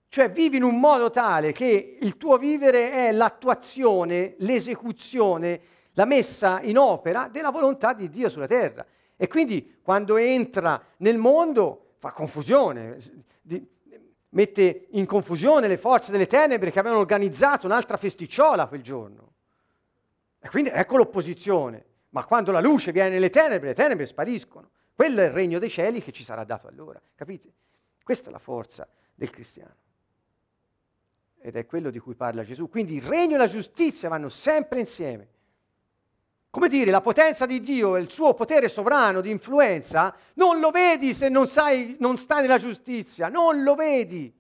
Cioè 0.08 0.32
vivi 0.32 0.58
in 0.58 0.64
un 0.64 0.80
modo 0.80 1.12
tale 1.12 1.52
che 1.52 2.00
il 2.02 2.18
tuo 2.18 2.38
vivere 2.38 2.92
è 2.92 3.12
l'attuazione, 3.12 4.34
l'esecuzione, 4.40 5.62
la 5.94 6.06
messa 6.06 6.62
in 6.62 6.80
opera 6.80 7.28
della 7.28 7.52
volontà 7.52 7.94
di 7.94 8.10
Dio 8.10 8.30
sulla 8.30 8.48
terra. 8.48 8.84
E 9.16 9.28
quindi 9.28 9.78
quando 9.84 10.18
entra 10.18 10.84
nel 10.98 11.18
mondo 11.18 11.92
fa 12.00 12.12
confusione, 12.12 12.98
mette 14.30 14.88
in 14.92 15.06
confusione 15.06 15.68
le 15.68 15.78
forze 15.78 16.12
delle 16.12 16.28
tenebre 16.28 16.72
che 16.72 16.80
avevano 16.80 17.02
organizzato 17.02 17.66
un'altra 17.66 17.98
festicciola 17.98 18.68
quel 18.68 18.82
giorno. 18.82 19.34
E 20.40 20.50
quindi 20.50 20.70
ecco 20.72 20.98
l'opposizione. 20.98 21.86
Ma 22.10 22.26
quando 22.26 22.52
la 22.52 22.60
luce 22.60 22.92
viene 22.92 23.10
nelle 23.10 23.30
tenebre, 23.30 23.70
le 23.70 23.76
tenebre 23.76 24.06
spariscono. 24.06 24.72
Quello 24.94 25.22
è 25.22 25.26
il 25.26 25.32
regno 25.32 25.60
dei 25.60 25.70
cieli 25.70 26.02
che 26.02 26.12
ci 26.12 26.24
sarà 26.24 26.44
dato 26.44 26.68
allora. 26.68 27.02
Capite? 27.16 27.54
Questa 28.04 28.30
è 28.30 28.32
la 28.32 28.40
forza 28.40 28.88
del 29.14 29.30
cristiano. 29.30 29.76
Ed 31.40 31.56
è 31.56 31.66
quello 31.66 31.90
di 31.90 32.00
cui 32.00 32.16
parla 32.16 32.44
Gesù. 32.44 32.70
Quindi 32.70 32.96
il 32.96 33.04
regno 33.04 33.36
e 33.36 33.38
la 33.38 33.48
giustizia 33.48 34.10
vanno 34.10 34.30
sempre 34.30 34.80
insieme. 34.80 35.28
Come 36.52 36.68
dire, 36.68 36.90
la 36.90 37.02
potenza 37.02 37.46
di 37.46 37.60
Dio 37.60 37.96
e 37.96 38.02
il 38.02 38.10
suo 38.10 38.34
potere 38.34 38.70
sovrano 38.70 39.22
di 39.22 39.30
influenza 39.30 40.16
non 40.34 40.60
lo 40.60 40.72
vedi 40.72 41.14
se 41.14 41.30
non, 41.30 41.46
sai, 41.46 41.96
non 42.00 42.18
stai 42.18 42.42
nella 42.42 42.58
giustizia, 42.58 43.30
non 43.30 43.62
lo 43.62 43.76
vedi. 43.76 44.34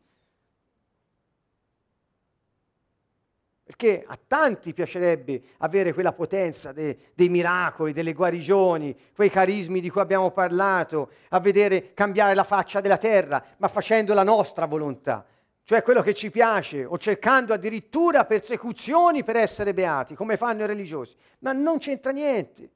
Perché 3.64 4.04
a 4.08 4.18
tanti 4.28 4.74
piacerebbe 4.74 5.44
avere 5.58 5.94
quella 5.94 6.12
potenza 6.12 6.72
de, 6.72 7.12
dei 7.14 7.30
miracoli, 7.30 7.94
delle 7.94 8.14
guarigioni, 8.14 8.98
quei 9.14 9.30
carismi 9.30 9.80
di 9.80 9.92
cui 9.92 10.02
abbiamo 10.02 10.32
parlato, 10.32 11.12
a 11.30 11.40
vedere 11.40 11.94
cambiare 11.94 12.34
la 12.34 12.44
faccia 12.44 12.82
della 12.82 12.98
terra, 12.98 13.44
ma 13.58 13.68
facendo 13.68 14.16
la 14.16 14.24
nostra 14.24 14.66
volontà, 14.66 15.24
cioè 15.70 15.84
quello 15.84 16.02
che 16.02 16.16
ci 16.16 16.32
piace, 16.32 16.84
o 16.84 16.98
cercando 16.98 17.54
addirittura 17.54 18.26
persecuzioni 18.26 19.24
per 19.24 19.36
essere 19.36 19.72
beati, 19.72 20.16
come 20.16 20.36
fanno 20.36 20.64
i 20.64 20.66
religiosi. 20.66 21.16
Ma 21.42 21.52
non 21.52 21.78
c'entra 21.78 22.12
niente. 22.12 22.70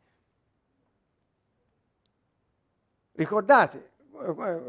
Ricordate, 3.14 3.90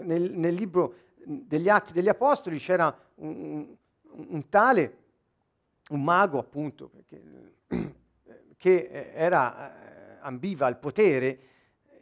nel, 0.05 0.33
nel 0.33 0.55
libro 0.55 0.95
degli 1.23 1.69
Atti 1.69 1.93
degli 1.93 2.09
Apostoli 2.09 2.57
c'era 2.57 2.99
un, 3.17 3.67
un, 4.01 4.27
un 4.31 4.49
tale 4.49 4.97
un 5.91 6.03
mago 6.03 6.39
appunto 6.39 6.89
perché, 6.89 7.23
che 8.57 9.13
era, 9.13 10.15
eh, 10.15 10.19
ambiva 10.21 10.65
al 10.65 10.79
potere 10.79 11.39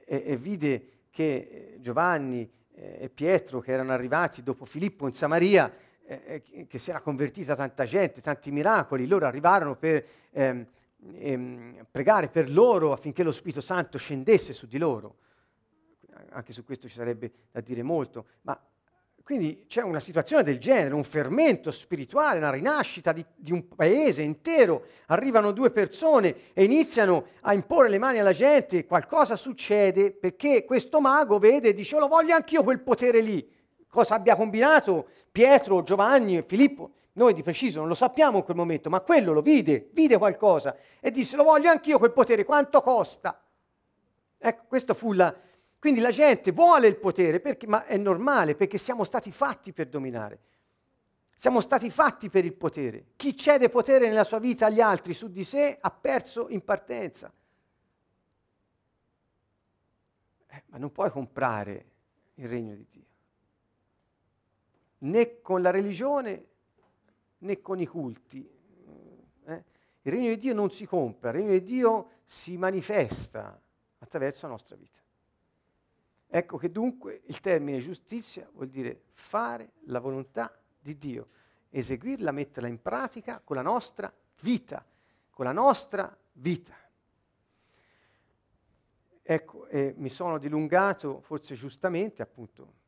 e, 0.05 0.23
e 0.25 0.37
vide 0.37 0.89
che 1.11 1.79
Giovanni 1.81 2.49
e 2.75 3.11
Pietro 3.13 3.59
che 3.59 3.73
erano 3.73 3.93
arrivati 3.93 4.45
dopo 4.45 4.65
Filippo 4.65 5.09
in 5.09 5.15
Samaria, 5.15 5.91
eh, 6.07 6.67
che 6.69 6.79
si 6.79 6.91
era 6.91 7.01
convertita 7.01 7.55
tanta 7.55 7.85
gente, 7.85 8.21
tanti 8.21 8.51
miracoli, 8.51 9.07
loro 9.07 9.27
arrivarono 9.27 9.77
per 9.77 10.05
ehm, 10.31 10.67
ehm, 11.15 11.87
pregare 11.91 12.29
per 12.29 12.51
loro 12.51 12.93
affinché 12.93 13.23
lo 13.23 13.33
Spirito 13.33 13.61
Santo 13.61 13.99
scendesse 13.99 14.53
su 14.53 14.67
di 14.67 14.79
loro. 14.79 15.17
Anche 16.31 16.53
su 16.53 16.65
questo 16.65 16.89
ci 16.89 16.95
sarebbe 16.95 17.31
da 17.51 17.61
dire 17.61 17.83
molto, 17.83 18.27
ma 18.43 18.59
quindi 19.23 19.67
c'è 19.69 19.83
una 19.83 20.01
situazione 20.01 20.43
del 20.43 20.59
genere, 20.59 20.95
un 20.95 21.05
fermento 21.05 21.71
spirituale, 21.71 22.39
una 22.39 22.51
rinascita 22.51 23.13
di, 23.13 23.25
di, 23.37 23.53
un 23.53 23.69
paese 23.69 24.23
intero. 24.23 24.87
Arrivano 25.07 25.53
due 25.53 25.71
persone 25.71 26.53
e 26.53 26.65
iniziano 26.65 27.27
a 27.43 27.55
imporre 27.55 27.89
le 27.89 27.99
mani 27.99 28.19
alla 28.19 28.33
gente, 28.33 28.85
qualcosa 28.85 29.37
succede 29.37 30.11
perché 30.11 30.65
questo 30.65 31.01
mago 31.01 31.39
vede 31.39 31.69
e 31.69 31.75
dice, 31.75 31.97
oh, 31.97 32.01
lo 32.01 32.09
voglio 32.09 32.35
anch'io 32.35 32.65
quel 32.65 32.81
potere 32.81 33.21
lì. 33.21 33.49
Cosa 33.93 34.15
abbia 34.15 34.37
combinato 34.37 35.07
Pietro, 35.31 35.83
Giovanni 35.83 36.39
e 36.39 36.45
Filippo? 36.45 36.93
Noi 37.13 37.35
di 37.35 37.43
preciso 37.43 37.81
non 37.81 37.89
lo 37.89 37.95
sappiamo 37.95 38.39
in 38.39 38.43
quel 38.43 38.57
momento, 38.57 38.89
ma 38.89 39.03
quello 39.03 39.35
lo 39.35 39.43
vide, 39.43 39.91
vide 39.93 40.17
qualcosa 40.17 40.75
e 40.99 41.11
disse, 41.11 41.37
lo 41.37 41.43
voglio 41.43 41.69
anch'io 41.69 41.99
quel 41.99 42.13
potere, 42.13 42.47
quanto 42.47 42.81
costa? 42.81 43.39
Ecco, 44.39 44.65
questa 44.67 44.95
fu 44.95 45.13
la, 45.13 45.37
quindi 45.79 46.01
la 46.01 46.11
gente 46.11 46.53
vuole 46.53 46.87
il 46.87 46.97
potere, 46.97 47.39
perché, 47.39 47.67
ma 47.67 47.85
è 47.85 47.99
normale, 47.99 48.55
perché 48.55 48.79
siamo 48.79 49.05
stati 49.05 49.31
fatti 49.31 49.75
per 49.75 49.89
dominare. 49.89 50.41
Siamo 51.37 51.61
stati 51.61 51.91
fatti 51.91 52.31
per 52.31 52.47
il 52.47 52.55
potere. 52.55 53.09
Chi 53.15 53.37
cede 53.37 53.69
potere 53.69 54.09
nella 54.09 54.25
sua 54.25 54.39
vita 54.39 54.65
agli 54.65 54.81
altri 54.81 55.13
su 55.13 55.29
di 55.29 55.45
sé 55.45 55.77
ha 55.79 55.91
perso 55.91 56.49
in 56.49 56.65
partenza. 56.65 57.31
Eh, 60.47 60.63
ma 60.69 60.79
non 60.79 60.91
puoi 60.91 61.11
comprare 61.11 61.85
il 62.37 62.49
regno 62.49 62.75
di 62.75 62.87
Dio. 62.89 63.11
Né 65.05 65.41
con 65.41 65.63
la 65.63 65.71
religione 65.71 66.47
né 67.39 67.61
con 67.61 67.81
i 67.81 67.87
culti. 67.87 68.49
Eh? 69.45 69.65
Il 70.03 70.13
regno 70.13 70.29
di 70.29 70.39
Dio 70.39 70.55
non 70.55 70.71
si 70.71 70.87
compra, 70.87 71.31
il 71.31 71.37
regno 71.37 71.53
di 71.53 71.63
Dio 71.63 72.11
si 72.25 72.57
manifesta 72.57 73.61
attraverso 73.99 74.47
la 74.47 74.53
nostra 74.53 74.77
vita. 74.77 74.99
Ecco 76.35 76.57
che 76.57 76.71
dunque 76.71 77.23
il 77.27 77.41
termine 77.41 77.79
giustizia 77.79 78.49
vuol 78.53 78.69
dire 78.69 79.03
fare 79.13 79.73
la 79.87 79.99
volontà 79.99 80.57
di 80.81 80.97
Dio, 80.97 81.29
eseguirla, 81.69 82.33
metterla 82.33 82.69
in 82.69 82.81
pratica 82.81 83.41
con 83.41 83.57
la 83.57 83.63
nostra 83.63 84.13
vita, 84.41 84.85
con 85.31 85.45
la 85.45 85.53
nostra 85.53 86.17
vita. 86.33 86.75
Ecco, 89.25 89.67
eh, 89.67 89.95
mi 89.97 90.09
sono 90.09 90.39
dilungato, 90.39 91.21
forse 91.21 91.55
giustamente, 91.55 92.23
appunto, 92.23 92.81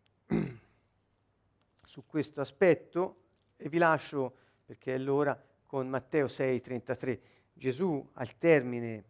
su 1.94 2.06
questo 2.08 2.40
aspetto 2.40 3.20
e 3.56 3.68
vi 3.68 3.78
lascio, 3.78 4.34
perché 4.64 4.96
è 4.96 4.98
l'ora, 4.98 5.40
con 5.64 5.88
Matteo 5.88 6.26
6,33. 6.26 7.18
Gesù 7.52 8.04
al 8.14 8.36
termine 8.36 9.04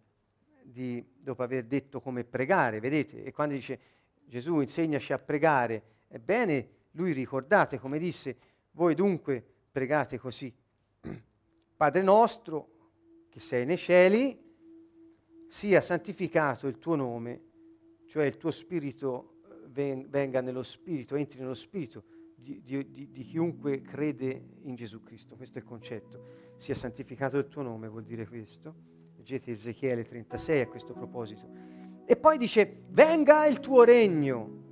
di, 0.62 1.02
dopo 1.16 1.42
aver 1.42 1.64
detto 1.64 2.02
come 2.02 2.24
pregare, 2.24 2.80
vedete, 2.80 3.24
e 3.24 3.32
quando 3.32 3.54
dice 3.54 3.80
Gesù 4.26 4.60
insegnaci 4.60 5.14
a 5.14 5.18
pregare, 5.18 5.82
ebbene 6.08 6.68
lui 6.90 7.12
ricordate 7.12 7.78
come 7.78 7.98
disse, 7.98 8.36
voi 8.72 8.94
dunque 8.94 9.42
pregate 9.72 10.18
così. 10.18 10.54
Padre 11.76 12.02
nostro 12.02 12.68
che 13.30 13.40
sei 13.40 13.64
nei 13.64 13.78
cieli, 13.78 14.38
sia 15.48 15.80
santificato 15.80 16.66
il 16.66 16.78
tuo 16.78 16.96
nome, 16.96 17.40
cioè 18.04 18.26
il 18.26 18.36
tuo 18.36 18.50
spirito 18.50 19.36
eh, 19.74 20.04
venga 20.06 20.42
nello 20.42 20.62
spirito, 20.62 21.16
entri 21.16 21.38
nello 21.40 21.54
spirito 21.54 22.12
di, 22.44 22.62
di, 22.62 23.10
di, 23.10 23.24
chiunque 23.24 23.80
crede 23.80 24.58
in 24.62 24.76
Gesù 24.76 25.02
Cristo. 25.02 25.34
Questo 25.34 25.58
è 25.58 25.62
il 25.62 25.66
concetto. 25.66 26.22
Sia 26.56 26.74
santificato 26.76 27.38
il 27.38 27.48
tuo 27.48 27.62
nome, 27.62 27.88
vuol 27.88 28.04
dire 28.04 28.28
questo. 28.28 28.74
Leggete 29.16 29.50
Ezechiele 29.50 30.04
36 30.04 30.60
a 30.60 30.68
questo 30.68 30.92
proposito 30.92 31.74
e 32.06 32.16
poi 32.16 32.36
dice, 32.36 32.82
venga 32.90 33.46
il 33.46 33.60
tuo 33.60 33.82
regno. 33.82 34.62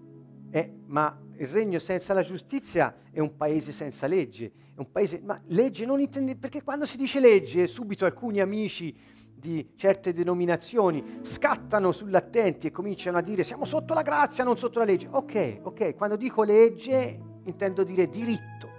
Eh, 0.50 0.70
ma 0.86 1.18
il 1.38 1.46
regno 1.46 1.78
senza 1.78 2.12
la 2.12 2.22
giustizia 2.22 2.94
è 3.10 3.20
un 3.20 3.36
paese 3.36 3.72
senza 3.72 4.06
legge. 4.06 4.52
È 4.74 4.78
un 4.78 4.90
paese, 4.90 5.20
ma 5.24 5.40
legge 5.46 5.86
non 5.86 5.98
intende, 6.00 6.36
perché 6.36 6.62
quando 6.62 6.84
si 6.84 6.98
dice 6.98 7.20
legge, 7.20 7.66
subito 7.66 8.04
alcuni 8.04 8.40
amici 8.40 8.94
di 9.34 9.72
certe 9.74 10.12
denominazioni 10.12 11.18
scattano 11.22 11.90
sull'attenti 11.90 12.68
e 12.68 12.70
cominciano 12.70 13.18
a 13.18 13.22
dire 13.22 13.42
siamo 13.42 13.64
sotto 13.64 13.94
la 13.94 14.02
grazia, 14.02 14.44
non 14.44 14.58
sotto 14.58 14.78
la 14.78 14.84
legge. 14.84 15.08
Ok, 15.10 15.60
ok, 15.62 15.94
quando 15.94 16.16
dico 16.16 16.42
legge 16.42 17.18
intendo 17.44 17.84
dire 17.84 18.08
diritto. 18.08 18.70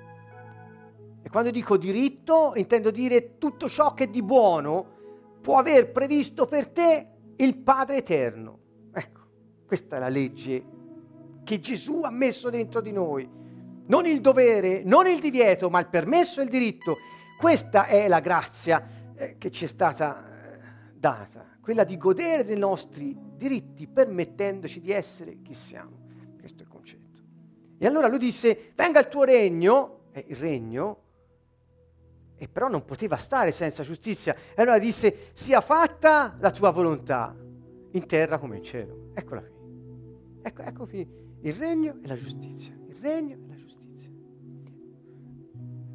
E 1.21 1.29
quando 1.29 1.51
dico 1.51 1.77
diritto 1.77 2.53
intendo 2.55 2.91
dire 2.91 3.37
tutto 3.37 3.69
ciò 3.69 3.93
che 3.93 4.09
di 4.09 4.21
buono 4.21 4.91
può 5.41 5.57
aver 5.57 5.91
previsto 5.91 6.45
per 6.45 6.67
te 6.67 7.07
il 7.37 7.57
Padre 7.57 7.97
Eterno. 7.97 8.59
Ecco, 8.93 9.21
questa 9.65 9.97
è 9.97 9.99
la 9.99 10.09
legge 10.09 10.63
che 11.43 11.59
Gesù 11.59 12.01
ha 12.03 12.11
messo 12.11 12.49
dentro 12.49 12.81
di 12.81 12.91
noi. 12.91 13.29
Non 13.85 14.05
il 14.05 14.21
dovere, 14.21 14.81
non 14.83 15.07
il 15.07 15.19
divieto, 15.19 15.69
ma 15.69 15.79
il 15.79 15.87
permesso 15.87 16.39
e 16.39 16.45
il 16.45 16.49
diritto. 16.49 16.97
Questa 17.37 17.85
è 17.87 18.07
la 18.07 18.21
grazia 18.21 18.85
eh, 19.15 19.37
che 19.37 19.51
ci 19.51 19.65
è 19.65 19.67
stata 19.67 20.25
eh, 20.25 20.59
data, 20.93 21.45
quella 21.59 21.83
di 21.83 21.97
godere 21.97 22.45
dei 22.45 22.57
nostri 22.57 23.17
diritti 23.35 23.87
permettendoci 23.87 24.79
di 24.79 24.91
essere 24.91 25.41
chi 25.41 25.53
siamo. 25.53 26.02
E 27.83 27.87
allora 27.87 28.07
lui 28.07 28.17
disse, 28.17 28.71
venga 28.75 29.01
il 29.01 29.09
tuo 29.09 29.25
regno, 29.25 30.05
eh, 30.13 30.23
il 30.29 30.37
regno, 30.37 31.01
e 32.37 32.47
però 32.47 32.69
non 32.69 32.85
poteva 32.85 33.17
stare 33.17 33.51
senza 33.51 33.83
giustizia. 33.83 34.33
E 34.55 34.61
allora 34.61 34.79
disse, 34.79 35.31
sia 35.33 35.59
fatta 35.59 36.37
la 36.39 36.51
tua 36.51 36.71
volontà, 36.71 37.35
in 37.91 38.05
terra 38.05 38.37
come 38.37 38.55
in 38.55 38.63
cielo. 38.63 39.09
Eccola 39.13 39.41
qui. 39.41 39.51
Ecco, 40.43 40.61
ecco 40.61 40.85
qui 40.85 41.05
il 41.41 41.53
regno 41.55 41.99
e 42.01 42.07
la 42.07 42.15
giustizia. 42.15 42.73
Il 42.87 42.95
regno 43.01 43.35
e 43.35 43.47
la 43.49 43.55
giustizia. 43.57 44.09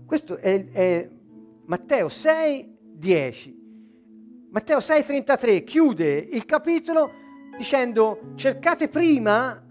Questo 0.05 0.37
è, 0.37 0.69
è 0.69 1.09
Matteo 1.65 2.11
6, 2.11 2.77
10. 2.97 4.47
Matteo 4.51 4.81
6, 4.81 5.05
33 5.05 5.65
chiude 5.65 6.19
il 6.19 6.45
capitolo 6.45 7.13
dicendo 7.57 8.33
cercate 8.35 8.89
prima 8.89 9.63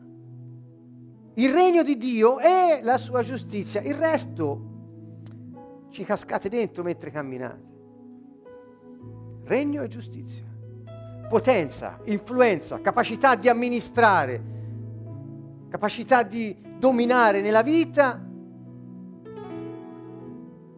il 1.37 1.51
regno 1.51 1.83
di 1.83 1.97
Dio 1.97 2.39
e 2.39 2.79
la 2.81 2.97
sua 2.97 3.21
giustizia. 3.21 3.81
Il 3.81 3.95
resto 3.95 4.75
ci 5.89 6.03
cascate 6.03 6.49
dentro 6.49 6.83
mentre 6.83 7.11
camminate. 7.11 7.65
Regno 9.43 9.83
e 9.83 9.87
giustizia, 9.87 10.43
potenza, 11.29 11.99
influenza, 12.05 12.81
capacità 12.81 13.35
di 13.35 13.47
amministrare, 13.47 14.43
capacità 15.69 16.23
di 16.23 16.55
dominare 16.77 17.41
nella 17.41 17.61
vita 17.61 18.25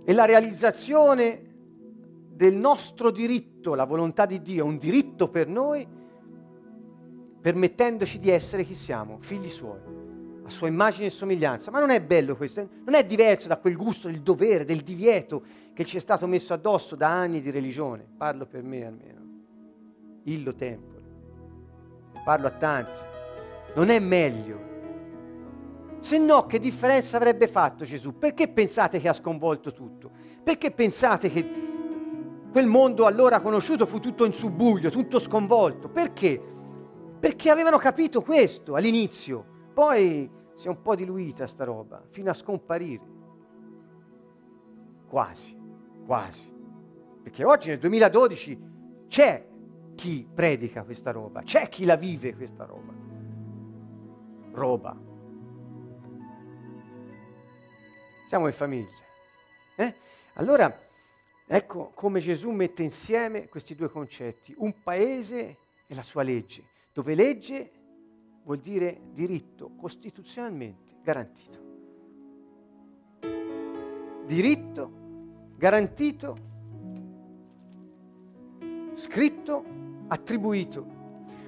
e 0.03 0.13
la 0.13 0.25
realizzazione 0.25 1.47
del 2.31 2.53
nostro 2.53 3.11
diritto, 3.11 3.75
la 3.75 3.85
volontà 3.85 4.25
di 4.25 4.41
Dio, 4.41 4.65
un 4.65 4.77
diritto 4.77 5.29
per 5.29 5.47
noi, 5.47 5.87
permettendoci 7.41 8.19
di 8.19 8.29
essere 8.29 8.63
chi 8.63 8.75
siamo, 8.75 9.17
figli 9.19 9.49
suoi, 9.49 9.79
a 10.49 10.51
sua 10.51 10.67
immagine 10.67 11.07
e 11.07 11.09
somiglianza. 11.09 11.71
Ma 11.71 11.79
non 11.79 11.89
è 11.89 12.01
bello 12.01 12.35
questo, 12.35 12.67
non 12.83 12.93
è 12.93 13.05
diverso 13.05 13.47
da 13.47 13.57
quel 13.57 13.75
gusto 13.75 14.07
del 14.07 14.21
dovere, 14.21 14.65
del 14.65 14.81
divieto 14.81 15.41
che 15.73 15.85
ci 15.85 15.97
è 15.97 15.99
stato 15.99 16.27
messo 16.27 16.53
addosso 16.53 16.95
da 16.95 17.07
anni 17.07 17.41
di 17.41 17.49
religione. 17.51 18.05
Parlo 18.17 18.45
per 18.45 18.63
me 18.63 18.85
almeno. 18.85 19.19
Illo 20.23 20.53
tempore. 20.53 21.03
Parlo 22.23 22.47
a 22.47 22.51
tanti. 22.51 22.99
Non 23.75 23.89
è 23.89 23.99
meglio. 23.99 24.67
Se 25.99 26.17
no, 26.17 26.45
che 26.45 26.59
differenza 26.59 27.17
avrebbe 27.17 27.47
fatto 27.47 27.85
Gesù? 27.85 28.17
Perché 28.17 28.47
pensate 28.47 28.99
che 28.99 29.07
ha 29.07 29.13
sconvolto 29.13 29.71
tutto? 29.71 30.11
Perché 30.43 30.71
pensate 30.71 31.29
che 31.29 31.67
Quel 32.51 32.65
mondo 32.65 33.05
allora 33.05 33.41
conosciuto 33.41 33.85
fu 33.85 33.99
tutto 33.99 34.25
in 34.25 34.33
subbuglio, 34.33 34.89
tutto 34.89 35.19
sconvolto. 35.19 35.87
Perché? 35.87 36.41
Perché 37.19 37.51
avevano 37.51 37.77
capito 37.77 38.23
questo 38.23 38.73
all'inizio. 38.73 39.45
Poi 39.71 40.27
si 40.59 40.67
è 40.67 40.69
un 40.69 40.81
po' 40.81 40.93
diluita 40.93 41.47
sta 41.47 41.63
roba, 41.63 42.03
fino 42.09 42.29
a 42.29 42.33
scomparire. 42.33 43.17
Quasi, 45.07 45.57
quasi. 46.05 46.53
Perché 47.23 47.45
oggi 47.45 47.69
nel 47.69 47.79
2012 47.79 48.61
c'è 49.07 49.47
chi 49.95 50.27
predica 50.31 50.83
questa 50.83 51.11
roba, 51.11 51.43
c'è 51.43 51.69
chi 51.69 51.85
la 51.85 51.95
vive 51.95 52.35
questa 52.35 52.65
roba. 52.65 52.91
Roba. 54.51 54.97
Siamo 58.27 58.47
in 58.47 58.53
famiglia. 58.53 58.97
Eh? 59.77 59.95
Allora, 60.33 60.87
Ecco 61.51 61.89
come 61.95 62.19
Gesù 62.19 62.51
mette 62.51 62.83
insieme 62.83 63.47
questi 63.47 63.73
due 63.73 63.89
concetti, 63.89 64.53
un 64.59 64.83
paese 64.83 65.57
e 65.87 65.95
la 65.95 66.03
sua 66.03 66.21
legge, 66.21 66.63
dove 66.93 67.15
legge 67.15 67.71
vuol 68.43 68.59
dire 68.59 69.01
diritto 69.13 69.71
costituzionalmente 69.75 70.97
garantito. 71.01 71.67
Diritto 74.25 74.91
garantito, 75.55 76.37
scritto, 78.93 79.63
attribuito. 80.07 80.97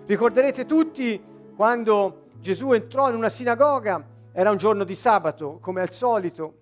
Ricorderete 0.05 0.65
tutti 0.65 1.21
quando 1.55 2.27
Gesù 2.39 2.73
entrò 2.73 3.09
in 3.09 3.15
una 3.15 3.29
sinagoga, 3.29 4.05
era 4.33 4.51
un 4.51 4.57
giorno 4.57 4.83
di 4.83 4.95
sabato 4.95 5.59
come 5.59 5.81
al 5.81 5.91
solito, 5.91 6.59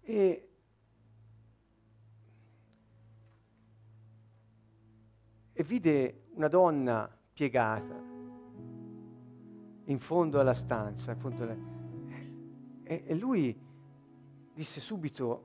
e 0.00 0.48
e 5.52 5.62
vide 5.62 6.22
una 6.34 6.48
donna 6.48 7.08
piegata 7.32 8.11
in 9.92 10.00
fondo 10.00 10.40
alla 10.40 10.54
stanza, 10.54 11.14
fondo 11.14 11.44
alla... 11.44 11.56
E, 12.82 13.04
e, 13.06 13.14
lui 13.14 13.56
disse 14.52 14.80
subito 14.80 15.44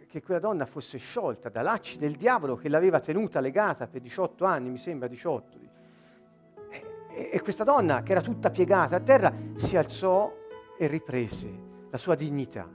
eh, 0.00 0.06
che 0.06 0.22
quella 0.22 0.40
donna 0.40 0.66
fosse 0.66 0.98
sciolta 0.98 1.48
da 1.48 1.62
lacci 1.62 1.98
del 1.98 2.16
diavolo 2.16 2.56
che 2.56 2.68
l'aveva 2.68 2.98
tenuta 2.98 3.40
legata 3.40 3.86
per 3.86 4.00
18 4.00 4.44
anni, 4.44 4.70
mi 4.70 4.78
sembra 4.78 5.06
18. 5.06 5.58
E, 7.10 7.30
e 7.32 7.40
questa 7.40 7.64
donna, 7.64 8.02
che 8.02 8.12
era 8.12 8.20
tutta 8.20 8.50
piegata 8.50 8.96
a 8.96 9.00
terra, 9.00 9.32
si 9.56 9.76
alzò 9.76 10.32
e 10.76 10.86
riprese 10.86 11.72
la 11.90 11.98
sua 11.98 12.14
dignità. 12.14 12.68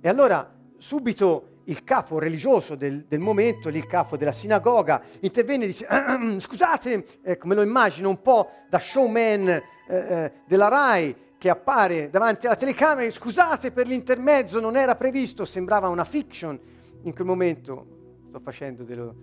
E 0.00 0.08
allora 0.08 0.52
subito 0.76 1.57
il 1.68 1.84
capo 1.84 2.18
religioso 2.18 2.74
del, 2.74 3.04
del, 3.06 3.20
momento, 3.20 3.68
il 3.68 3.86
capo 3.86 4.16
della 4.16 4.32
sinagoga, 4.32 5.02
intervenne 5.20 5.64
e 5.64 5.66
disse, 5.68 5.86
scusate, 6.38 7.04
ecco, 7.22 7.46
me 7.46 7.54
lo 7.54 7.62
immagino 7.62 8.08
un 8.08 8.20
po' 8.22 8.50
da 8.68 8.78
showman 8.78 9.48
eh, 9.48 9.62
eh, 9.86 10.32
della 10.46 10.68
RAI 10.68 11.16
che 11.36 11.50
appare 11.50 12.10
davanti 12.10 12.46
alla 12.46 12.56
telecamera, 12.56 13.08
scusate 13.08 13.70
per 13.70 13.86
l'intermezzo, 13.86 14.60
non 14.60 14.76
era 14.76 14.96
previsto, 14.96 15.44
sembrava 15.44 15.88
una 15.88 16.04
fiction 16.04 16.58
in 17.02 17.14
quel 17.14 17.26
momento, 17.26 17.86
sto 18.28 18.40
facendo 18.40 18.82
dello, 18.82 19.14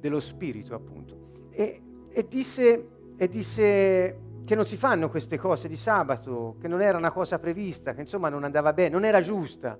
dello 0.00 0.20
spirito 0.20 0.74
appunto, 0.74 1.48
e, 1.50 1.80
e, 2.10 2.26
disse, 2.28 2.88
e 3.16 3.28
disse 3.28 4.18
che 4.44 4.54
non 4.54 4.66
si 4.66 4.76
fanno 4.76 5.10
queste 5.10 5.38
cose 5.38 5.68
di 5.68 5.76
sabato, 5.76 6.56
che 6.60 6.66
non 6.66 6.80
era 6.80 6.96
una 6.96 7.12
cosa 7.12 7.38
prevista, 7.38 7.94
che 7.94 8.00
insomma 8.00 8.30
non 8.30 8.42
andava 8.42 8.72
bene, 8.72 8.88
non 8.88 9.04
era 9.04 9.20
giusta. 9.20 9.78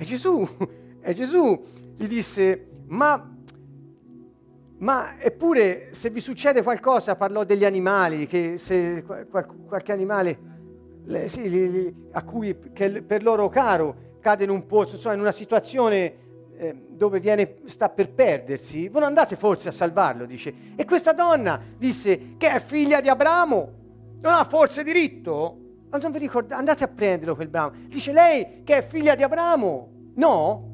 E 0.00 0.04
Gesù, 0.04 0.48
e 1.02 1.12
Gesù 1.12 1.60
gli 1.96 2.06
disse, 2.06 2.66
ma, 2.86 3.36
ma 4.78 5.20
eppure 5.20 5.88
se 5.90 6.08
vi 6.10 6.20
succede 6.20 6.62
qualcosa, 6.62 7.16
parlò 7.16 7.42
degli 7.42 7.64
animali, 7.64 8.26
che 8.28 8.58
se 8.58 9.02
qual, 9.02 9.46
qualche 9.66 9.90
animale 9.90 10.38
le, 11.02 11.26
sì, 11.26 11.50
li, 11.50 11.70
li, 11.70 11.94
a 12.12 12.22
cui 12.22 12.54
per 12.54 13.24
loro 13.24 13.48
caro 13.48 14.16
cade 14.20 14.44
in 14.44 14.50
un 14.50 14.66
pozzo, 14.66 14.94
insomma 14.94 15.14
in 15.14 15.20
una 15.20 15.32
situazione 15.32 16.26
eh, 16.56 16.74
dove 16.90 17.18
viene, 17.18 17.56
sta 17.64 17.88
per 17.88 18.12
perdersi, 18.12 18.88
voi 18.88 19.00
non 19.00 19.08
andate 19.08 19.34
forse 19.34 19.68
a 19.68 19.72
salvarlo, 19.72 20.26
dice. 20.26 20.54
E 20.76 20.84
questa 20.84 21.12
donna 21.12 21.60
disse 21.76 22.36
che 22.36 22.52
è 22.52 22.60
figlia 22.60 23.00
di 23.00 23.08
Abramo, 23.08 23.72
non 24.20 24.32
ha 24.32 24.44
forse 24.44 24.84
diritto? 24.84 25.66
Non 25.90 26.10
vi 26.10 26.18
ricordate? 26.18 26.54
Andate 26.54 26.84
a 26.84 26.88
prenderlo 26.88 27.34
quel 27.34 27.48
brano. 27.48 27.72
Dice 27.86 28.12
lei 28.12 28.62
che 28.64 28.78
è 28.78 28.82
figlia 28.82 29.14
di 29.14 29.22
Abramo. 29.22 29.88
No. 30.14 30.66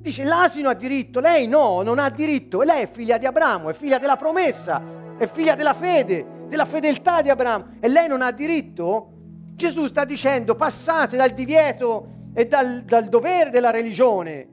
Dice 0.00 0.24
l'asino 0.24 0.70
ha 0.70 0.74
diritto, 0.74 1.20
lei 1.20 1.46
no, 1.46 1.82
non 1.82 1.98
ha 1.98 2.08
diritto. 2.10 2.62
lei 2.62 2.82
è 2.82 2.90
figlia 2.90 3.18
di 3.18 3.26
Abramo, 3.26 3.68
è 3.68 3.74
figlia 3.74 3.98
della 3.98 4.16
promessa, 4.16 4.82
è 5.16 5.26
figlia 5.26 5.54
della 5.54 5.74
fede, 5.74 6.46
della 6.48 6.64
fedeltà 6.64 7.20
di 7.20 7.28
Abramo. 7.28 7.76
E 7.80 7.88
lei 7.88 8.08
non 8.08 8.22
ha 8.22 8.32
diritto? 8.32 9.12
Gesù 9.54 9.86
sta 9.86 10.04
dicendo 10.04 10.54
passate 10.54 11.16
dal 11.16 11.30
divieto 11.30 12.30
e 12.32 12.46
dal, 12.46 12.82
dal 12.82 13.08
dovere 13.08 13.50
della 13.50 13.70
religione, 13.70 14.48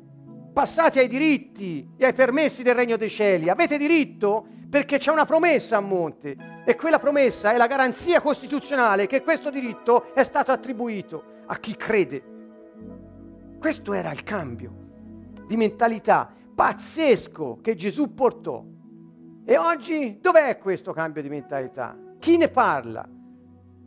passate 0.57 1.01
ai 1.01 1.07
diritti 1.07 1.87
e 1.97 2.05
ai 2.05 2.13
permessi 2.13 2.63
del 2.63 2.73
regno 2.73 2.97
dei 2.97 3.11
cieli. 3.11 3.47
Avete 3.47 3.77
diritto? 3.77 4.47
perché 4.69 4.97
c'è 4.97 5.11
una 5.11 5.23
promessa 5.23 5.77
a 5.77 5.79
monte 5.79 6.35
e 6.65 6.75
quella 6.75 6.99
promessa 6.99 7.53
è 7.53 7.57
la 7.57 7.67
garanzia 7.67 8.19
costituzionale 8.19 9.07
che 9.07 9.21
questo 9.21 9.49
diritto 9.49 10.13
è 10.13 10.23
stato 10.23 10.51
attribuito 10.51 11.23
a 11.45 11.57
chi 11.57 11.77
crede. 11.77 12.23
Questo 13.59 13.93
era 13.93 14.11
il 14.11 14.23
cambio 14.23 14.73
di 15.47 15.55
mentalità 15.55 16.29
pazzesco 16.53 17.59
che 17.61 17.75
Gesù 17.75 18.13
portò. 18.13 18.61
E 19.45 19.57
oggi 19.57 20.17
dov'è 20.19 20.57
questo 20.57 20.91
cambio 20.91 21.21
di 21.21 21.29
mentalità? 21.29 21.95
Chi 22.19 22.35
ne 22.35 22.49
parla? 22.49 23.07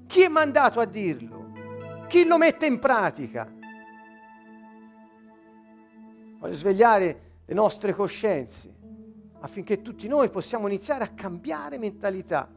Chi 0.06 0.22
è 0.22 0.28
mandato 0.28 0.80
a 0.80 0.86
dirlo? 0.86 1.50
Chi 2.08 2.24
lo 2.24 2.38
mette 2.38 2.64
in 2.64 2.78
pratica? 2.78 3.58
Voglio 6.40 6.54
svegliare 6.54 7.20
le 7.44 7.54
nostre 7.54 7.94
coscienze 7.94 8.74
affinché 9.40 9.82
tutti 9.82 10.08
noi 10.08 10.30
possiamo 10.30 10.68
iniziare 10.68 11.04
a 11.04 11.08
cambiare 11.08 11.76
mentalità. 11.76 12.48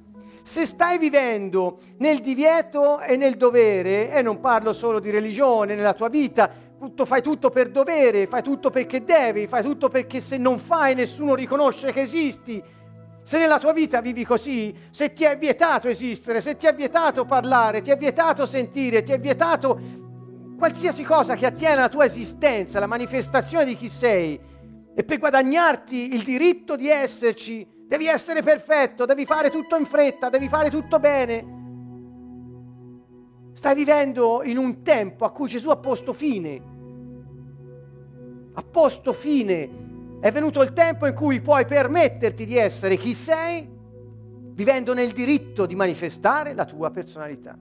Se 0.42 0.66
stai 0.66 0.98
vivendo 0.98 1.80
nel 1.98 2.22
divieto 2.22 3.02
e 3.02 3.18
nel 3.18 3.36
dovere, 3.36 4.10
e 4.10 4.22
non 4.22 4.40
parlo 4.40 4.72
solo 4.72 5.02
di 5.02 5.10
religione 5.10 5.76
nella 5.76 5.94
tua 5.94 6.08
vita, 6.08 6.50
tutto, 6.80 7.04
fai 7.04 7.22
tutto 7.22 7.50
per 7.50 7.72
dovere, 7.72 8.26
fai 8.26 8.42
tutto 8.42 8.70
perché 8.70 9.04
devi, 9.04 9.48
fai 9.48 9.64
tutto 9.64 9.90
perché 9.90 10.22
se 10.22 10.38
non 10.38 10.60
fai 10.60 10.96
nessuno 10.96 11.36
riconosce 11.36 11.92
che 11.92 12.02
esisti. 12.02 12.64
Se 13.22 13.38
nella 13.38 13.60
tua 13.60 13.74
vita 13.74 14.00
vivi 14.00 14.24
così, 14.24 14.74
se 14.92 15.12
ti 15.12 15.26
è 15.26 15.38
vietato 15.38 15.90
esistere, 15.90 16.40
se 16.40 16.56
ti 16.56 16.68
è 16.68 16.74
vietato 16.74 17.26
parlare, 17.26 17.82
ti 17.82 17.92
è 17.92 17.98
vietato 17.98 18.46
sentire, 18.46 19.04
ti 19.04 19.12
è 19.12 19.20
vietato 19.20 20.03
qualsiasi 20.58 21.04
cosa 21.04 21.36
che 21.36 21.46
attiene 21.46 21.76
alla 21.76 21.90
tua 21.90 22.06
esistenza, 22.06 22.80
la 22.80 22.88
manifestazione 22.88 23.66
di 23.66 23.76
chi 23.76 23.90
sei, 23.90 24.40
e 24.96 25.04
per 25.04 25.18
guadagnarti 25.18 26.14
il 26.14 26.24
diritto 26.24 26.76
di 26.76 26.88
esserci, 26.88 27.68
devi 27.88 28.06
essere 28.08 28.42
perfetto, 28.42 29.06
devi 29.06 29.26
fare 29.26 29.50
tutto 29.50 29.76
in 29.76 29.86
fretta, 29.86 30.30
devi 30.30 30.48
fare 30.48 30.70
tutto 30.70 31.00
bene. 31.00 31.62
Stai 33.54 33.76
vivendo 33.76 34.42
in 34.44 34.58
un 34.58 34.84
tempo 34.84 35.26
a 35.26 35.32
cui 35.32 35.48
Gesù 35.48 35.70
ha 35.70 35.78
posto 35.78 36.14
fine. 36.14 36.62
Ha 38.54 38.62
posto 38.62 39.14
fine. 39.14 39.82
È 40.20 40.32
venuto 40.32 40.62
il 40.62 40.74
tempo 40.74 41.08
in 41.08 41.16
cui 41.16 41.42
puoi 41.42 41.66
permetterti 41.66 42.46
di 42.46 42.58
essere 42.58 42.98
chi 42.98 43.14
sei, 43.14 43.68
vivendo 44.54 44.94
nel 44.94 45.12
diritto 45.12 45.66
di 45.66 45.76
manifestare 45.76 46.54
la 46.54 46.66
tua 46.66 46.92
personalità. 46.92 47.58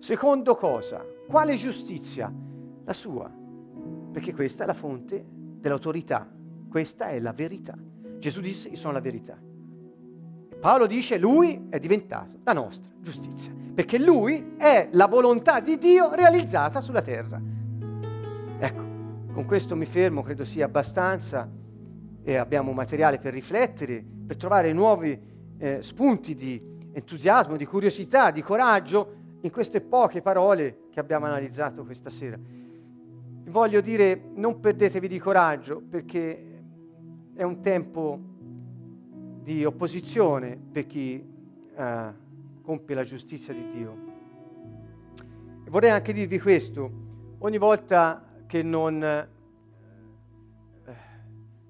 Secondo 0.00 0.56
cosa? 0.56 1.04
Quale 1.28 1.54
giustizia? 1.54 2.48
la 2.90 2.92
sua, 2.92 3.30
perché 4.12 4.34
questa 4.34 4.64
è 4.64 4.66
la 4.66 4.74
fonte 4.74 5.24
dell'autorità, 5.24 6.28
questa 6.68 7.06
è 7.06 7.20
la 7.20 7.32
verità. 7.32 7.78
Gesù 8.18 8.40
disse 8.40 8.68
io 8.68 8.76
sono 8.76 8.94
la 8.94 9.00
verità. 9.00 9.38
Paolo 10.58 10.86
dice 10.86 11.16
lui 11.16 11.68
è 11.70 11.78
diventato 11.78 12.40
la 12.42 12.52
nostra 12.52 12.90
giustizia, 12.98 13.52
perché 13.72 13.96
lui 13.96 14.54
è 14.56 14.88
la 14.92 15.06
volontà 15.06 15.60
di 15.60 15.78
Dio 15.78 16.12
realizzata 16.12 16.80
sulla 16.80 17.00
terra. 17.00 17.40
Ecco, 18.58 18.82
con 19.32 19.44
questo 19.46 19.76
mi 19.76 19.86
fermo, 19.86 20.22
credo 20.22 20.44
sia 20.44 20.64
abbastanza 20.64 21.48
e 22.22 22.36
abbiamo 22.36 22.72
materiale 22.72 23.18
per 23.18 23.32
riflettere, 23.32 24.04
per 24.26 24.36
trovare 24.36 24.72
nuovi 24.72 25.18
eh, 25.58 25.80
spunti 25.80 26.34
di 26.34 26.60
entusiasmo, 26.92 27.56
di 27.56 27.66
curiosità, 27.66 28.32
di 28.32 28.42
coraggio 28.42 29.18
in 29.42 29.50
queste 29.50 29.80
poche 29.80 30.20
parole 30.20 30.88
che 30.90 31.00
abbiamo 31.00 31.26
analizzato 31.26 31.84
questa 31.84 32.10
sera. 32.10 32.38
Voglio 33.44 33.80
dire, 33.80 34.30
non 34.34 34.60
perdetevi 34.60 35.08
di 35.08 35.18
coraggio 35.18 35.80
perché 35.80 36.62
è 37.34 37.42
un 37.42 37.60
tempo 37.60 38.18
di 39.42 39.64
opposizione 39.64 40.58
per 40.70 40.86
chi 40.86 41.24
eh, 41.74 42.12
compie 42.62 42.94
la 42.94 43.02
giustizia 43.02 43.54
di 43.54 43.66
Dio. 43.72 44.08
Vorrei 45.68 45.90
anche 45.90 46.12
dirvi 46.12 46.38
questo, 46.38 46.90
ogni 47.38 47.58
volta 47.58 48.24
che 48.46 48.62
non, 48.62 49.02
eh, 49.02 49.28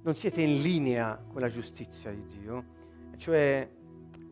non 0.03 0.15
siete 0.15 0.43
in 0.43 0.61
linea 0.61 1.23
con 1.31 1.41
la 1.41 1.49
giustizia 1.49 2.11
di 2.11 2.25
Dio, 2.27 2.65
cioè 3.17 3.69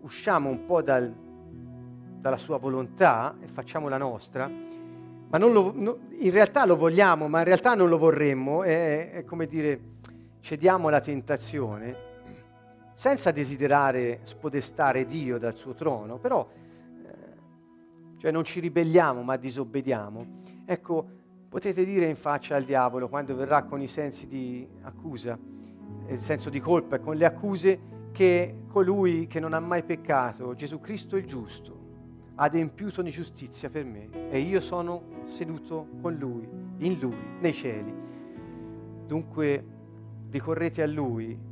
usciamo 0.00 0.48
un 0.50 0.64
po' 0.64 0.82
dal, 0.82 1.14
dalla 2.20 2.36
sua 2.36 2.58
volontà 2.58 3.36
e 3.40 3.46
facciamo 3.46 3.88
la 3.88 3.98
nostra, 3.98 4.50
ma 5.30 5.38
lo, 5.38 5.72
no, 5.74 5.98
in 6.18 6.30
realtà 6.30 6.64
lo 6.64 6.76
vogliamo, 6.76 7.28
ma 7.28 7.38
in 7.38 7.44
realtà 7.44 7.74
non 7.74 7.88
lo 7.88 7.98
vorremmo, 7.98 8.62
è, 8.62 9.10
è 9.10 9.24
come 9.24 9.46
dire, 9.46 9.80
cediamo 10.40 10.88
alla 10.88 11.00
tentazione 11.00 12.06
senza 12.94 13.30
desiderare 13.30 14.20
spodestare 14.22 15.04
Dio 15.04 15.38
dal 15.38 15.54
suo 15.54 15.74
trono, 15.74 16.18
però 16.18 16.48
eh, 16.50 17.14
cioè 18.18 18.32
non 18.32 18.42
ci 18.42 18.58
ribelliamo 18.58 19.22
ma 19.22 19.36
disobbediamo. 19.36 20.26
Ecco, 20.64 21.06
potete 21.48 21.84
dire 21.84 22.06
in 22.06 22.16
faccia 22.16 22.56
al 22.56 22.64
diavolo 22.64 23.08
quando 23.08 23.36
verrà 23.36 23.62
con 23.62 23.80
i 23.80 23.86
sensi 23.86 24.26
di 24.26 24.66
accusa, 24.82 25.38
il 26.08 26.20
senso 26.20 26.50
di 26.50 26.58
colpa 26.58 26.96
e 26.96 27.00
con 27.00 27.14
le 27.14 27.24
accuse 27.24 27.80
che 28.10 28.62
colui 28.66 29.28
che 29.28 29.38
non 29.38 29.52
ha 29.52 29.60
mai 29.60 29.84
peccato, 29.84 30.54
Gesù 30.54 30.80
Cristo 30.80 31.16
il 31.16 31.26
giusto, 31.26 31.77
adempiuto 32.40 33.02
di 33.02 33.10
giustizia 33.10 33.68
per 33.68 33.84
me 33.84 34.08
e 34.30 34.40
io 34.40 34.60
sono 34.60 35.22
seduto 35.24 35.86
con 36.00 36.14
lui, 36.14 36.48
in 36.78 36.98
lui, 36.98 37.16
nei 37.40 37.52
cieli. 37.52 37.94
Dunque 39.06 39.64
ricorrete 40.30 40.82
a 40.82 40.86
lui 40.86 41.46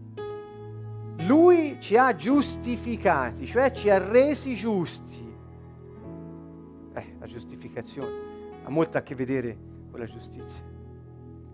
lui 1.24 1.78
ci 1.80 1.96
ha 1.96 2.14
giustificati, 2.14 3.46
cioè 3.46 3.72
ci 3.72 3.90
ha 3.90 3.98
resi 3.98 4.54
giusti. 4.54 5.24
Eh, 6.92 7.16
la 7.18 7.26
giustificazione 7.26 8.34
ha 8.62 8.70
molto 8.70 8.98
a 8.98 9.00
che 9.00 9.14
vedere 9.14 9.56
con 9.90 9.98
la 9.98 10.06
giustizia. 10.06 10.62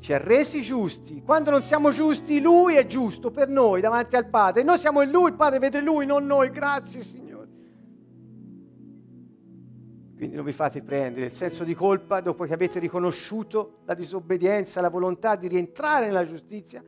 Ci 0.00 0.12
ha 0.12 0.18
resi 0.18 0.62
giusti. 0.62 1.22
Quando 1.24 1.50
non 1.50 1.62
siamo 1.62 1.90
giusti, 1.90 2.40
Lui 2.40 2.74
è 2.74 2.86
giusto 2.86 3.30
per 3.30 3.48
noi 3.48 3.80
davanti 3.80 4.16
al 4.16 4.26
Padre. 4.26 4.62
Noi 4.62 4.76
siamo 4.78 5.00
in 5.00 5.10
Lui, 5.10 5.28
il 5.28 5.36
Padre 5.36 5.60
vede 5.60 5.80
Lui, 5.80 6.04
non 6.06 6.26
noi. 6.26 6.50
Grazie 6.50 7.02
Signore. 7.02 7.21
Quindi 10.22 10.38
non 10.38 10.46
vi 10.48 10.52
fate 10.52 10.82
prendere 10.82 11.26
il 11.26 11.32
senso 11.32 11.64
di 11.64 11.74
colpa 11.74 12.20
dopo 12.20 12.44
che 12.44 12.52
avete 12.52 12.78
riconosciuto 12.78 13.78
la 13.86 13.94
disobbedienza, 13.94 14.80
la 14.80 14.88
volontà 14.88 15.34
di 15.34 15.48
rientrare 15.48 16.06
nella 16.06 16.24
giustizia 16.24 16.80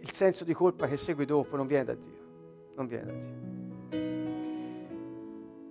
il 0.00 0.10
senso 0.10 0.44
di 0.44 0.54
colpa 0.54 0.88
che 0.88 0.96
segue 0.96 1.26
dopo 1.26 1.54
non 1.56 1.66
viene 1.66 1.84
da 1.84 1.94
Dio, 1.94 2.72
non 2.76 2.86
viene 2.86 3.04
da 3.04 3.12
Dio. 3.12 4.06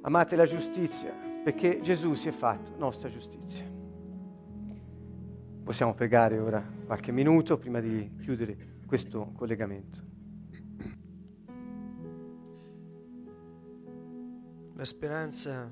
Amate 0.01 0.35
la 0.35 0.45
giustizia 0.45 1.11
perché 1.43 1.81
Gesù 1.81 2.13
si 2.13 2.27
è 2.27 2.31
fatto 2.31 2.73
nostra 2.77 3.09
giustizia. 3.09 3.65
Possiamo 5.63 5.95
pregare 5.95 6.37
ora 6.37 6.63
qualche 6.85 7.11
minuto 7.11 7.57
prima 7.57 7.79
di 7.79 8.15
chiudere 8.21 8.75
questo 8.85 9.31
collegamento. 9.35 10.16
La 14.77 14.85
speranza 14.85 15.69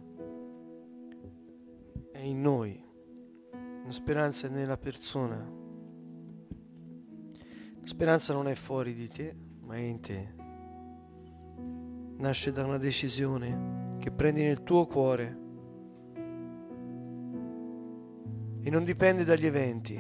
è 2.12 2.20
in 2.20 2.41
noi, 2.41 2.84
la 3.86 3.91
speranza 3.91 4.47
è 4.47 4.49
nella 4.49 4.78
persona 4.78 5.56
speranza 7.86 8.34
non 8.34 8.47
è 8.47 8.56
fuori 8.56 8.93
di 8.93 9.08
te, 9.08 9.36
ma 9.62 9.76
è 9.76 9.80
in 9.80 9.99
te. 9.99 10.34
Nasce 12.18 12.51
da 12.51 12.66
una 12.66 12.78
decisione 12.78 13.93
che 13.99 14.12
prendi 14.12 14.41
nel 14.41 14.64
tuo 14.64 14.86
cuore 14.86 15.38
e 18.62 18.70
non 18.70 18.84
dipende 18.84 19.24
dagli 19.24 19.45
eventi, 19.45 19.99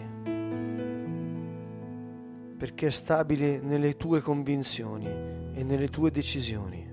perché 2.57 2.87
è 2.87 2.91
stabile 2.91 3.61
nelle 3.61 3.95
tue 3.95 4.19
convinzioni 4.19 5.05
e 5.05 5.63
nelle 5.63 5.89
tue 5.89 6.09
decisioni. 6.09 6.84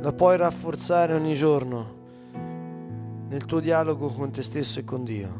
La 0.00 0.12
puoi 0.12 0.36
rafforzare 0.36 1.12
ogni 1.12 1.34
giorno 1.34 1.96
nel 3.28 3.44
tuo 3.46 3.58
dialogo 3.58 4.08
con 4.08 4.30
te 4.30 4.44
stesso 4.44 4.78
e 4.78 4.84
con 4.84 5.02
Dio. 5.02 5.38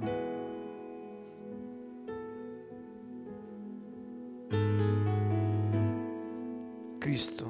Cristo, 6.98 7.46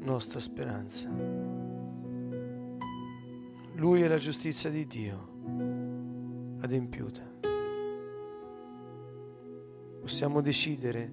nostra 0.00 0.40
speranza. 0.40 1.08
Lui 3.76 4.02
è 4.02 4.08
la 4.08 4.18
giustizia 4.18 4.68
di 4.68 4.86
Dio 4.86 5.28
adempiuta. 6.60 7.22
Possiamo 10.00 10.42
decidere 10.42 11.10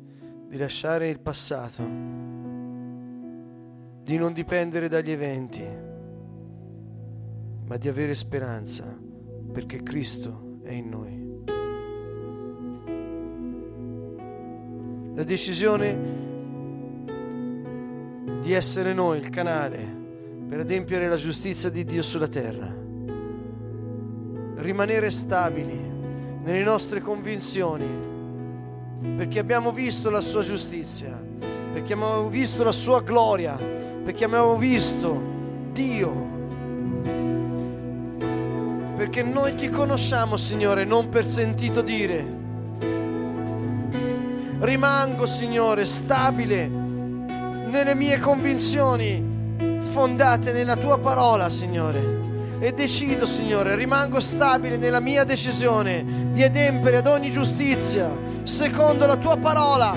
di 0.47 0.57
lasciare 0.57 1.07
il 1.07 1.19
passato, 1.19 1.81
di 4.05 4.17
non 4.17 4.33
dipendere 4.33 4.87
dagli 4.87 5.09
eventi, 5.09 5.67
ma 7.65 7.75
di 7.75 7.87
avere 7.87 8.13
speranza 8.13 8.95
perché 9.51 9.81
Cristo 9.81 10.59
è 10.61 10.73
in 10.73 10.89
noi. 10.89 11.23
La 15.15 15.23
decisione 15.23 15.97
di 18.41 18.53
essere 18.53 18.93
noi 18.93 19.17
il 19.17 19.29
canale 19.29 19.83
per 20.47 20.59
adempiere 20.59 21.09
la 21.09 21.15
giustizia 21.15 21.71
di 21.71 21.83
Dio 21.83 22.03
sulla 22.03 22.27
terra. 22.27 22.71
Rimanere 24.57 25.09
stabili 25.09 25.79
nelle 26.43 26.63
nostre 26.63 26.99
convinzioni, 26.99 27.87
perché 29.17 29.39
abbiamo 29.39 29.71
visto 29.71 30.11
la 30.11 30.21
sua 30.21 30.43
giustizia, 30.43 31.19
perché 31.73 31.93
abbiamo 31.93 32.29
visto 32.29 32.63
la 32.63 32.71
sua 32.71 33.01
gloria, 33.01 33.83
perché 34.05 34.23
abbiamo 34.25 34.55
visto 34.55 35.19
Dio. 35.71 36.33
Perché 38.95 39.23
noi 39.23 39.55
ti 39.55 39.67
conosciamo, 39.69 40.37
Signore, 40.37 40.85
non 40.85 41.09
per 41.09 41.25
sentito 41.27 41.81
dire. 41.81 42.43
Rimango, 44.59 45.25
Signore, 45.25 45.85
stabile 45.85 46.67
nelle 46.67 47.95
mie 47.95 48.19
convinzioni 48.19 49.33
fondate 49.79 50.51
nella 50.51 50.75
tua 50.75 50.99
parola, 50.99 51.49
Signore. 51.49 52.23
E 52.59 52.73
decido, 52.73 53.25
Signore, 53.25 53.75
rimango 53.75 54.19
stabile 54.19 54.77
nella 54.77 54.99
mia 54.99 55.23
decisione 55.23 56.29
di 56.31 56.43
adempiere 56.43 56.97
ad 56.97 57.07
ogni 57.07 57.31
giustizia 57.31 58.07
secondo 58.43 59.07
la 59.07 59.15
tua 59.15 59.35
parola. 59.35 59.93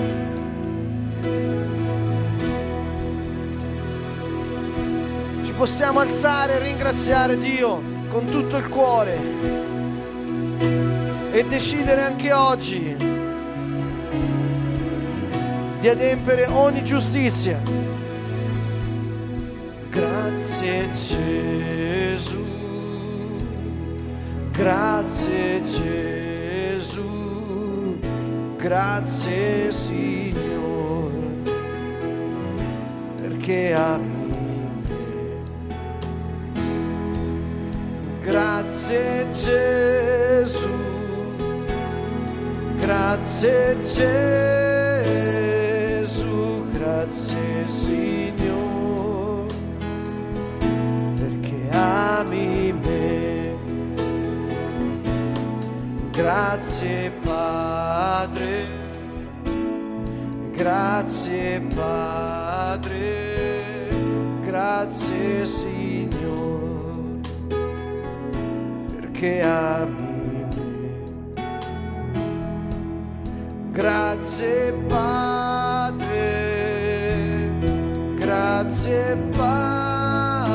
Possiamo 5.59 5.99
alzare 5.99 6.53
e 6.53 6.59
ringraziare 6.59 7.37
Dio 7.37 7.81
con 8.07 8.23
tutto 8.23 8.55
il 8.55 8.69
cuore 8.69 9.17
e 11.33 11.45
decidere 11.49 12.01
anche 12.01 12.31
oggi 12.31 12.95
di 15.81 15.89
adempiere 15.89 16.45
ogni 16.47 16.81
giustizia. 16.85 17.61
Grazie 19.89 20.91
Gesù, 20.91 22.45
grazie 24.53 25.61
Gesù, 26.75 27.09
grazie 28.55 29.71
Signore, 29.73 31.17
perché 33.17 33.73
ami 33.73 34.08
Grazie 38.29 39.25
Gesù, 39.33 40.69
grazie 42.79 43.75
Gesù, 45.91 46.63
grazie 46.71 47.65
Signore, 47.65 49.47
perché 51.15 51.69
ami 51.71 52.71
me. 52.71 53.57
Grazie 56.11 57.11
Padre, 57.23 58.65
grazie 60.51 61.61
Padre, 61.73 62.99
grazie 64.41 65.45
Signore, 65.45 65.78
perché 69.19 69.41
ami 69.41 70.47
me. 70.55 71.43
Grazie 73.71 74.71
Padre, 74.87 76.07
grazie 78.15 79.17
Padre, 79.35 80.49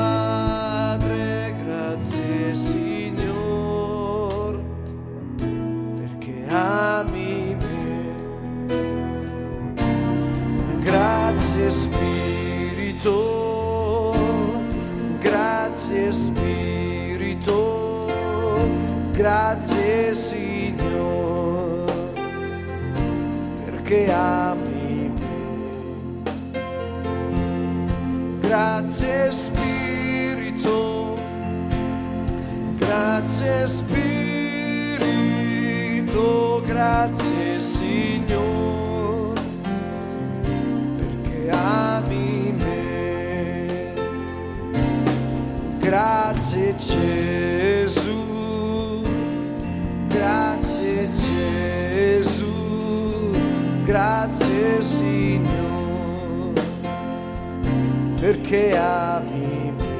grazie 1.62 2.54
Signore, 2.54 3.84
perché 5.36 6.46
ami 6.48 7.54
me. 7.60 8.12
Grazie 10.80 11.70
Spirito, 11.70 13.12
grazie 15.20 16.10
Spirito, 16.10 16.63
grazie 19.14 20.12
Signore, 20.12 21.92
perché 23.64 24.12
ami 24.12 25.12
me. 25.14 25.22
Grazie 28.40 29.30
Spirito, 29.30 31.16
grazie 32.76 33.66
Spirito, 33.66 33.92
grazie 36.66 37.60
Signore, 37.60 39.40
perché 40.96 41.50
ami 41.50 42.52
me. 42.58 43.92
Grazie 45.78 46.74
Gesù, 46.76 48.33
grazie 50.14 51.10
Gesù, 51.12 52.52
grazie 53.84 54.80
Signore, 54.80 56.62
perché 58.20 58.76
ami 58.76 59.72
me. 59.76 59.92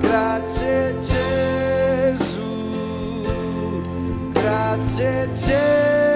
Grazie 0.00 0.96
Gesù, 1.00 2.42
grazie 4.32 5.28
Gesù, 5.34 6.13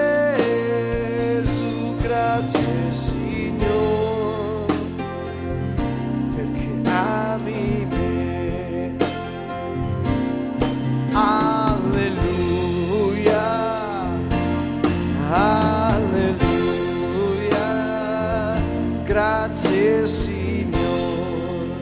grazie 19.89 20.05
Signore, 20.05 21.77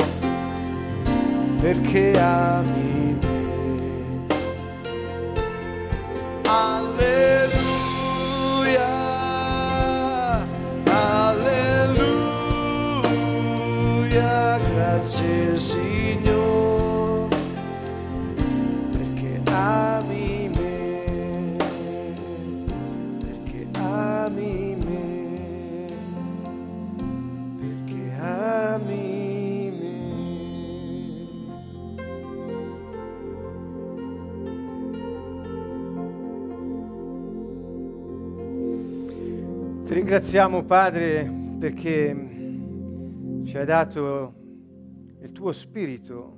perché 1.60 2.18
ami 2.18 2.77
ringraziamo 40.28 40.66
Padre 40.66 41.32
perché 41.58 42.14
ci 43.46 43.58
hai 43.58 43.64
dato 43.64 44.34
il 45.22 45.32
tuo 45.32 45.54
spirito 45.54 46.38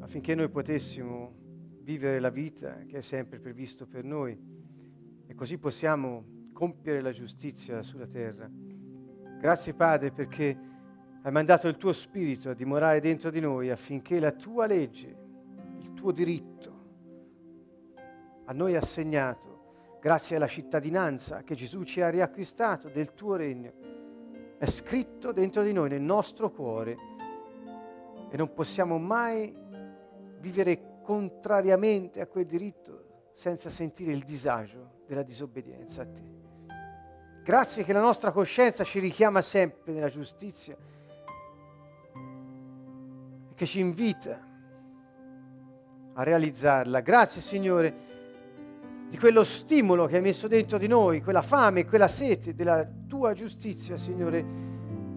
affinché 0.00 0.34
noi 0.34 0.48
potessimo 0.48 1.34
vivere 1.82 2.20
la 2.20 2.30
vita 2.30 2.84
che 2.86 2.96
è 2.96 3.00
sempre 3.02 3.38
previsto 3.38 3.86
per 3.86 4.02
noi 4.02 4.34
e 5.26 5.34
così 5.34 5.58
possiamo 5.58 6.24
compiere 6.54 7.02
la 7.02 7.10
giustizia 7.10 7.82
sulla 7.82 8.06
terra. 8.06 8.50
Grazie 9.38 9.74
Padre 9.74 10.10
perché 10.10 10.58
hai 11.20 11.32
mandato 11.32 11.68
il 11.68 11.76
tuo 11.76 11.92
spirito 11.92 12.48
a 12.48 12.54
dimorare 12.54 13.00
dentro 13.00 13.28
di 13.28 13.40
noi 13.40 13.68
affinché 13.68 14.20
la 14.20 14.32
tua 14.32 14.64
legge, 14.64 15.16
il 15.80 15.92
tuo 15.92 16.12
diritto 16.12 16.84
a 18.46 18.52
noi 18.54 18.74
assegnato 18.74 19.51
grazie 20.02 20.34
alla 20.34 20.48
cittadinanza 20.48 21.44
che 21.44 21.54
Gesù 21.54 21.84
ci 21.84 22.00
ha 22.00 22.08
riacquistato 22.08 22.88
del 22.88 23.14
tuo 23.14 23.36
regno, 23.36 23.72
è 24.58 24.66
scritto 24.66 25.30
dentro 25.30 25.62
di 25.62 25.72
noi, 25.72 25.90
nel 25.90 26.00
nostro 26.00 26.50
cuore, 26.50 26.96
e 28.28 28.36
non 28.36 28.52
possiamo 28.52 28.98
mai 28.98 29.54
vivere 30.40 30.98
contrariamente 31.02 32.20
a 32.20 32.26
quel 32.26 32.46
diritto 32.46 33.30
senza 33.34 33.70
sentire 33.70 34.10
il 34.10 34.24
disagio 34.24 35.02
della 35.06 35.22
disobbedienza 35.22 36.02
a 36.02 36.06
te. 36.06 36.40
Grazie 37.44 37.84
che 37.84 37.92
la 37.92 38.00
nostra 38.00 38.32
coscienza 38.32 38.82
ci 38.82 38.98
richiama 38.98 39.40
sempre 39.40 39.92
nella 39.92 40.08
giustizia 40.08 40.76
e 43.50 43.54
che 43.54 43.66
ci 43.66 43.78
invita 43.78 44.48
a 46.14 46.22
realizzarla. 46.24 46.98
Grazie 47.00 47.40
Signore 47.40 48.11
di 49.12 49.18
quello 49.18 49.44
stimolo 49.44 50.06
che 50.06 50.16
hai 50.16 50.22
messo 50.22 50.48
dentro 50.48 50.78
di 50.78 50.86
noi, 50.86 51.20
quella 51.20 51.42
fame, 51.42 51.84
quella 51.84 52.08
sete 52.08 52.54
della 52.54 52.88
tua 53.06 53.34
giustizia, 53.34 53.98
Signore, 53.98 54.42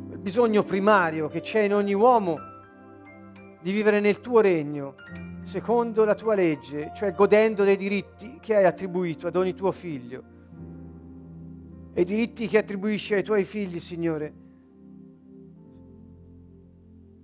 quel 0.07 0.17
bisogno 0.17 0.63
primario 0.63 1.29
che 1.29 1.39
c'è 1.39 1.61
in 1.61 1.73
ogni 1.73 1.93
uomo 1.93 2.37
di 3.61 3.71
vivere 3.71 4.01
nel 4.01 4.19
tuo 4.19 4.41
regno, 4.41 4.95
secondo 5.43 6.03
la 6.03 6.13
tua 6.13 6.35
legge, 6.35 6.91
cioè 6.93 7.13
godendo 7.13 7.63
dei 7.63 7.77
diritti 7.77 8.37
che 8.41 8.57
hai 8.57 8.65
attribuito 8.65 9.27
ad 9.27 9.37
ogni 9.37 9.53
tuo 9.53 9.71
figlio. 9.71 10.23
E 11.93 12.01
i 12.01 12.03
diritti 12.05 12.49
che 12.49 12.57
attribuisci 12.57 13.13
ai 13.13 13.23
tuoi 13.23 13.45
figli, 13.45 13.79
Signore, 13.79 14.33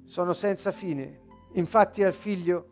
sono 0.06 0.32
senza 0.32 0.72
fine. 0.72 1.20
Infatti 1.56 2.02
al 2.02 2.14
figlio 2.14 2.66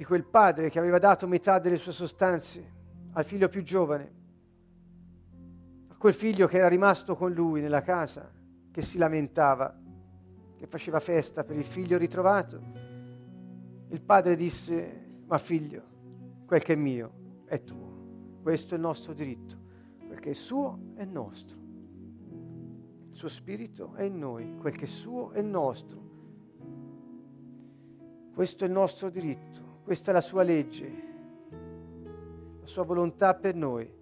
di 0.00 0.06
quel 0.06 0.24
padre 0.24 0.70
che 0.70 0.78
aveva 0.78 0.98
dato 0.98 1.26
metà 1.26 1.58
delle 1.58 1.76
sue 1.76 1.92
sostanze 1.92 2.72
al 3.12 3.26
figlio 3.26 3.50
più 3.50 3.62
giovane, 3.62 4.12
a 5.88 5.94
quel 5.94 6.14
figlio 6.14 6.46
che 6.46 6.56
era 6.56 6.68
rimasto 6.68 7.14
con 7.14 7.34
lui 7.34 7.60
nella 7.60 7.82
casa, 7.82 8.32
che 8.70 8.80
si 8.80 8.96
lamentava, 8.96 9.78
che 10.56 10.66
faceva 10.66 11.00
festa 11.00 11.44
per 11.44 11.54
il 11.54 11.66
figlio 11.66 11.98
ritrovato. 11.98 12.62
Il 13.88 14.00
padre 14.00 14.36
disse, 14.36 15.18
ma 15.26 15.36
figlio, 15.36 15.82
quel 16.46 16.62
che 16.62 16.72
è 16.72 16.76
mio 16.76 17.42
è 17.44 17.62
tuo, 17.62 18.38
questo 18.40 18.72
è 18.72 18.76
il 18.78 18.82
nostro 18.82 19.12
diritto, 19.12 19.58
quel 20.06 20.18
che 20.18 20.30
è 20.30 20.32
suo 20.32 20.94
è 20.94 21.04
nostro. 21.04 21.58
Il 23.10 23.16
suo 23.18 23.28
spirito 23.28 23.92
è 23.96 24.04
in 24.04 24.18
noi, 24.18 24.56
quel 24.56 24.74
che 24.74 24.86
è 24.86 24.88
suo 24.88 25.32
è 25.32 25.42
nostro. 25.42 26.00
Questo 28.32 28.64
è 28.64 28.66
il 28.66 28.72
nostro 28.72 29.10
diritto. 29.10 29.59
Questa 29.90 30.12
è 30.12 30.14
la 30.14 30.20
sua 30.20 30.44
legge, 30.44 30.92
la 32.60 32.66
sua 32.68 32.84
volontà 32.84 33.34
per 33.34 33.56
noi. 33.56 33.92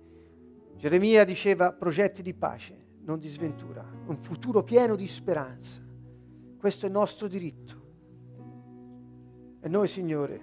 Geremia 0.77 1.25
diceva 1.25 1.73
progetti 1.73 2.21
di 2.21 2.35
pace, 2.35 2.77
non 3.05 3.19
di 3.19 3.27
sventura, 3.27 3.83
un 4.05 4.19
futuro 4.19 4.63
pieno 4.63 4.97
di 4.97 5.07
speranza. 5.07 5.81
Questo 6.59 6.85
è 6.85 6.89
il 6.91 6.95
nostro 6.95 7.27
diritto. 7.27 7.83
E 9.63 9.69
noi, 9.71 9.89
Signore, 9.89 10.41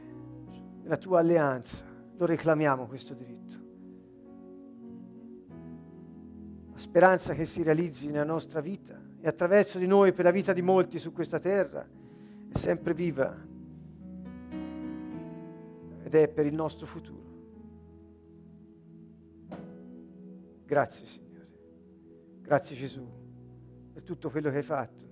nella 0.82 0.98
tua 0.98 1.20
alleanza, 1.20 1.86
lo 2.18 2.26
reclamiamo 2.26 2.88
questo 2.88 3.14
diritto. 3.14 3.58
La 6.72 6.80
speranza 6.80 7.36
che 7.36 7.46
si 7.46 7.62
realizzi 7.62 8.08
nella 8.08 8.24
nostra 8.24 8.62
vita 8.62 9.00
e 9.22 9.28
attraverso 9.28 9.78
di 9.78 9.86
noi 9.86 10.12
per 10.12 10.26
la 10.26 10.32
vita 10.32 10.54
di 10.54 10.64
molti 10.64 10.98
su 10.98 11.14
questa 11.14 11.38
terra 11.38 11.88
è 12.50 12.58
sempre 12.58 12.96
viva 12.96 13.54
è 16.16 16.28
per 16.28 16.46
il 16.46 16.54
nostro 16.54 16.86
futuro. 16.88 17.34
Grazie 20.66 21.06
Signore, 21.06 21.48
grazie 22.42 22.76
Gesù 22.76 23.08
per 23.94 24.04
tutto 24.04 24.30
quello 24.30 24.50
che 24.50 24.58
hai 24.58 24.64
fatto. 24.64 25.06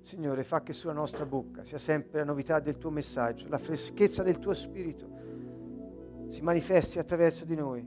Signore, 0.00 0.42
fa 0.42 0.62
che 0.62 0.72
sulla 0.72 0.94
nostra 0.94 1.26
bocca 1.26 1.64
sia 1.64 1.78
sempre 1.78 2.20
la 2.20 2.24
novità 2.24 2.60
del 2.60 2.78
tuo 2.78 2.90
messaggio, 2.90 3.46
la 3.48 3.58
freschezza 3.58 4.22
del 4.22 4.38
tuo 4.38 4.54
spirito 4.54 6.26
si 6.28 6.40
manifesti 6.42 6.98
attraverso 6.98 7.44
di 7.44 7.54
noi 7.54 7.86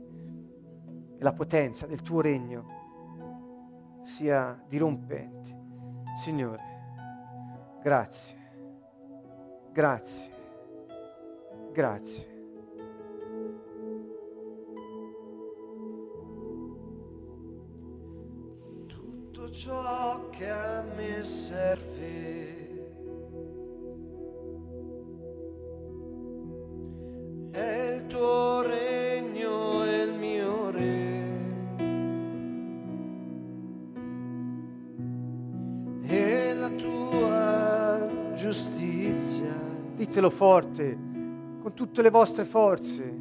e 1.17 1.23
la 1.23 1.33
potenza 1.33 1.87
del 1.87 2.01
tuo 2.01 2.21
regno 2.21 4.01
sia 4.03 4.63
dirompente. 4.67 5.59
Signore, 6.15 7.79
grazie, 7.81 8.37
grazie, 9.71 10.30
grazie. 11.71 12.29
Tutto 18.87 19.49
ciò 19.49 20.29
che 20.29 20.49
a 20.49 20.83
me 20.95 21.23
serve 21.23 22.61
è 27.51 27.95
il 27.95 28.07
tuo 28.07 28.61
regno 28.61 29.83
e 29.83 30.01
il 30.03 30.13
mio 30.13 30.69
re. 30.71 31.19
E 36.03 36.53
la 36.53 36.69
tua 36.69 38.33
giustizia. 38.35 39.53
Ditelo 39.95 40.29
forte, 40.29 41.10
con 41.71 41.73
tutte 41.73 42.01
le 42.01 42.09
vostre 42.09 42.43
forze. 42.43 43.13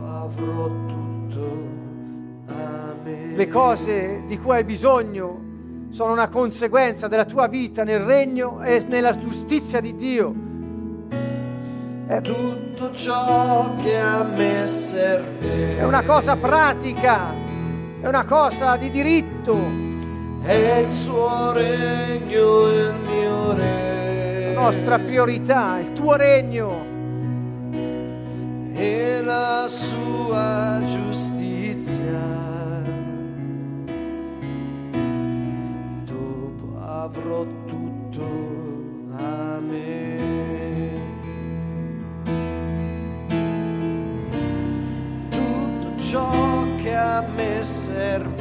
Avrò 0.00 0.66
tutto 0.86 1.68
a 2.46 2.94
me. 3.04 3.36
Le 3.36 3.48
cose 3.48 4.22
di 4.26 4.38
cui 4.38 4.56
hai 4.56 4.64
bisogno 4.64 5.50
sono 5.90 6.12
una 6.12 6.28
conseguenza 6.28 7.06
della 7.06 7.24
tua 7.24 7.46
vita 7.46 7.84
nel 7.84 8.00
regno 8.00 8.62
e 8.62 8.84
nella 8.88 9.16
giustizia 9.16 9.80
di 9.80 9.94
Dio. 9.94 10.34
È, 12.06 12.20
Tutto 12.20 12.92
ciò 12.92 13.74
che 13.76 13.98
a 13.98 14.24
me 14.24 14.66
serve. 14.66 15.78
è 15.78 15.84
una 15.84 16.02
cosa 16.02 16.36
pratica, 16.36 17.32
è 18.00 18.08
una 18.08 18.24
cosa 18.24 18.76
di 18.76 18.90
diritto. 18.90 19.56
È 20.42 20.78
il 20.84 20.92
suo 20.92 21.52
regno 21.52 22.68
il 22.68 22.94
mio 23.06 23.54
re. 23.54 24.52
La 24.54 24.60
nostra 24.60 24.98
priorità, 24.98 25.78
il 25.78 25.92
tuo 25.92 26.16
regno. 26.16 26.91
E 29.32 29.38
la 29.62 29.66
sua 29.66 30.80
giustizia. 30.84 32.20
Dopo 36.04 36.78
avrò 36.78 37.46
tutto 37.66 38.24
a 39.16 39.60
me. 39.60 40.20
Tutto 45.30 46.00
ciò 46.00 46.66
che 46.76 46.94
a 46.94 47.22
me 47.34 47.62
serve 47.62 48.31